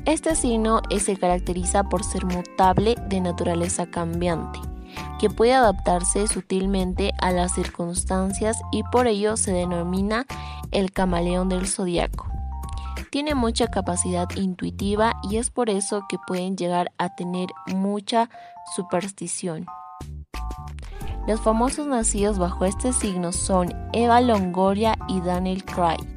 Este 0.06 0.36
signo 0.36 0.82
se 1.00 1.16
caracteriza 1.16 1.84
por 1.84 2.04
ser 2.04 2.26
mutable 2.26 2.94
de 3.08 3.20
naturaleza 3.20 3.86
cambiante 3.86 4.60
que 5.18 5.30
puede 5.30 5.54
adaptarse 5.54 6.26
sutilmente 6.26 7.12
a 7.20 7.30
las 7.30 7.54
circunstancias 7.54 8.60
y 8.72 8.82
por 8.84 9.06
ello 9.06 9.36
se 9.36 9.52
denomina 9.52 10.26
el 10.70 10.92
camaleón 10.92 11.48
del 11.48 11.66
zodiaco. 11.66 12.26
Tiene 13.10 13.34
mucha 13.34 13.68
capacidad 13.68 14.28
intuitiva 14.36 15.14
y 15.22 15.36
es 15.36 15.50
por 15.50 15.70
eso 15.70 16.04
que 16.08 16.18
pueden 16.26 16.56
llegar 16.56 16.92
a 16.98 17.14
tener 17.14 17.48
mucha 17.68 18.28
superstición. 18.74 19.66
Los 21.26 21.40
famosos 21.40 21.86
nacidos 21.86 22.38
bajo 22.38 22.64
este 22.64 22.92
signo 22.92 23.32
son 23.32 23.72
Eva 23.92 24.20
Longoria 24.20 24.98
y 25.08 25.20
Daniel 25.20 25.64
Craig. 25.64 26.13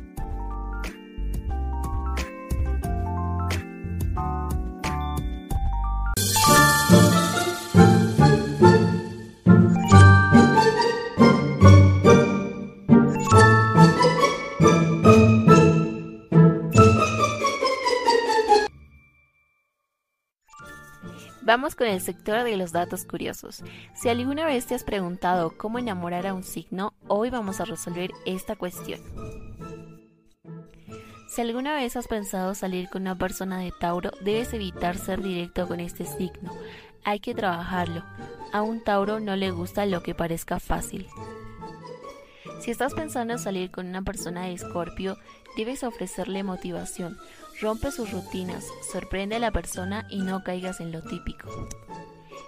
Vamos 21.48 21.76
con 21.76 21.88
el 21.88 22.02
sector 22.02 22.44
de 22.44 22.58
los 22.58 22.74
datos 22.74 23.06
curiosos. 23.06 23.64
Si 23.96 24.10
alguna 24.10 24.46
vez 24.46 24.66
te 24.66 24.76
has 24.76 24.84
preguntado 24.84 25.54
cómo 25.56 25.80
enamorar 25.80 26.28
a 26.28 26.34
un 26.34 26.44
signo, 26.44 26.94
hoy 27.08 27.30
vamos 27.30 27.62
a 27.62 27.64
resolver 27.64 28.12
esta 28.26 28.58
cuestión. 28.58 29.00
Si 31.30 31.40
alguna 31.40 31.74
vez 31.74 31.96
has 31.96 32.10
pensado 32.10 32.54
salir 32.54 32.90
con 32.90 33.04
una 33.04 33.18
persona 33.18 33.60
de 33.60 33.72
Tauro, 33.80 34.12
debes 34.20 34.54
evitar 34.54 34.98
ser 34.98 35.22
directo 35.22 35.70
con 35.70 35.80
este 35.80 36.06
signo. 36.06 36.52
Hay 37.06 37.22
que 37.22 37.34
trabajarlo. 37.34 38.04
A 38.52 38.62
un 38.62 38.84
Tauro 38.84 39.22
no 39.22 39.38
le 39.38 39.52
gusta 39.52 39.86
lo 39.86 40.04
que 40.04 40.14
parezca 40.14 40.60
fácil. 40.60 41.08
Si 42.60 42.72
estás 42.72 42.94
pensando 42.94 43.32
en 43.32 43.40
salir 43.40 43.72
con 43.72 43.88
una 43.88 44.02
persona 44.02 44.48
de 44.48 44.52
Escorpio, 44.52 45.18
debes 45.56 45.86
ofrecerle 45.86 46.44
motivación. 46.44 47.18
Rompe 47.60 47.92
sus 47.92 48.12
rutinas, 48.12 48.66
sorprende 48.92 49.38
a 49.38 49.40
la 49.40 49.52
persona 49.52 50.06
y 50.10 50.22
no 50.22 50.44
caigas 50.44 50.80
en 50.80 50.92
lo 50.92 51.02
típico. 51.02 51.50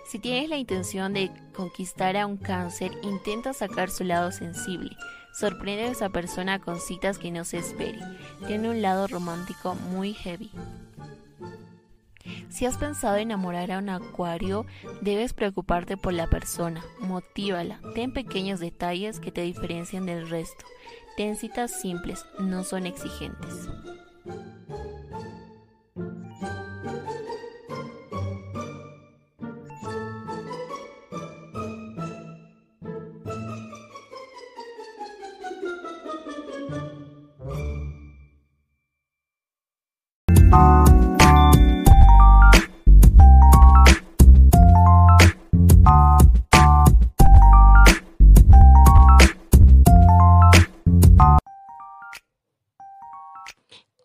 Si 0.06 0.20
tienes 0.20 0.50
la 0.50 0.58
intención 0.58 1.14
de 1.14 1.32
conquistar 1.56 2.16
a 2.16 2.28
un 2.28 2.38
cáncer, 2.38 2.92
intenta 3.02 3.54
sacar 3.54 3.90
su 3.90 4.04
lado 4.04 4.32
sensible. 4.32 4.92
Sorprende 5.34 5.86
a 5.86 5.92
esa 5.92 6.10
persona 6.10 6.60
con 6.60 6.80
citas 6.80 7.18
que 7.18 7.32
no 7.32 7.44
se 7.44 7.58
espere. 7.58 8.00
Tiene 8.46 8.70
un 8.70 8.82
lado 8.82 9.08
romántico 9.08 9.74
muy 9.76 10.14
heavy. 10.14 10.52
Si 12.50 12.66
has 12.66 12.78
pensado 12.78 13.18
enamorar 13.18 13.72
a 13.72 13.80
un 13.80 13.90
acuario, 13.90 14.66
debes 15.02 15.34
preocuparte 15.34 15.98
por 15.98 16.14
la 16.14 16.28
persona, 16.28 16.84
motívala, 17.00 17.80
ten 17.96 18.12
pequeños 18.12 18.60
detalles 18.60 19.20
que 19.20 19.32
te 19.32 19.42
diferencien 19.42 20.06
del 20.06 20.30
resto. 20.30 20.66
Ten 21.18 21.36
citas 21.36 21.80
simples, 21.82 22.26
no 22.40 22.64
son 22.64 22.86
exigentes. 22.86 23.70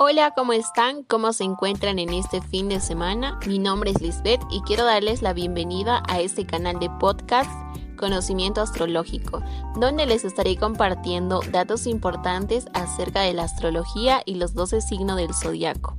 Hola, 0.07 0.33
¿cómo 0.37 0.53
están? 0.53 1.03
¿Cómo 1.05 1.33
se 1.33 1.45
encuentran 1.45 1.99
en 1.99 2.13
este 2.13 2.43
fin 2.43 2.69
de 2.69 2.79
semana? 2.81 3.39
Mi 3.47 3.59
nombre 3.59 3.91
es 3.91 4.03
Lisbeth 4.03 4.43
y 4.51 4.61
quiero 4.61 4.85
darles 4.85 5.23
la 5.23 5.33
bienvenida 5.33 6.03
a 6.09 6.21
este 6.21 6.45
canal 6.45 6.79
de 6.79 6.91
podcast 7.01 7.51
Conocimiento 7.97 8.61
Astrológico, 8.61 9.43
donde 9.77 10.05
les 10.05 10.25
estaré 10.25 10.57
compartiendo 10.57 11.41
datos 11.51 11.87
importantes 11.87 12.67
acerca 12.75 13.23
de 13.23 13.33
la 13.33 13.45
astrología 13.45 14.23
y 14.27 14.35
los 14.35 14.53
12 14.53 14.83
signos 14.83 15.17
del 15.17 15.33
zodiaco. 15.33 15.97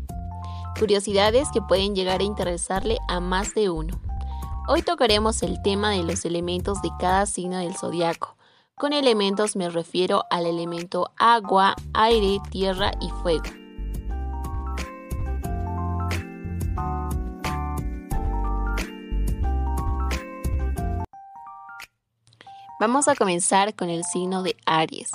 Curiosidades 0.77 1.47
que 1.53 1.61
pueden 1.61 1.95
llegar 1.95 2.19
a 2.19 2.25
interesarle 2.25 2.97
a 3.07 3.21
más 3.21 3.53
de 3.55 3.69
uno. 3.69 3.97
Hoy 4.67 4.81
tocaremos 4.81 5.41
el 5.41 5.61
tema 5.61 5.91
de 5.91 6.03
los 6.03 6.25
elementos 6.25 6.81
de 6.81 6.89
cada 6.99 7.25
signo 7.27 7.59
del 7.59 7.77
zodiaco. 7.77 8.35
Con 8.75 8.91
elementos 8.91 9.55
me 9.55 9.69
refiero 9.69 10.25
al 10.29 10.45
elemento 10.45 11.11
agua, 11.17 11.75
aire, 11.93 12.39
tierra 12.51 12.91
y 12.99 13.09
fuego. 13.21 13.45
Vamos 22.81 23.07
a 23.07 23.15
comenzar 23.15 23.75
con 23.75 23.89
el 23.89 24.03
signo 24.03 24.43
de 24.43 24.57
Aries. 24.65 25.11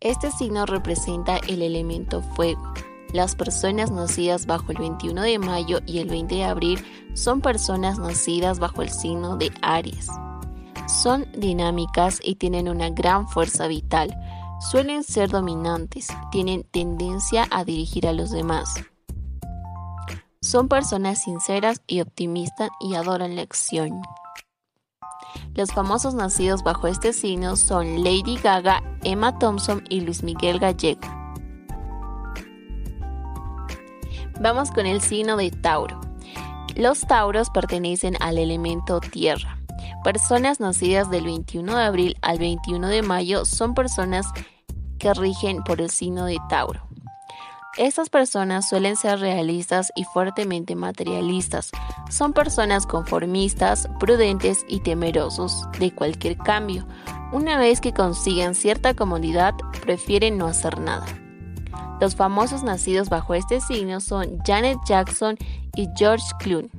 Este 0.00 0.30
signo 0.30 0.64
representa 0.64 1.36
el 1.36 1.60
elemento 1.60 2.22
fuego. 2.22 2.72
Las 3.14 3.36
personas 3.36 3.92
nacidas 3.92 4.44
bajo 4.44 4.72
el 4.72 4.78
21 4.78 5.22
de 5.22 5.38
mayo 5.38 5.78
y 5.86 6.00
el 6.00 6.08
20 6.08 6.34
de 6.34 6.42
abril 6.42 6.84
son 7.14 7.40
personas 7.40 7.96
nacidas 7.96 8.58
bajo 8.58 8.82
el 8.82 8.90
signo 8.90 9.36
de 9.36 9.52
Aries. 9.62 10.08
Son 10.88 11.24
dinámicas 11.30 12.18
y 12.24 12.34
tienen 12.34 12.68
una 12.68 12.90
gran 12.90 13.28
fuerza 13.28 13.68
vital. 13.68 14.16
Suelen 14.58 15.04
ser 15.04 15.30
dominantes, 15.30 16.08
tienen 16.32 16.64
tendencia 16.64 17.46
a 17.52 17.64
dirigir 17.64 18.08
a 18.08 18.12
los 18.12 18.32
demás. 18.32 18.74
Son 20.42 20.66
personas 20.66 21.22
sinceras 21.22 21.82
y 21.86 22.00
optimistas 22.00 22.70
y 22.80 22.96
adoran 22.96 23.36
la 23.36 23.42
acción. 23.42 24.02
Los 25.54 25.70
famosos 25.70 26.14
nacidos 26.14 26.64
bajo 26.64 26.88
este 26.88 27.12
signo 27.12 27.54
son 27.54 28.02
Lady 28.02 28.38
Gaga, 28.42 28.82
Emma 29.04 29.38
Thompson 29.38 29.84
y 29.88 30.00
Luis 30.00 30.24
Miguel 30.24 30.58
Gallego. 30.58 31.23
Vamos 34.40 34.70
con 34.70 34.86
el 34.86 35.00
signo 35.00 35.36
de 35.36 35.50
Tauro. 35.50 36.00
Los 36.76 37.02
Tauros 37.02 37.50
pertenecen 37.50 38.16
al 38.20 38.38
elemento 38.38 39.00
tierra. 39.00 39.58
Personas 40.02 40.60
nacidas 40.60 41.10
del 41.10 41.24
21 41.24 41.76
de 41.76 41.82
abril 41.82 42.16
al 42.20 42.38
21 42.38 42.88
de 42.88 43.02
mayo 43.02 43.44
son 43.44 43.74
personas 43.74 44.26
que 44.98 45.14
rigen 45.14 45.62
por 45.62 45.80
el 45.80 45.90
signo 45.90 46.26
de 46.26 46.38
Tauro. 46.48 46.86
Estas 47.76 48.08
personas 48.08 48.68
suelen 48.68 48.96
ser 48.96 49.18
realistas 49.18 49.92
y 49.96 50.04
fuertemente 50.04 50.76
materialistas. 50.76 51.70
Son 52.08 52.32
personas 52.32 52.86
conformistas, 52.86 53.88
prudentes 53.98 54.64
y 54.68 54.80
temerosos 54.80 55.66
de 55.80 55.92
cualquier 55.92 56.36
cambio. 56.36 56.86
Una 57.32 57.58
vez 57.58 57.80
que 57.80 57.92
consiguen 57.92 58.54
cierta 58.54 58.94
comodidad, 58.94 59.54
prefieren 59.82 60.38
no 60.38 60.46
hacer 60.46 60.80
nada. 60.80 61.06
Los 62.00 62.16
famosos 62.16 62.62
nacidos 62.62 63.08
bajo 63.08 63.34
este 63.34 63.60
signo 63.60 64.00
son 64.00 64.38
Janet 64.46 64.78
Jackson 64.86 65.36
y 65.76 65.88
George 65.96 66.26
Clooney. 66.38 66.70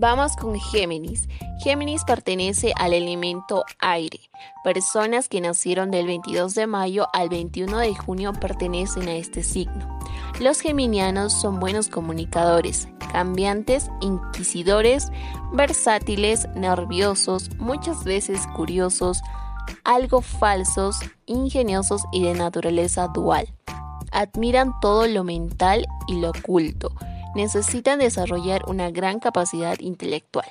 Vamos 0.00 0.36
con 0.36 0.54
Géminis. 0.60 1.28
Géminis 1.58 2.04
pertenece 2.04 2.72
al 2.76 2.92
elemento 2.94 3.64
aire. 3.80 4.20
Personas 4.62 5.28
que 5.28 5.40
nacieron 5.40 5.90
del 5.90 6.06
22 6.06 6.54
de 6.54 6.68
mayo 6.68 7.08
al 7.12 7.28
21 7.28 7.78
de 7.78 7.96
junio 7.96 8.32
pertenecen 8.32 9.08
a 9.08 9.16
este 9.16 9.42
signo. 9.42 9.98
Los 10.38 10.60
geminianos 10.60 11.32
son 11.32 11.58
buenos 11.58 11.88
comunicadores, 11.88 12.86
cambiantes, 13.10 13.90
inquisidores, 14.00 15.10
versátiles, 15.52 16.46
nerviosos, 16.54 17.50
muchas 17.58 18.04
veces 18.04 18.46
curiosos, 18.54 19.20
algo 19.84 20.20
falsos, 20.22 20.98
ingeniosos 21.26 22.02
y 22.12 22.22
de 22.22 22.34
naturaleza 22.34 23.08
dual. 23.08 23.52
Admiran 24.12 24.72
todo 24.80 25.06
lo 25.06 25.24
mental 25.24 25.86
y 26.06 26.20
lo 26.20 26.30
oculto 26.30 26.90
necesitan 27.34 28.00
desarrollar 28.00 28.62
una 28.66 28.90
gran 28.90 29.20
capacidad 29.20 29.78
intelectual. 29.78 30.46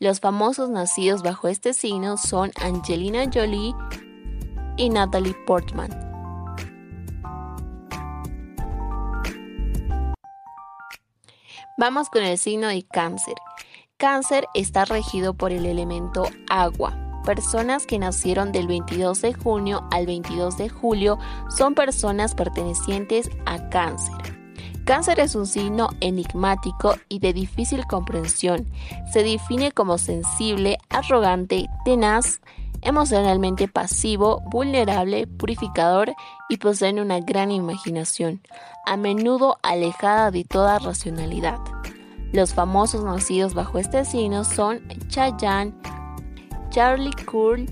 Los 0.00 0.20
famosos 0.20 0.70
nacidos 0.70 1.22
bajo 1.22 1.48
este 1.48 1.74
signo 1.74 2.16
son 2.16 2.50
Angelina 2.60 3.24
Jolie 3.32 3.74
y 4.76 4.88
Natalie 4.88 5.34
Portman. 5.46 5.90
Vamos 11.76 12.08
con 12.08 12.22
el 12.22 12.38
signo 12.38 12.68
de 12.68 12.86
cáncer. 12.86 13.34
Cáncer 13.98 14.46
está 14.54 14.84
regido 14.84 15.34
por 15.34 15.52
el 15.52 15.66
elemento 15.66 16.24
agua. 16.48 17.03
Personas 17.24 17.86
que 17.86 17.98
nacieron 17.98 18.52
del 18.52 18.66
22 18.66 19.22
de 19.22 19.32
junio 19.32 19.86
al 19.90 20.06
22 20.06 20.58
de 20.58 20.68
julio 20.68 21.18
son 21.48 21.74
personas 21.74 22.34
pertenecientes 22.34 23.30
a 23.46 23.70
cáncer. 23.70 24.14
Cáncer 24.84 25.20
es 25.20 25.34
un 25.34 25.46
signo 25.46 25.88
enigmático 26.00 26.96
y 27.08 27.20
de 27.20 27.32
difícil 27.32 27.86
comprensión. 27.86 28.66
Se 29.10 29.22
define 29.22 29.72
como 29.72 29.96
sensible, 29.96 30.76
arrogante, 30.90 31.66
tenaz, 31.86 32.42
emocionalmente 32.82 33.68
pasivo, 33.68 34.42
vulnerable, 34.50 35.26
purificador 35.26 36.14
y 36.50 36.58
poseen 36.58 37.00
una 37.00 37.20
gran 37.20 37.50
imaginación, 37.50 38.42
a 38.84 38.98
menudo 38.98 39.56
alejada 39.62 40.30
de 40.30 40.44
toda 40.44 40.78
racionalidad. 40.78 41.58
Los 42.32 42.52
famosos 42.52 43.02
nacidos 43.04 43.54
bajo 43.54 43.78
este 43.78 44.04
signo 44.04 44.44
son 44.44 44.82
Chayanne, 45.08 45.72
Charlie 46.74 47.14
Cool 47.30 47.66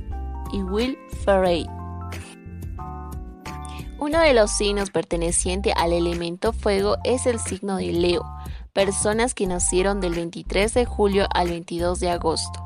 y 0.53 0.62
Will 0.62 0.96
Ferrell. 1.24 1.66
Uno 3.98 4.20
de 4.20 4.32
los 4.32 4.53
signos 4.53 4.90
perteneciente 4.90 5.72
al 5.72 5.92
elemento 5.92 6.53
fuego 6.53 6.96
es 7.03 7.26
el 7.26 7.40
signo 7.40 7.78
de 7.78 7.92
Leo, 7.92 8.24
personas 8.72 9.34
que 9.34 9.48
nacieron 9.48 10.00
del 10.00 10.14
23 10.14 10.72
de 10.74 10.84
julio 10.84 11.26
al 11.34 11.48
22 11.48 11.98
de 11.98 12.11
agosto. 12.11 12.64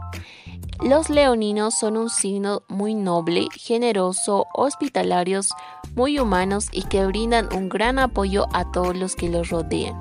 Los 0.84 1.08
leoninos 1.08 1.78
son 1.78 1.96
un 1.96 2.10
signo 2.10 2.64
muy 2.68 2.94
noble, 2.94 3.48
generoso, 3.56 4.44
hospitalarios, 4.52 5.48
muy 5.94 6.18
humanos 6.18 6.68
y 6.70 6.82
que 6.82 7.06
brindan 7.06 7.48
un 7.54 7.70
gran 7.70 7.98
apoyo 7.98 8.44
a 8.52 8.70
todos 8.72 8.94
los 8.94 9.16
que 9.16 9.30
los 9.30 9.48
rodean. 9.48 9.96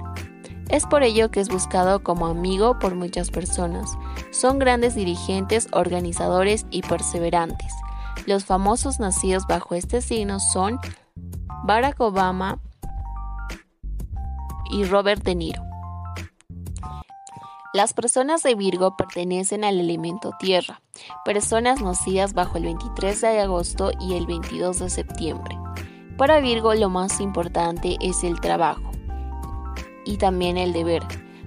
Es 0.70 0.86
por 0.88 1.04
ello 1.04 1.30
que 1.30 1.40
es 1.40 1.50
buscado 1.50 2.02
como 2.02 2.26
amigo 2.26 2.80
por 2.80 2.96
muchas 2.96 3.30
personas. 3.30 3.92
Son 4.32 4.58
grandes 4.58 4.96
dirigentes, 4.96 5.68
organizadores 5.72 6.66
y 6.72 6.82
perseverantes. 6.82 7.72
Los 8.26 8.46
famosos 8.46 9.00
nacidos 9.00 9.46
bajo 9.48 9.76
este 9.76 10.02
signo 10.02 10.40
son 10.40 10.80
Barack 11.64 12.00
Obama 12.02 12.60
y 14.72 14.84
Robert 14.86 15.24
De 15.24 15.36
Niro. 15.36 15.62
Las 17.74 17.94
personas 17.94 18.42
de 18.42 18.56
Virgo 18.56 18.96
pertenecen 18.96 19.66
al 19.66 19.80
elemento 19.80 20.32
tierra, 20.40 20.82
personas 21.26 21.82
nacidas 21.82 22.34
bajo 22.34 22.58
el 22.58 22.64
23 22.64 23.22
de 23.22 23.42
agosto 23.42 23.92
y 24.00 24.16
el 24.16 24.26
22 24.26 24.80
de 24.80 24.90
septiembre. 24.90 25.60
Para 26.18 26.40
Virgo 26.40 26.74
lo 26.74 26.90
más 26.90 27.20
importante 27.20 27.98
es 28.00 28.24
el 28.24 28.40
trabajo 28.40 28.95
y 30.06 30.18
también 30.18 30.58
el 30.58 30.74
deber. 30.74 31.04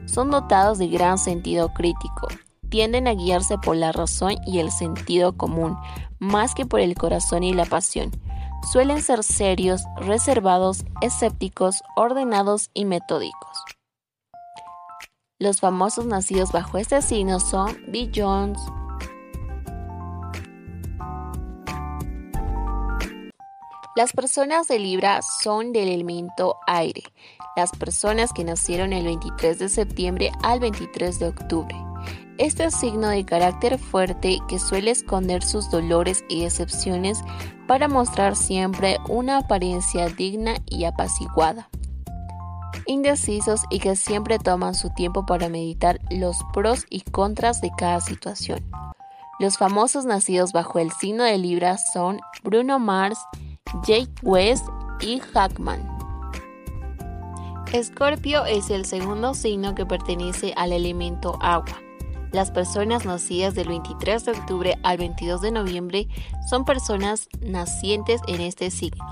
Son 0.06 0.30
dotados 0.30 0.78
de 0.78 0.88
gran 0.88 1.18
sentido 1.18 1.72
crítico, 1.72 2.28
tienden 2.68 3.06
a 3.06 3.14
guiarse 3.14 3.59
por 3.59 3.76
la 3.76 3.92
razón 3.92 4.36
y 4.46 4.59
el 4.59 4.70
sentido 4.70 5.36
común, 5.36 5.76
más 6.18 6.54
que 6.54 6.66
por 6.66 6.80
el 6.80 6.94
corazón 6.94 7.44
y 7.44 7.54
la 7.54 7.64
pasión 7.64 8.11
suelen 8.62 9.02
ser 9.02 9.22
serios, 9.24 9.82
reservados, 9.96 10.84
escépticos, 11.00 11.82
ordenados 11.96 12.70
y 12.74 12.84
metódicos. 12.84 13.64
Los 15.38 15.61
famosos 15.61 16.06
nacidos 16.06 16.50
bajo 16.50 16.78
este 16.78 17.00
signo 17.00 17.38
son 17.38 17.78
Bill 17.88 18.11
Jones, 18.14 18.59
Las 23.99 24.12
personas 24.12 24.68
de 24.68 24.78
Libra 24.78 25.22
son 25.22 25.72
del 25.72 25.88
elemento 25.88 26.61
aire, 26.68 27.03
las 27.57 27.72
personas 27.72 28.32
que 28.32 28.44
nacieron 28.44 28.92
el 28.92 29.07
23 29.07 29.59
de 29.59 29.68
septiembre 29.68 30.30
al 30.44 30.61
23 30.61 31.18
de 31.18 31.26
octubre. 31.26 31.74
Este 32.38 32.70
signo 32.70 33.09
de 33.09 33.24
carácter 33.24 33.76
fuerte 33.76 34.38
que 34.46 34.61
suele 34.61 34.92
esconder 34.92 35.42
sus 35.42 35.68
dolores 35.68 36.22
y 36.28 36.44
decepciones 36.44 37.22
para 37.66 37.88
mostrar 37.88 38.36
siempre 38.36 38.99
una 39.09 39.38
apariencia 39.38 40.07
digna 40.07 40.59
y 40.66 40.84
apaciguada. 40.84 41.68
Indecisos 42.86 43.64
y 43.68 43.80
que 43.80 43.96
siempre 43.96 44.38
toman 44.38 44.76
su 44.76 44.90
tiempo 44.90 45.26
para 45.26 45.49
meditar 45.49 45.99
los 46.09 46.36
pros 46.53 46.86
y 46.88 47.01
contras 47.01 47.61
de 47.61 47.72
cada 47.76 48.01
situación. 48.01 48.64
Los 49.40 49.59
famosos 49.59 50.05
nacidos 50.05 50.53
bajo 50.53 50.78
el 50.78 50.92
signo 50.92 51.24
de 51.24 51.36
Libra 51.36 51.78
son 51.78 52.20
Bruno 52.44 52.78
Mars, 52.78 53.18
Jake 53.87 54.12
West 54.23 54.66
y 55.01 55.21
Hackman. 55.21 55.87
Escorpio 57.73 58.45
es 58.47 58.71
el 58.71 58.87
segundo 58.87 59.35
signo 59.35 59.75
que 59.75 59.85
pertenece 59.85 60.55
al 60.57 60.73
elemento 60.73 61.39
agua. 61.43 61.79
Las 62.33 62.51
personas 62.51 63.05
nacidas 63.05 63.55
del 63.55 63.69
23 63.69 64.25
de 64.25 64.33
octubre 64.33 64.79
al 64.83 64.99
22 64.99 65.41
de 65.41 65.51
noviembre 65.51 66.09
son 66.49 66.64
personas 66.64 67.29
nacientes 67.41 68.21
en 68.27 68.41
este 68.41 68.71
signo. 68.71 69.05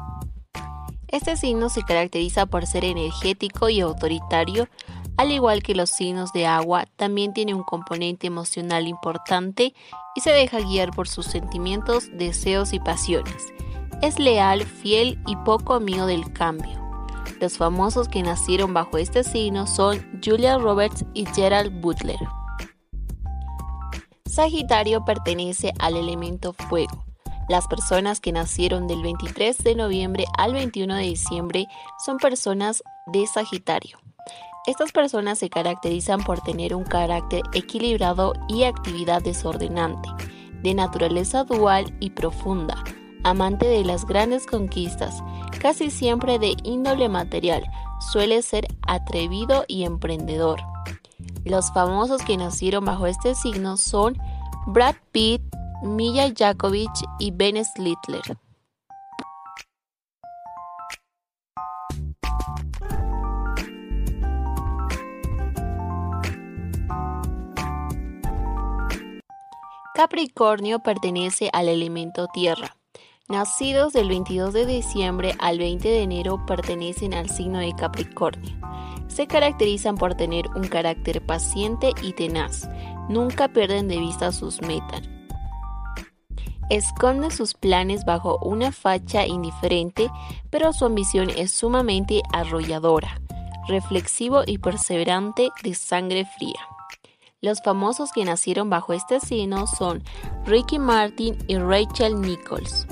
Este 1.08 1.36
signo 1.36 1.68
se 1.68 1.82
caracteriza 1.82 2.46
por 2.46 2.66
ser 2.66 2.84
energético 2.84 3.68
y 3.68 3.80
autoritario, 3.80 4.68
al 5.16 5.32
igual 5.32 5.62
que 5.62 5.74
los 5.74 5.90
signos 5.90 6.32
de 6.32 6.46
agua, 6.46 6.86
también 6.96 7.32
tiene 7.32 7.54
un 7.54 7.62
componente 7.62 8.26
emocional 8.26 8.86
importante 8.86 9.74
y 10.14 10.20
se 10.20 10.30
deja 10.30 10.60
guiar 10.60 10.90
por 10.90 11.08
sus 11.08 11.26
sentimientos, 11.26 12.10
deseos 12.12 12.72
y 12.72 12.80
pasiones. 12.80 13.55
Es 14.02 14.18
leal, 14.18 14.62
fiel 14.62 15.18
y 15.26 15.36
poco 15.36 15.72
amigo 15.72 16.04
del 16.04 16.30
cambio. 16.32 16.78
Los 17.40 17.56
famosos 17.56 18.08
que 18.08 18.22
nacieron 18.22 18.74
bajo 18.74 18.98
este 18.98 19.24
signo 19.24 19.66
son 19.66 20.04
Julia 20.22 20.58
Roberts 20.58 21.04
y 21.14 21.24
Gerald 21.34 21.80
Butler. 21.80 22.18
Sagitario 24.26 25.02
pertenece 25.06 25.72
al 25.78 25.96
elemento 25.96 26.52
fuego. 26.52 27.06
Las 27.48 27.66
personas 27.68 28.20
que 28.20 28.32
nacieron 28.32 28.86
del 28.86 29.02
23 29.02 29.58
de 29.58 29.74
noviembre 29.74 30.24
al 30.36 30.52
21 30.52 30.94
de 30.94 31.02
diciembre 31.02 31.66
son 32.04 32.18
personas 32.18 32.82
de 33.06 33.26
Sagitario. 33.26 33.98
Estas 34.66 34.92
personas 34.92 35.38
se 35.38 35.48
caracterizan 35.48 36.22
por 36.22 36.40
tener 36.40 36.74
un 36.74 36.84
carácter 36.84 37.42
equilibrado 37.54 38.34
y 38.48 38.64
actividad 38.64 39.22
desordenante, 39.22 40.08
de 40.62 40.74
naturaleza 40.74 41.44
dual 41.44 41.96
y 42.00 42.10
profunda, 42.10 42.82
amante 43.26 43.66
de 43.66 43.84
las 43.84 44.06
grandes 44.06 44.46
conquistas, 44.46 45.20
casi 45.60 45.90
siempre 45.90 46.38
de 46.38 46.54
índole 46.62 47.08
material, 47.08 47.64
suele 48.12 48.40
ser 48.40 48.68
atrevido 48.86 49.64
y 49.66 49.82
emprendedor. 49.82 50.60
Los 51.44 51.72
famosos 51.72 52.22
que 52.22 52.36
nacieron 52.36 52.84
bajo 52.84 53.06
este 53.08 53.34
signo 53.34 53.76
son 53.76 54.16
Brad 54.68 54.94
Pitt, 55.10 55.42
Milla 55.82 56.32
Jakovich 56.36 57.04
y 57.18 57.32
Ben 57.32 57.64
Slitler. 57.64 58.38
Capricornio 69.94 70.78
pertenece 70.78 71.50
al 71.52 71.68
elemento 71.68 72.28
tierra. 72.32 72.76
Nacidos 73.28 73.92
del 73.92 74.08
22 74.08 74.52
de 74.52 74.66
diciembre 74.66 75.34
al 75.40 75.58
20 75.58 75.88
de 75.88 76.02
enero 76.02 76.46
pertenecen 76.46 77.12
al 77.12 77.28
signo 77.28 77.58
de 77.58 77.74
Capricornio. 77.74 78.56
Se 79.08 79.26
caracterizan 79.26 79.96
por 79.96 80.14
tener 80.14 80.46
un 80.54 80.68
carácter 80.68 81.26
paciente 81.26 81.90
y 82.02 82.12
tenaz. 82.12 82.68
Nunca 83.08 83.48
pierden 83.48 83.88
de 83.88 83.98
vista 83.98 84.30
sus 84.30 84.62
metas. 84.62 85.02
Esconden 86.70 87.32
sus 87.32 87.54
planes 87.54 88.04
bajo 88.04 88.38
una 88.42 88.70
facha 88.70 89.26
indiferente, 89.26 90.08
pero 90.48 90.72
su 90.72 90.84
ambición 90.84 91.28
es 91.30 91.50
sumamente 91.50 92.22
arrolladora, 92.32 93.20
reflexivo 93.66 94.42
y 94.46 94.58
perseverante 94.58 95.50
de 95.64 95.74
sangre 95.74 96.26
fría. 96.38 96.60
Los 97.40 97.60
famosos 97.60 98.12
que 98.12 98.24
nacieron 98.24 98.70
bajo 98.70 98.92
este 98.92 99.18
signo 99.18 99.66
son 99.66 100.04
Ricky 100.44 100.78
Martin 100.78 101.36
y 101.48 101.56
Rachel 101.56 102.20
Nichols. 102.20 102.86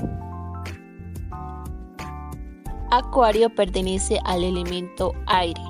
Acuario 2.91 3.53
pertenece 3.53 4.19
al 4.25 4.43
elemento 4.43 5.13
aire. 5.27 5.61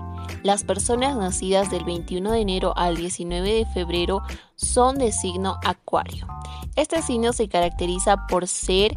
Las 0.44 0.64
personas 0.64 1.16
nacidas 1.16 1.72
del 1.72 1.84
21 1.86 2.32
de 2.32 2.42
enero 2.42 2.74
al 2.78 2.96
19 2.98 3.54
de 3.54 3.66
febrero 3.66 4.22
son 4.56 4.98
de 4.98 5.12
signo 5.12 5.58
Acuario. 5.64 6.28
Este 6.76 7.02
signo 7.02 7.34
se 7.34 7.48
caracteriza 7.48 8.28
por 8.28 8.48
ser 8.48 8.94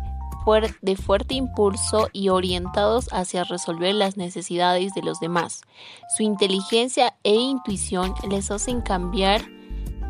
de 0.80 0.96
fuerte 0.96 1.34
impulso 1.34 2.08
y 2.12 2.30
orientados 2.30 3.08
hacia 3.12 3.44
resolver 3.44 3.94
las 3.94 4.16
necesidades 4.16 4.94
de 4.94 5.02
los 5.02 5.20
demás. 5.20 5.60
Su 6.16 6.22
inteligencia 6.22 7.14
e 7.22 7.34
intuición 7.34 8.14
les 8.30 8.50
hacen 8.50 8.80
cambiar 8.80 9.42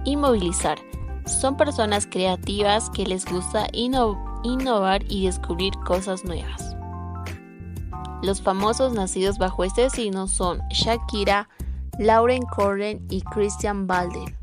y 0.04 0.16
movilizar. 0.16 0.78
Son 1.26 1.56
personas 1.56 2.06
creativas 2.06 2.88
que 2.90 3.04
les 3.04 3.24
gusta 3.24 3.66
innovar 3.72 5.02
y 5.08 5.26
descubrir 5.26 5.72
cosas 5.84 6.24
nuevas. 6.24 6.77
Los 8.22 8.42
famosos 8.42 8.92
nacidos 8.92 9.38
bajo 9.38 9.64
este 9.64 9.90
signo 9.90 10.26
son 10.26 10.60
Shakira, 10.70 11.48
Lauren 11.98 12.42
Corren 12.42 13.06
y 13.10 13.22
Christian 13.22 13.86
Balder. 13.86 14.36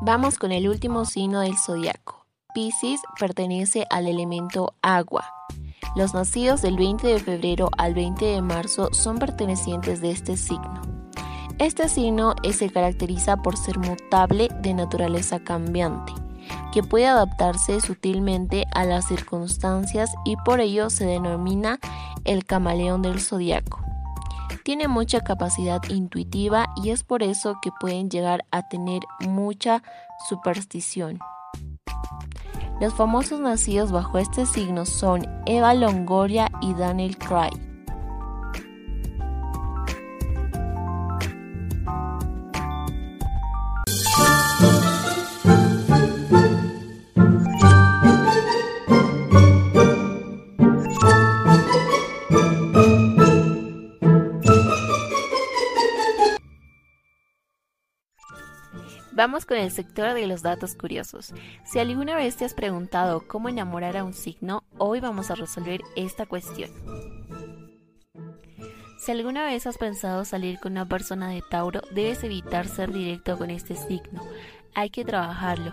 Vamos 0.00 0.38
con 0.38 0.52
el 0.52 0.68
último 0.68 1.04
signo 1.04 1.40
del 1.40 1.58
zodiaco. 1.58 2.26
Pisces 2.54 3.00
pertenece 3.18 3.84
al 3.90 4.06
elemento 4.06 4.74
agua. 4.80 5.24
Los 5.96 6.14
nacidos 6.14 6.62
del 6.62 6.76
20 6.76 7.06
de 7.06 7.18
febrero 7.18 7.70
al 7.76 7.94
20 7.94 8.24
de 8.24 8.40
marzo 8.40 8.88
son 8.92 9.18
pertenecientes 9.18 10.00
de 10.00 10.12
este 10.12 10.36
signo. 10.36 10.80
Este 11.58 11.88
signo 11.88 12.34
se 12.52 12.70
caracteriza 12.70 13.38
por 13.38 13.56
ser 13.56 13.78
mutable 13.78 14.48
de 14.62 14.74
naturaleza 14.74 15.40
cambiante, 15.40 16.12
que 16.72 16.82
puede 16.82 17.06
adaptarse 17.06 17.80
sutilmente 17.80 18.66
a 18.74 18.84
las 18.84 19.06
circunstancias 19.06 20.10
y 20.24 20.36
por 20.36 20.60
ello 20.60 20.90
se 20.90 21.06
denomina 21.06 21.78
el 22.24 22.44
camaleón 22.44 23.02
del 23.02 23.20
zodiaco. 23.20 23.80
Tiene 24.64 24.86
mucha 24.86 25.20
capacidad 25.20 25.82
intuitiva 25.88 26.68
y 26.76 26.90
es 26.90 27.02
por 27.02 27.22
eso 27.22 27.58
que 27.62 27.70
pueden 27.80 28.10
llegar 28.10 28.44
a 28.50 28.68
tener 28.68 29.00
mucha 29.20 29.82
superstición. 30.28 31.18
Los 32.80 32.94
famosos 32.94 33.40
nacidos 33.40 33.90
bajo 33.90 34.18
este 34.18 34.46
signo 34.46 34.86
son 34.86 35.26
Eva 35.46 35.74
Longoria 35.74 36.50
y 36.60 36.74
Daniel 36.74 37.18
Craig. 37.18 37.52
Con 59.48 59.56
el 59.56 59.70
sector 59.70 60.12
de 60.12 60.26
los 60.26 60.42
datos 60.42 60.74
curiosos. 60.74 61.32
Si 61.64 61.78
alguna 61.78 62.14
vez 62.14 62.36
te 62.36 62.44
has 62.44 62.52
preguntado 62.52 63.26
cómo 63.26 63.48
enamorar 63.48 63.96
a 63.96 64.04
un 64.04 64.12
signo, 64.12 64.62
hoy 64.76 65.00
vamos 65.00 65.30
a 65.30 65.34
resolver 65.34 65.80
esta 65.96 66.26
cuestión. 66.26 66.70
Si 68.98 69.10
alguna 69.10 69.46
vez 69.46 69.66
has 69.66 69.78
pensado 69.78 70.26
salir 70.26 70.60
con 70.60 70.72
una 70.72 70.86
persona 70.86 71.30
de 71.30 71.42
Tauro, 71.50 71.80
debes 71.92 72.22
evitar 72.24 72.68
ser 72.68 72.92
directo 72.92 73.38
con 73.38 73.48
este 73.48 73.74
signo. 73.74 74.22
Hay 74.74 74.90
que 74.90 75.04
trabajarlo. 75.04 75.72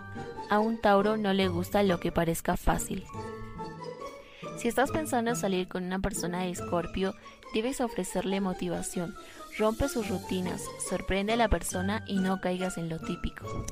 A 0.50 0.60
un 0.60 0.80
Tauro 0.80 1.18
no 1.18 1.34
le 1.34 1.50
gusta 1.50 1.84
lo 1.84 2.00
que 2.00 2.14
parezca 2.14 2.56
fácil. 2.56 3.04
Si 4.58 4.70
estás 4.70 4.92
pensando 4.92 5.32
en 5.32 5.36
salir 5.36 5.68
con 5.68 5.84
una 5.84 6.00
persona 6.00 6.44
de 6.44 6.52
Escorpio, 6.52 7.14
debes 7.54 7.82
ofrecerle 7.82 8.40
motivación. 8.40 9.16
Rompe 9.58 9.88
sus 9.88 10.10
rutinas, 10.10 10.62
sorprende 10.90 11.34
a 11.34 11.38
la 11.38 11.48
persona 11.48 12.04
y 12.08 12.18
no 12.18 12.42
caigas 12.42 12.78
en 12.78 12.90
lo 12.90 13.00
típico. 13.00 13.66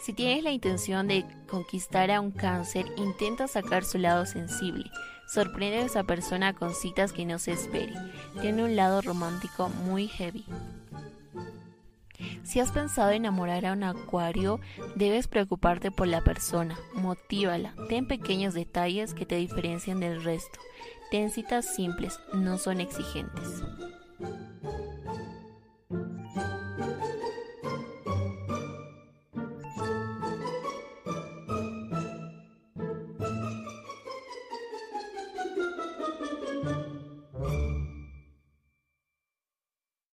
Si 0.00 0.14
tienes 0.14 0.42
la 0.42 0.50
intención 0.50 1.08
de 1.08 1.26
conquistar 1.46 2.10
a 2.10 2.20
un 2.20 2.30
cáncer, 2.30 2.86
intenta 2.96 3.46
sacar 3.46 3.84
su 3.84 3.98
lado 3.98 4.24
sensible. 4.24 4.84
Sorprende 5.26 5.78
a 5.78 5.84
esa 5.84 6.04
persona 6.04 6.54
con 6.54 6.74
citas 6.74 7.12
que 7.12 7.26
no 7.26 7.38
se 7.38 7.52
espere. 7.52 7.92
Tiene 8.40 8.64
un 8.64 8.76
lado 8.76 9.02
romántico 9.02 9.68
muy 9.68 10.08
heavy. 10.08 10.44
Si 12.42 12.60
has 12.60 12.70
pensado 12.70 13.10
enamorar 13.10 13.66
a 13.66 13.72
un 13.72 13.82
acuario, 13.82 14.60
debes 14.94 15.28
preocuparte 15.28 15.90
por 15.90 16.06
la 16.06 16.22
persona, 16.22 16.78
motívala, 16.94 17.74
ten 17.88 18.06
pequeños 18.06 18.54
detalles 18.54 19.14
que 19.14 19.26
te 19.26 19.36
diferencien 19.36 20.00
del 20.00 20.22
resto. 20.22 20.60
Ten 21.10 21.30
citas 21.30 21.74
simples, 21.74 22.20
no 22.32 22.58
son 22.58 22.80
exigentes. 22.80 23.62